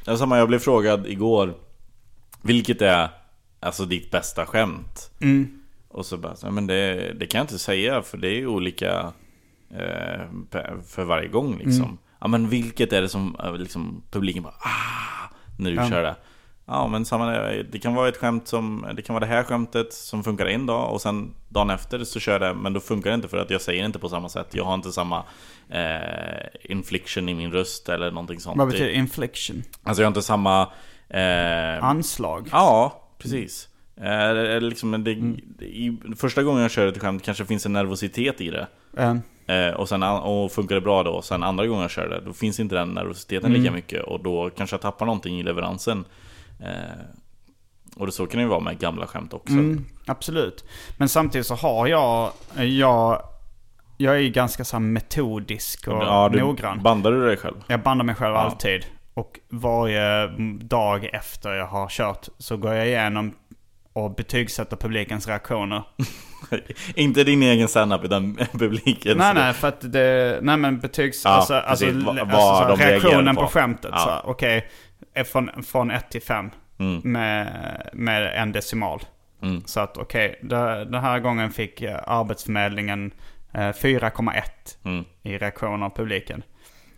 Ja, 0.06 0.18
samma, 0.18 0.38
jag 0.38 0.48
blev 0.48 0.60
frågad 0.60 1.08
igår 1.08 1.54
Vilket 2.42 2.82
är 2.82 3.10
alltså 3.60 3.86
ditt 3.86 4.12
bästa 4.12 4.46
skämt? 4.46 5.12
Mm. 5.22 5.62
Och 5.88 6.06
så 6.06 6.18
bara, 6.18 6.52
men 6.52 6.68
det, 6.68 7.14
det 7.14 7.28
kan 7.28 7.40
jag 7.40 7.44
inte 7.44 7.60
säga 7.60 8.02
för 8.02 8.18
det 8.18 8.28
är 8.28 8.36
ju 8.36 8.48
olika 8.48 9.14
eh, 9.72 10.22
för 10.88 11.04
varje 11.04 11.28
gång 11.28 11.58
liksom. 11.58 11.84
Mm. 11.84 11.98
Ja 12.20 12.28
men 12.28 12.50
vilket 12.50 12.94
är 12.94 13.02
det 13.02 13.10
som 13.10 13.36
eh, 13.44 13.56
liksom 13.56 14.04
publiken 14.12 14.44
bara 14.44 14.54
ah, 14.60 15.30
du 15.58 15.74
Ja. 15.74 15.90
kör 15.90 16.04
det 16.04 16.16
Ja 16.74 16.88
men 16.88 17.06
samma 17.06 17.26
Det 17.72 17.80
kan 17.80 17.96
vara 17.96 18.10
ett 18.10 18.18
skämt 18.18 18.48
som 18.48 18.86
Det 18.96 19.02
kan 19.02 19.14
vara 19.14 19.26
det 19.26 19.32
här 19.32 19.44
skämtet 19.44 19.94
som 19.94 20.24
funkar 20.24 20.46
en 20.46 20.66
dag 20.66 20.94
och 20.94 21.02
sen 21.02 21.34
dagen 21.50 21.70
efter 21.70 22.04
så 22.04 22.20
kör 22.20 22.40
det 22.40 22.54
Men 22.54 22.74
då 22.74 22.80
funkar 22.80 23.10
det 23.10 23.16
inte 23.16 23.28
för 23.28 23.38
att 23.38 23.50
jag 23.50 23.62
säger 23.62 23.86
inte 23.86 24.00
på 24.00 24.10
samma 24.10 24.30
sätt 24.30 24.48
Jag 24.52 24.64
har 24.64 24.74
inte 24.74 24.92
samma 24.92 25.24
eh, 25.70 26.48
infliction 26.72 27.30
i 27.30 27.34
min 27.34 27.52
röst 27.52 27.90
eller 27.90 28.12
någonting 28.12 28.40
sånt 28.40 28.58
Vad 28.58 28.68
betyder 28.68 28.90
infliction? 28.90 29.64
Alltså 29.84 30.02
jag 30.02 30.06
har 30.06 30.12
inte 30.12 30.22
samma 30.22 30.62
eh, 31.10 31.84
Anslag? 31.84 32.48
Ja, 32.52 33.02
precis. 33.18 33.68
Eh, 33.98 34.60
liksom, 34.62 35.04
det, 35.04 35.12
Mm. 35.12 35.36
i, 35.60 35.98
första 36.18 36.44
gången 36.44 36.62
jag 36.62 36.72
kör 36.72 36.88
ett 36.88 37.02
skämt 37.02 37.24
kanske 37.24 37.46
finns 37.46 37.66
en 37.66 37.74
nervositet 37.74 38.42
i 38.42 38.50
det. 38.52 38.68
Eh, 39.54 39.74
och, 39.74 39.90
sen, 39.90 40.04
och 40.04 40.52
funkar 40.52 40.76
det 40.76 40.82
bra 40.82 41.04
då, 41.04 41.22
sen 41.22 41.44
andra 41.44 41.68
gången 41.68 41.82
jag 41.82 41.92
kör 41.92 42.10
det, 42.10 42.22
då 42.26 42.34
finns 42.34 42.60
inte 42.60 42.76
den 42.76 42.90
nervositeten 42.90 43.50
Mm. 43.50 43.62
lika 43.62 43.74
mycket. 43.74 44.04
Och 44.04 44.24
då 44.24 44.50
kanske 44.50 44.74
jag 44.74 44.82
tappar 44.82 45.06
någonting 45.06 45.40
i 45.40 45.44
leveransen. 45.44 46.06
Eh, 46.64 47.06
och 47.96 48.06
det, 48.06 48.12
så 48.12 48.28
kan 48.28 48.38
det 48.38 48.44
ju 48.44 48.50
vara 48.50 48.60
med 48.60 48.80
gamla 48.80 49.08
skämt 49.08 49.34
också. 49.34 49.54
Mm, 49.54 49.86
absolut. 50.06 50.66
Men 50.98 51.10
samtidigt 51.10 51.48
så 51.48 51.56
har 51.56 51.88
jag, 51.88 52.32
jag, 52.56 53.22
jag 53.98 54.16
är 54.16 54.20
ju 54.20 54.30
ganska 54.30 54.66
så 54.66 54.80
metodisk 54.80 55.88
och 55.88 56.04
Ja, 56.04 56.30
du, 56.34 56.40
noggrann. 56.40 56.84
Bandar 56.84 57.12
du 57.12 57.26
dig 57.26 57.38
själv? 57.38 57.56
Jag 57.68 57.80
bandar 57.82 58.06
mig 58.06 58.16
själv 58.16 58.34
Ja. 58.34 58.40
alltid. 58.40 58.86
Och 59.14 59.40
varje 59.50 60.28
dag 60.62 61.10
efter 61.14 61.54
jag 61.54 61.68
har 61.68 61.88
kört 61.90 62.28
så 62.38 62.58
går 62.58 62.74
jag 62.74 62.88
igenom 62.88 63.34
och 63.94 64.16
betygsätter 64.16 64.78
publikens 64.78 65.28
reaktioner. 65.28 65.84
inte 66.96 67.24
din 67.24 67.44
egen 67.44 67.68
standup 67.68 68.04
utan 68.04 68.36
publiken. 68.52 69.18
nej, 69.18 69.34
nej, 69.34 69.54
för 69.54 69.68
att 69.68 69.92
det... 69.94 70.40
Nej, 70.42 70.58
men 70.58 70.80
betygs... 70.80 71.26
Ja, 71.26 71.32
alltså, 71.32 71.54
alltså, 71.54 71.86
precis. 71.86 72.08
Alltså, 72.08 72.86
reaktionen 72.86 73.36
på, 73.36 73.42
på. 73.42 73.48
skämtet. 73.48 73.92
Ja. 73.94 74.22
Så 74.24 74.32
Okej, 74.32 74.56
är 74.58 74.64
från, 75.32 75.64
från 75.64 75.92
1 75.92 76.10
till 76.12 76.22
5 76.22 76.50
Mm. 76.80 77.02
med, 77.04 77.90
med 77.94 78.42
en 78.42 78.52
decimal. 78.52 79.02
Mm. 79.42 79.64
Så 79.66 79.80
att 79.80 79.98
okej, 79.98 80.40
det- 80.44 80.86
den 80.86 81.02
här 81.02 81.20
gången 81.20 81.52
fick 81.52 81.82
eh, 81.82 82.00
Arbetsförmedlingen 82.08 83.12
eh, 83.54 83.60
4,1 83.60 84.44
Mm. 84.86 85.06
i 85.22 85.38
reaktion 85.38 85.84
av 85.84 85.90
publiken. 85.90 86.44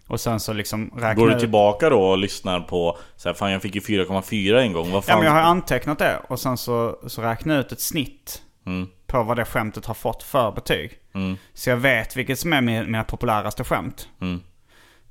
Och 0.07 0.19
sen 0.19 0.39
så 0.39 0.53
liksom 0.53 0.89
räknar 0.95 1.13
Går 1.15 1.29
du 1.29 1.39
tillbaka 1.39 1.89
då 1.89 2.01
och 2.03 2.17
lyssnar 2.17 2.59
på 2.59 2.97
så 3.15 3.29
här, 3.29 3.33
Fan 3.33 3.51
jag 3.51 3.61
fick 3.61 3.75
ju 3.75 3.81
4,4 3.81 4.59
en 4.61 4.73
gång, 4.73 4.85
vad 4.91 4.97
Ja 4.97 5.01
fan? 5.01 5.17
men 5.17 5.25
jag 5.25 5.33
har 5.33 5.41
antecknat 5.41 5.99
det 5.99 6.17
och 6.27 6.39
sen 6.39 6.57
så, 6.57 6.99
så 7.07 7.21
räknar 7.21 7.53
jag 7.55 7.65
ut 7.65 7.71
ett 7.71 7.81
snitt 7.81 8.41
Mm. 8.65 8.87
på 9.07 9.23
vad 9.23 9.37
det 9.37 9.45
skämtet 9.45 9.85
har 9.85 9.93
fått 9.93 10.23
för 10.23 10.51
betyg. 10.51 10.91
Mm. 11.15 11.37
Så 11.53 11.69
jag 11.69 11.77
vet 11.77 12.15
vilket 12.17 12.39
som 12.39 12.53
är 12.53 12.61
min- 12.61 12.85
mina 12.85 13.03
populäraste 13.03 13.63
skämt. 13.63 14.09
Mm. 14.21 14.39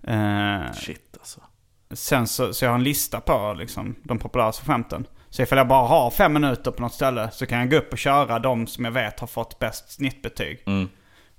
Eh, 0.07 0.73
Shit. 0.73 1.12
Sen 1.93 2.27
så, 2.27 2.55
så 2.55 2.65
jag 2.65 2.71
har 2.71 2.79
en 2.79 2.85
lista 2.85 3.21
på 3.21 3.55
liksom, 3.59 3.95
de 4.03 4.19
populäraste 4.19 4.65
skämten. 4.67 5.07
Så 5.31 5.43
ifall 5.43 5.59
jag 5.59 5.69
bara 5.69 5.89
har 5.89 6.11
fem 6.11 6.33
minuter 6.33 6.71
på 6.71 6.83
något 6.83 6.95
ställe 6.95 7.31
så 7.33 7.47
kan 7.47 7.59
jag 7.59 7.71
gå 7.71 7.77
upp 7.77 7.93
och 7.93 7.99
köra 7.99 8.39
de 8.39 8.67
som 8.67 8.85
jag 8.85 8.93
vet 8.93 9.21
har 9.21 9.27
fått 9.27 9.59
bäst 9.59 9.93
snittbetyg. 9.93 10.63
Mm. 10.67 10.89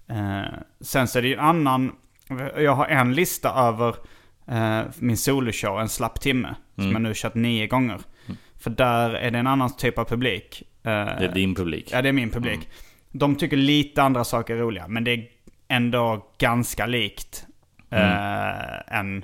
Eh, 0.07 0.49
sen 0.81 1.07
så 1.07 1.17
är 1.17 1.21
det 1.21 1.27
ju 1.27 1.33
en 1.33 1.39
annan, 1.39 1.91
jag 2.57 2.75
har 2.75 2.85
en 2.87 3.13
lista 3.13 3.49
över 3.53 3.95
eh, 4.47 4.81
min 4.99 5.17
soloshow, 5.17 5.79
en 5.79 5.89
slapp 5.89 6.19
timme. 6.21 6.55
Som 6.75 6.83
Mm. 6.83 6.93
jag 6.93 7.01
nu 7.01 7.11
kört 7.15 7.35
nio 7.35 7.67
gånger. 7.67 7.99
För 8.59 8.69
där 8.69 9.09
är 9.09 9.31
det 9.31 9.39
en 9.39 9.47
annan 9.47 9.75
typ 9.75 9.97
av 9.97 10.05
publik. 10.05 10.63
Eh, 10.83 10.91
Det 10.91 11.25
är 11.25 11.33
din 11.33 11.55
publik. 11.55 11.89
Ja, 11.91 12.01
det 12.01 12.09
är 12.09 12.13
min 12.13 12.29
publik. 12.29 12.69
De 13.11 13.35
tycker 13.35 13.57
lite 13.57 14.03
andra 14.03 14.23
saker 14.23 14.53
är 14.55 14.57
roliga, 14.59 14.87
men 14.87 15.03
det 15.03 15.11
är 15.13 15.27
ändå 15.67 16.25
ganska 16.37 16.85
likt 16.85 17.45
eh, 17.89 18.97
en, 18.99 19.23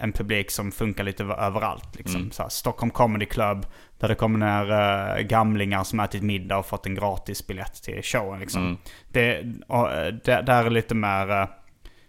en 0.00 0.12
publik 0.12 0.50
som 0.50 0.72
funkar 0.72 1.04
lite 1.04 1.22
över- 1.22 1.46
överallt. 1.46 1.96
Liksom. 1.96 2.30
Så 2.30 2.42
här, 2.42 2.48
Stockholm 2.50 2.90
Comedy 2.90 3.26
Club, 3.26 3.66
där 3.98 4.08
det 4.08 4.14
kommer 4.14 4.38
ner 4.38 4.70
eh, 5.18 5.22
gamlingar 5.22 5.84
som 5.84 6.00
ätit 6.00 6.22
middag 6.22 6.56
och 6.58 6.66
fått 6.66 6.86
en 6.86 6.94
gratis 6.94 7.46
biljett 7.46 7.82
till 7.82 8.02
showen. 8.02 8.40
Liksom. 8.40 8.78
Det, 9.12 9.42
och, 9.68 9.92
eh, 9.92 10.14
det, 10.24 10.42
där 10.42 10.64
är 10.64 10.70
lite 10.70 10.94
mer 10.94 11.30
eh, 11.30 11.46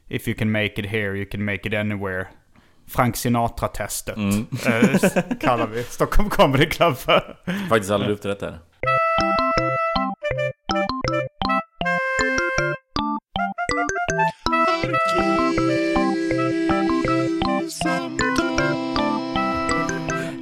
If 0.08 0.28
you 0.28 0.38
can 0.38 0.52
make 0.52 0.66
it 0.82 0.86
here, 0.86 1.18
you 1.18 1.26
can 1.26 1.46
make 1.46 1.68
it 1.68 1.74
anywhere. 1.74 2.28
Frank 2.88 3.16
Sinatra-testet 3.18 4.18
eh, 4.18 5.38
kallar 5.42 5.68
vi 5.68 5.84
Stockholm 5.84 6.30
Comedy 6.30 6.66
Club 6.66 6.98
för. 6.98 7.38
Faktiskt 7.70 7.92
aldrig 7.92 8.12
utrett 8.12 8.40
det 8.40 8.46
här. 8.46 8.60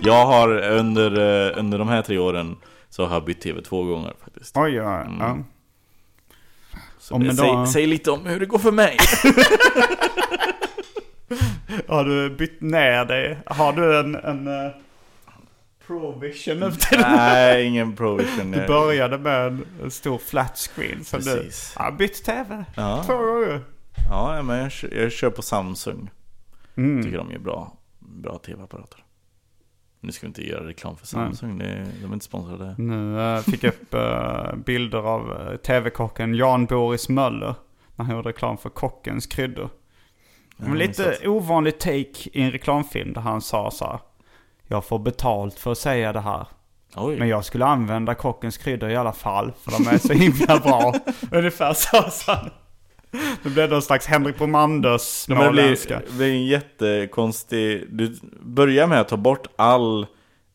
Jag 0.02 0.26
har 0.26 0.50
under, 0.64 1.12
eh, 1.12 1.60
under 1.60 1.80
de 1.80 1.88
här 1.88 2.02
tre 2.02 2.18
åren 2.18 2.58
så 2.90 3.06
har 3.06 3.16
jag 3.16 3.26
bytt 3.26 3.42
TV 3.42 3.62
två 3.62 3.84
gånger 3.84 4.14
faktiskt. 4.24 4.58
Oj, 4.58 4.72
ja. 4.72 5.06
ja. 5.20 5.38
Så 7.00 7.16
Om 7.16 7.24
men 7.24 7.36
säg, 7.38 7.68
säg 7.68 7.86
lite 7.86 8.12
om 8.12 8.26
hur 8.26 8.40
det 8.40 8.46
går 8.46 8.60
för 8.60 8.72
mig. 8.72 8.98
Har 11.88 12.06
du 12.06 12.30
bytt 12.30 12.62
ner 12.62 13.06
dig? 13.06 13.38
Har 13.46 13.74
du 13.74 14.00
en, 14.00 14.16
en 14.16 14.48
uh, 14.48 14.72
Provision 15.88 16.60
nu 16.60 16.72
för 16.72 16.80
tiden? 16.80 17.06
Nej, 17.12 17.66
ingen 17.66 17.96
provision. 17.96 18.52
Du 18.52 18.68
började 18.68 19.18
med 19.18 19.62
en, 19.84 19.92
stor 19.92 20.18
flat 20.18 20.58
screen. 20.58 21.04
Så 21.04 21.18
Precis. 21.18 21.74
du 21.78 21.84
har 21.84 21.92
bytt 21.92 22.24
tv 22.24 22.66
Ja. 22.76 23.04
två 23.06 23.18
gånger. 23.18 23.62
Ja, 24.10 24.42
men 24.42 24.58
jag 24.58 24.72
jag 24.92 25.12
kör 25.12 25.30
på 25.30 25.42
Samsung. 25.42 26.10
Mm. 26.78 27.04
Tycker 27.04 27.18
de 27.18 27.32
är 27.32 27.40
bra, 27.40 27.78
bra 28.00 28.38
tv-apparater. 28.38 29.04
Nu 30.02 30.12
ska 30.12 30.26
vi 30.26 30.28
inte 30.28 30.48
göra 30.48 30.68
reklam 30.68 30.98
för 30.98 31.08
Samsung, 31.08 31.58
det, 31.58 31.88
de 32.02 32.10
är 32.10 32.14
inte 32.14 32.26
sponsrade. 32.26 32.76
Nu 32.78 33.22
eh, 33.22 33.42
fick 33.42 33.64
jag 33.64 33.74
upp 33.74 33.94
eh, 33.94 34.56
bilder 34.66 34.98
av 34.98 35.32
eh, 35.32 35.56
tv-kocken 35.56 36.36
Jan 36.36 36.66
Boris 36.66 37.10
Möller. 37.10 37.56
När 37.96 38.06
han 38.06 38.16
gjorde 38.16 38.30
reklam 38.30 38.58
för 38.58 38.70
kockens 38.70 39.28
kryddor. 39.28 39.70
Men 40.58 40.78
lite 40.78 41.28
ovanlig 41.28 41.80
take 41.80 42.30
i 42.34 42.42
en 42.42 42.52
reklamfilm 42.52 43.14
där 43.14 43.22
han 43.22 43.42
sa 43.42 43.72
så 43.72 43.86
här. 43.86 44.00
Jag 44.68 44.86
får 44.86 45.00
betalt 45.00 45.60
för 45.60 45.72
att 45.72 45.78
säga 45.78 46.14
det 46.14 46.20
här. 46.20 46.48
Oj. 46.96 47.20
Men 47.20 47.28
jag 47.28 47.46
skulle 47.46 47.66
använda 47.66 48.16
kockens 48.16 48.58
kryddor 48.58 48.90
i 48.90 48.96
alla 48.96 49.14
fall. 49.14 49.54
För 49.62 49.72
de 49.72 49.90
är 49.90 49.98
så 49.98 50.14
himla 50.14 50.60
bra. 50.60 50.94
Ungefär 51.32 51.74
så 51.74 52.12
sa 52.12 52.34
han. 52.34 52.50
Det 53.44 53.50
blev 53.50 53.70
någon 53.70 53.82
slags 53.82 54.08
Henrik 54.08 54.38
Bromanders 54.38 55.26
Ja, 55.28 55.36
men 55.36 55.44
det 55.44 55.52
småländska. 55.62 55.98
blir, 55.98 56.08
det 56.08 56.18
blir 56.18 56.34
en 56.34 56.46
jättekonstig... 56.46 57.86
Du 57.90 58.20
börjar 58.42 58.88
med 58.88 59.02
att 59.02 59.08
ta 59.08 59.18
bort 59.18 59.48
all 59.56 60.08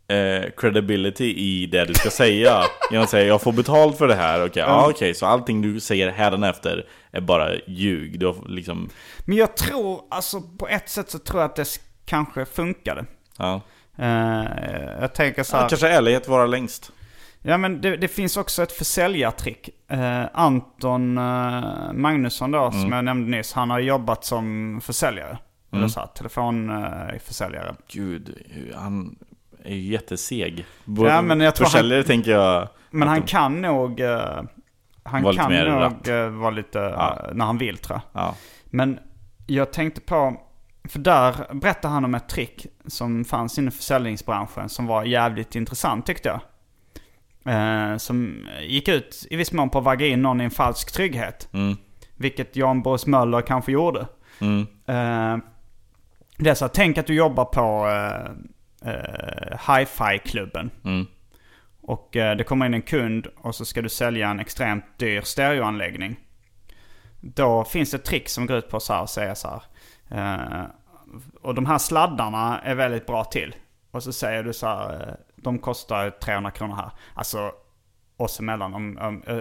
eh, 0.09 0.51
credibility 0.57 1.35
i 1.35 1.67
det 1.67 1.85
du 1.85 1.95
ska 1.95 2.11
säga. 2.11 2.63
Genom 2.91 3.05
att 3.05 3.11
säga 3.11 3.27
jag 3.27 3.43
får 3.43 3.53
betalt 3.53 3.99
för 3.99 4.09
det 4.09 4.15
här. 4.15 4.47
Okej, 4.47 4.63
ja, 4.67 4.89
okej, 4.91 5.15
så 5.15 5.27
allting 5.27 5.63
du 5.63 5.81
säger 5.81 6.11
hädanefter 6.11 6.87
är 7.11 7.21
bara 7.21 7.55
ljug. 7.67 8.21
Du 8.21 8.35
liksom... 8.49 8.91
Men 9.25 9.37
jag 9.37 9.57
tror, 9.57 10.01
alltså 10.11 10.41
på 10.59 10.69
ett 10.69 10.89
sätt 10.89 11.11
så 11.11 11.19
tror 11.19 11.41
jag 11.41 11.51
att 11.51 11.57
det 11.57 11.69
kanske 12.07 12.45
funkade. 12.45 13.05
Ja. 13.39 13.61
Eh, 13.99 14.45
jag 15.01 15.15
tänker 15.15 15.43
så 15.43 15.57
här. 15.57 15.63
Ja, 15.65 15.69
kanske 15.69 15.89
ärlighet 15.89 16.29
vara 16.29 16.47
längst. 16.47 16.93
Ja 17.47 17.57
men 17.59 17.81
det, 17.81 17.97
det 17.97 18.09
finns 18.09 18.37
också 18.37 18.63
ett 18.63 18.73
försäljartrick. 18.73 19.69
Eh, 19.89 20.25
Anton 20.35 21.19
eh, 21.19 21.93
Magnusson 21.93 22.51
då, 22.51 22.71
som 22.71 22.93
jag 22.93 23.05
nämnde 23.05 23.37
nyss, 23.37 23.53
han 23.53 23.71
har 23.71 23.79
jobbat 23.79 24.25
som 24.25 24.81
försäljare. 24.85 25.39
Eller 25.73 25.89
så 25.89 26.01
här, 26.01 26.07
telefonförsäljare. 26.07 27.75
Gud, 27.89 28.39
hur- 28.51 28.75
han 28.77 29.17
är 29.65 29.75
ju 29.75 29.93
jätteseg. 29.93 30.67
Ja, 30.85 31.23
men 31.23 31.41
jag 31.41 31.55
tror 31.55 31.65
han- 31.65 31.71
Försäljare 31.73 32.03
tänker 32.03 32.31
jag... 32.31 32.69
men 32.91 33.09
han 33.09 33.21
de- 33.21 33.27
kan 33.27 33.63
nog... 33.63 34.01
eh, 34.01 34.43
han 35.03 35.23
Var 35.23 35.33
kan 35.33 35.53
nog 35.53 35.81
rapp. 35.81 36.07
eh, 36.09 36.29
vara 36.29 36.51
lite, 36.51 36.79
Ja. 36.79 37.19
eh, 37.29 37.35
när 37.35 37.45
han 37.45 37.59
vill 37.59 37.77
tror 37.79 38.01
jag. 38.13 38.23
Ja. 38.23 38.35
Men 38.65 38.99
jag 39.47 39.73
tänkte 39.73 40.01
på, 40.01 40.37
för 40.89 40.99
där 40.99 41.35
berättade 41.55 41.95
han 41.95 42.05
om 42.05 42.15
ett 42.15 42.29
trick 42.29 42.67
som 42.87 43.25
fanns 43.25 43.59
inom 43.59 43.73
försäljningsbranschen 43.73 44.69
som 44.69 44.87
var 44.87 45.05
jävligt 45.05 45.55
intressant 45.55 46.07
tyckte 46.07 46.29
jag. 46.29 46.41
Eh, 47.45 47.97
som 47.97 48.47
gick 48.63 48.89
ut 48.89 49.27
i 49.31 49.37
viss 49.37 49.53
mån 49.53 49.71
på 49.71 49.79
att 49.79 49.85
vagga 49.85 50.07
in 50.07 50.23
någon 50.23 50.41
i 50.41 50.45
en 50.45 50.51
falsk 50.51 50.93
trygghet. 50.93 51.49
Mm. 51.53 51.77
Vilket 52.17 52.57
Jan 52.57 52.83
Boris 52.83 53.07
Möller 53.07 53.41
kanske 53.41 53.73
gjorde. 53.73 54.07
Mm. 54.41 54.61
Eh, 54.87 55.45
det 56.37 56.51
är 56.51 56.55
så 56.55 56.65
att 56.65 56.75
tänk 56.75 56.99
att 56.99 57.07
du 57.07 57.15
jobbar 57.15 57.45
på 57.45 57.89
eh, 57.89 58.93
eh, 58.93 59.77
hi-fi-klubben. 59.77 60.71
Mm. 60.85 61.07
Och 61.81 62.17
eh, 62.17 62.37
det 62.37 62.45
kommer 62.45 62.67
in 62.67 62.75
en 62.75 62.83
kund 62.83 63.27
och 63.37 63.55
så 63.55 63.65
ska 63.65 63.83
du 63.83 63.89
sälja 63.89 64.29
en 64.29 64.41
extremt 64.41 64.85
dyr 64.97 65.21
stereoanläggning. 65.21 66.17
Då 67.21 67.65
finns 67.65 67.91
det 67.91 67.97
ett 67.97 68.05
trick 68.05 68.29
som 68.29 68.47
går 68.47 68.57
ut 68.57 68.69
på 68.69 68.81
så 68.81 68.93
här, 68.93 69.03
att 69.03 69.11
säga 69.11 69.35
så 69.35 69.49
här. 69.49 69.63
Eh, 70.11 70.65
och 71.43 71.55
de 71.55 71.67
här 71.67 71.79
sladdarna 71.79 72.61
är 72.61 72.75
väldigt 72.75 73.07
bra 73.07 73.25
till. 73.25 73.55
Och 73.91 74.03
så 74.03 74.13
säger 74.13 74.43
du 74.43 74.53
så 74.53 74.67
här, 74.67 75.09
eh, 75.09 75.15
de 75.45 75.59
kostar 75.59 76.11
300 76.11 76.51
kronor 76.51 76.75
här. 76.75 76.91
Alltså 77.15 77.53
oss 78.17 78.41
emellan. 78.41 78.75
Om, 78.75 78.99
om, 78.99 79.23
eh, 79.27 79.41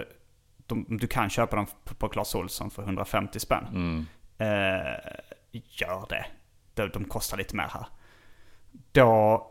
de, 0.67 0.85
du 0.89 1.07
kan 1.07 1.29
köpa 1.29 1.55
dem 1.55 1.65
på, 1.83 1.95
på 1.95 2.09
Clas 2.09 2.35
Ohlson 2.35 2.71
för 2.71 2.83
150 2.83 3.39
spänn. 3.39 4.07
Eh, 4.37 4.47
gör 5.51 6.05
det. 6.09 6.25
de, 6.73 6.89
de 6.89 7.05
kostar 7.05 7.37
lite 7.37 7.55
mer 7.55 7.67
här. 7.73 7.85
Då, 8.91 9.47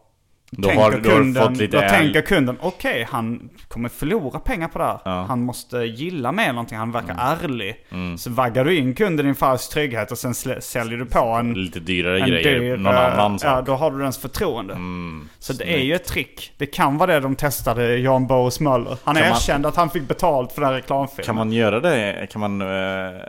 Då 0.56 0.68
tänker 0.68 0.82
har- 0.82 0.90
då 0.90 1.10
har 1.10 1.16
kunden, 1.16 1.42
fått 1.48 1.56
lite 1.56 1.76
då 1.82 1.88
tänker 1.88 2.20
kunden, 2.20 2.56
okej 2.60 3.06
han 3.10 3.50
kommer 3.68 3.88
förlora 3.88 4.38
pengar 4.38 4.68
på 4.68 4.78
det 4.78 4.84
här. 4.84 4.98
Ja. 5.04 5.24
Han 5.28 5.40
måste 5.42 5.76
gilla 5.78 6.32
med 6.32 6.48
någonting, 6.54 6.78
han 6.78 6.92
verkar 6.92 7.12
Mm. 7.12 7.18
ärlig. 7.26 7.76
Så 8.18 8.30
vaggar 8.30 8.64
du 8.64 8.76
in 8.76 8.94
kunden 8.94 9.26
i 9.26 9.28
en 9.28 9.34
falsk 9.34 9.70
trygghet 9.70 10.12
och 10.12 10.18
sen 10.18 10.34
säljer 10.34 10.98
du 10.98 11.06
på 11.06 11.18
en 11.18 11.52
Lite 11.54 11.80
dyrare 11.80 12.20
en 12.20 12.26
grejer, 12.28 12.60
dyr, 12.60 12.76
någon 12.76 12.94
eh, 12.94 13.12
annan 13.12 13.38
sak. 13.38 13.50
Ja, 13.50 13.62
då 13.62 13.74
har 13.74 13.90
du 13.90 13.98
dens 13.98 14.18
förtroende. 14.18 14.74
Mm, 14.74 15.28
så 15.38 15.52
det 15.52 15.74
är 15.74 15.78
ju 15.82 15.94
ett 15.94 16.04
trick. 16.04 16.52
Det 16.58 16.66
kan 16.66 16.98
vara 16.98 17.12
det 17.14 17.20
de 17.20 17.36
testade 17.36 17.96
Jan 17.98 18.26
Boris 18.26 18.60
Möller. 18.60 18.96
Han 19.04 19.14
Kan 19.14 19.24
man- 19.28 19.32
erkände 19.36 19.68
att 19.68 19.76
han 19.76 19.90
fick 19.90 20.08
betalt 20.08 20.52
för 20.52 20.60
den 20.60 20.70
här 20.70 20.76
reklamfilmen. 20.76 21.24
Kan 21.26 21.34
man 21.34 21.52
göra 21.52 21.80
det? 21.80 22.26
Kan 22.32 22.40
man 22.40 22.60
eh, 22.60 23.20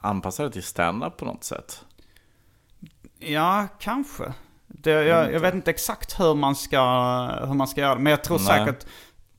anpassa 0.00 0.42
det 0.42 0.50
till 0.50 0.62
stand-up 0.62 1.16
på 1.16 1.24
något 1.24 1.44
sätt? 1.44 1.84
Ja, 3.18 3.66
kanske. 3.80 4.24
Det, 4.74 4.90
jag, 4.90 5.32
jag 5.32 5.40
vet 5.40 5.54
inte 5.54 5.70
exakt 5.70 6.20
hur 6.20 6.34
man 6.34 6.56
ska, 6.56 6.80
hur 7.46 7.54
man 7.54 7.68
ska 7.68 7.80
göra 7.80 7.94
det. 7.94 8.00
Men 8.00 8.10
jag 8.10 8.24
tror 8.24 8.38
Nej. 8.38 8.46
säkert, 8.46 8.86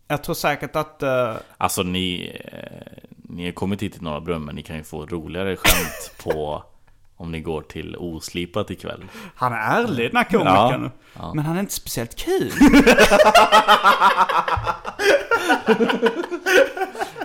jag 0.08 0.24
tror 0.24 0.36
säkert 0.36 0.76
att... 0.76 1.04
eh, 1.04 1.34
Alltså 1.58 1.84
ni, 1.84 2.38
eh, 2.52 3.04
ni 3.30 3.46
har 3.46 3.52
kommit 3.52 3.82
hit 3.82 3.94
till 3.94 4.02
Norra 4.02 4.22
Brunn 4.22 4.46
men 4.46 4.56
ni 4.56 4.62
kan 4.64 4.76
ju 4.78 4.84
få 4.84 5.06
roligare 5.06 5.56
skämt 5.56 6.12
på 6.24 6.64
om 7.18 7.32
ni 7.32 7.40
går 7.42 7.62
till 7.62 7.96
Oslipat 7.98 8.72
ikväll. 8.72 9.04
han 9.36 9.54
är 9.54 9.58
ärlig 9.58 10.10
den 10.12 10.18
här 10.18 10.24
komikern. 10.24 10.84
Ja, 10.84 11.20
ja. 11.20 11.34
Men 11.34 11.46
han 11.46 11.56
är 11.56 11.60
inte 11.60 11.74
speciellt 11.74 12.16
kul. 12.16 12.52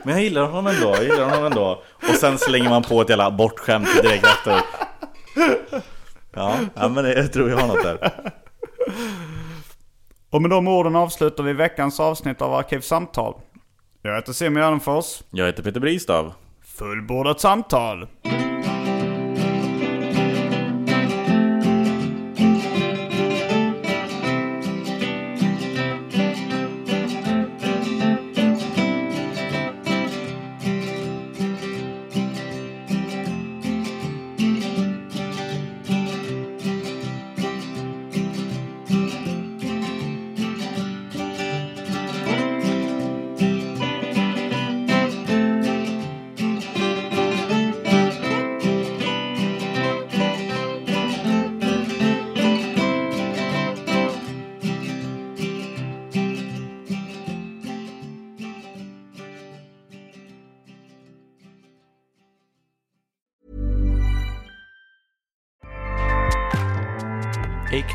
Men 0.03 0.15
jag 0.15 0.23
gillar 0.25 0.43
honom 0.43 0.67
ändå, 0.67 0.89
jag 0.95 1.03
gillar 1.05 1.25
honom 1.31 1.45
ändå. 1.45 1.83
Och 2.09 2.15
sen 2.21 2.39
slänger 2.39 2.71
man 2.71 2.83
på 2.83 3.01
ett 3.03 3.09
jävla 3.09 3.31
bortskämt 3.31 3.89
direkt 4.03 4.25
efter. 4.27 4.61
Ja, 6.39 6.59
ja 6.75 6.89
men 6.89 7.05
jag 7.05 7.33
tror 7.33 7.51
jag 7.51 7.57
har 7.57 7.69
något 7.69 7.83
där. 7.83 8.13
Och 10.31 10.43
med 10.43 10.51
de 10.51 10.69
orden 10.69 10.97
avslutar 10.97 11.43
vi 11.43 11.53
veckans 11.53 12.01
avsnitt 12.01 12.43
av 12.43 12.55
Arkivsamtal. 12.55 13.35
Jag 14.03 14.15
heter 14.15 14.33
Simon 14.33 14.63
Gärdenfors. 14.63 15.23
Jag 15.31 15.47
heter 15.47 15.63
Peter 15.63 15.81
Bristav. 15.81 16.33
Fullbordat 16.65 17.41
samtal. 17.41 18.07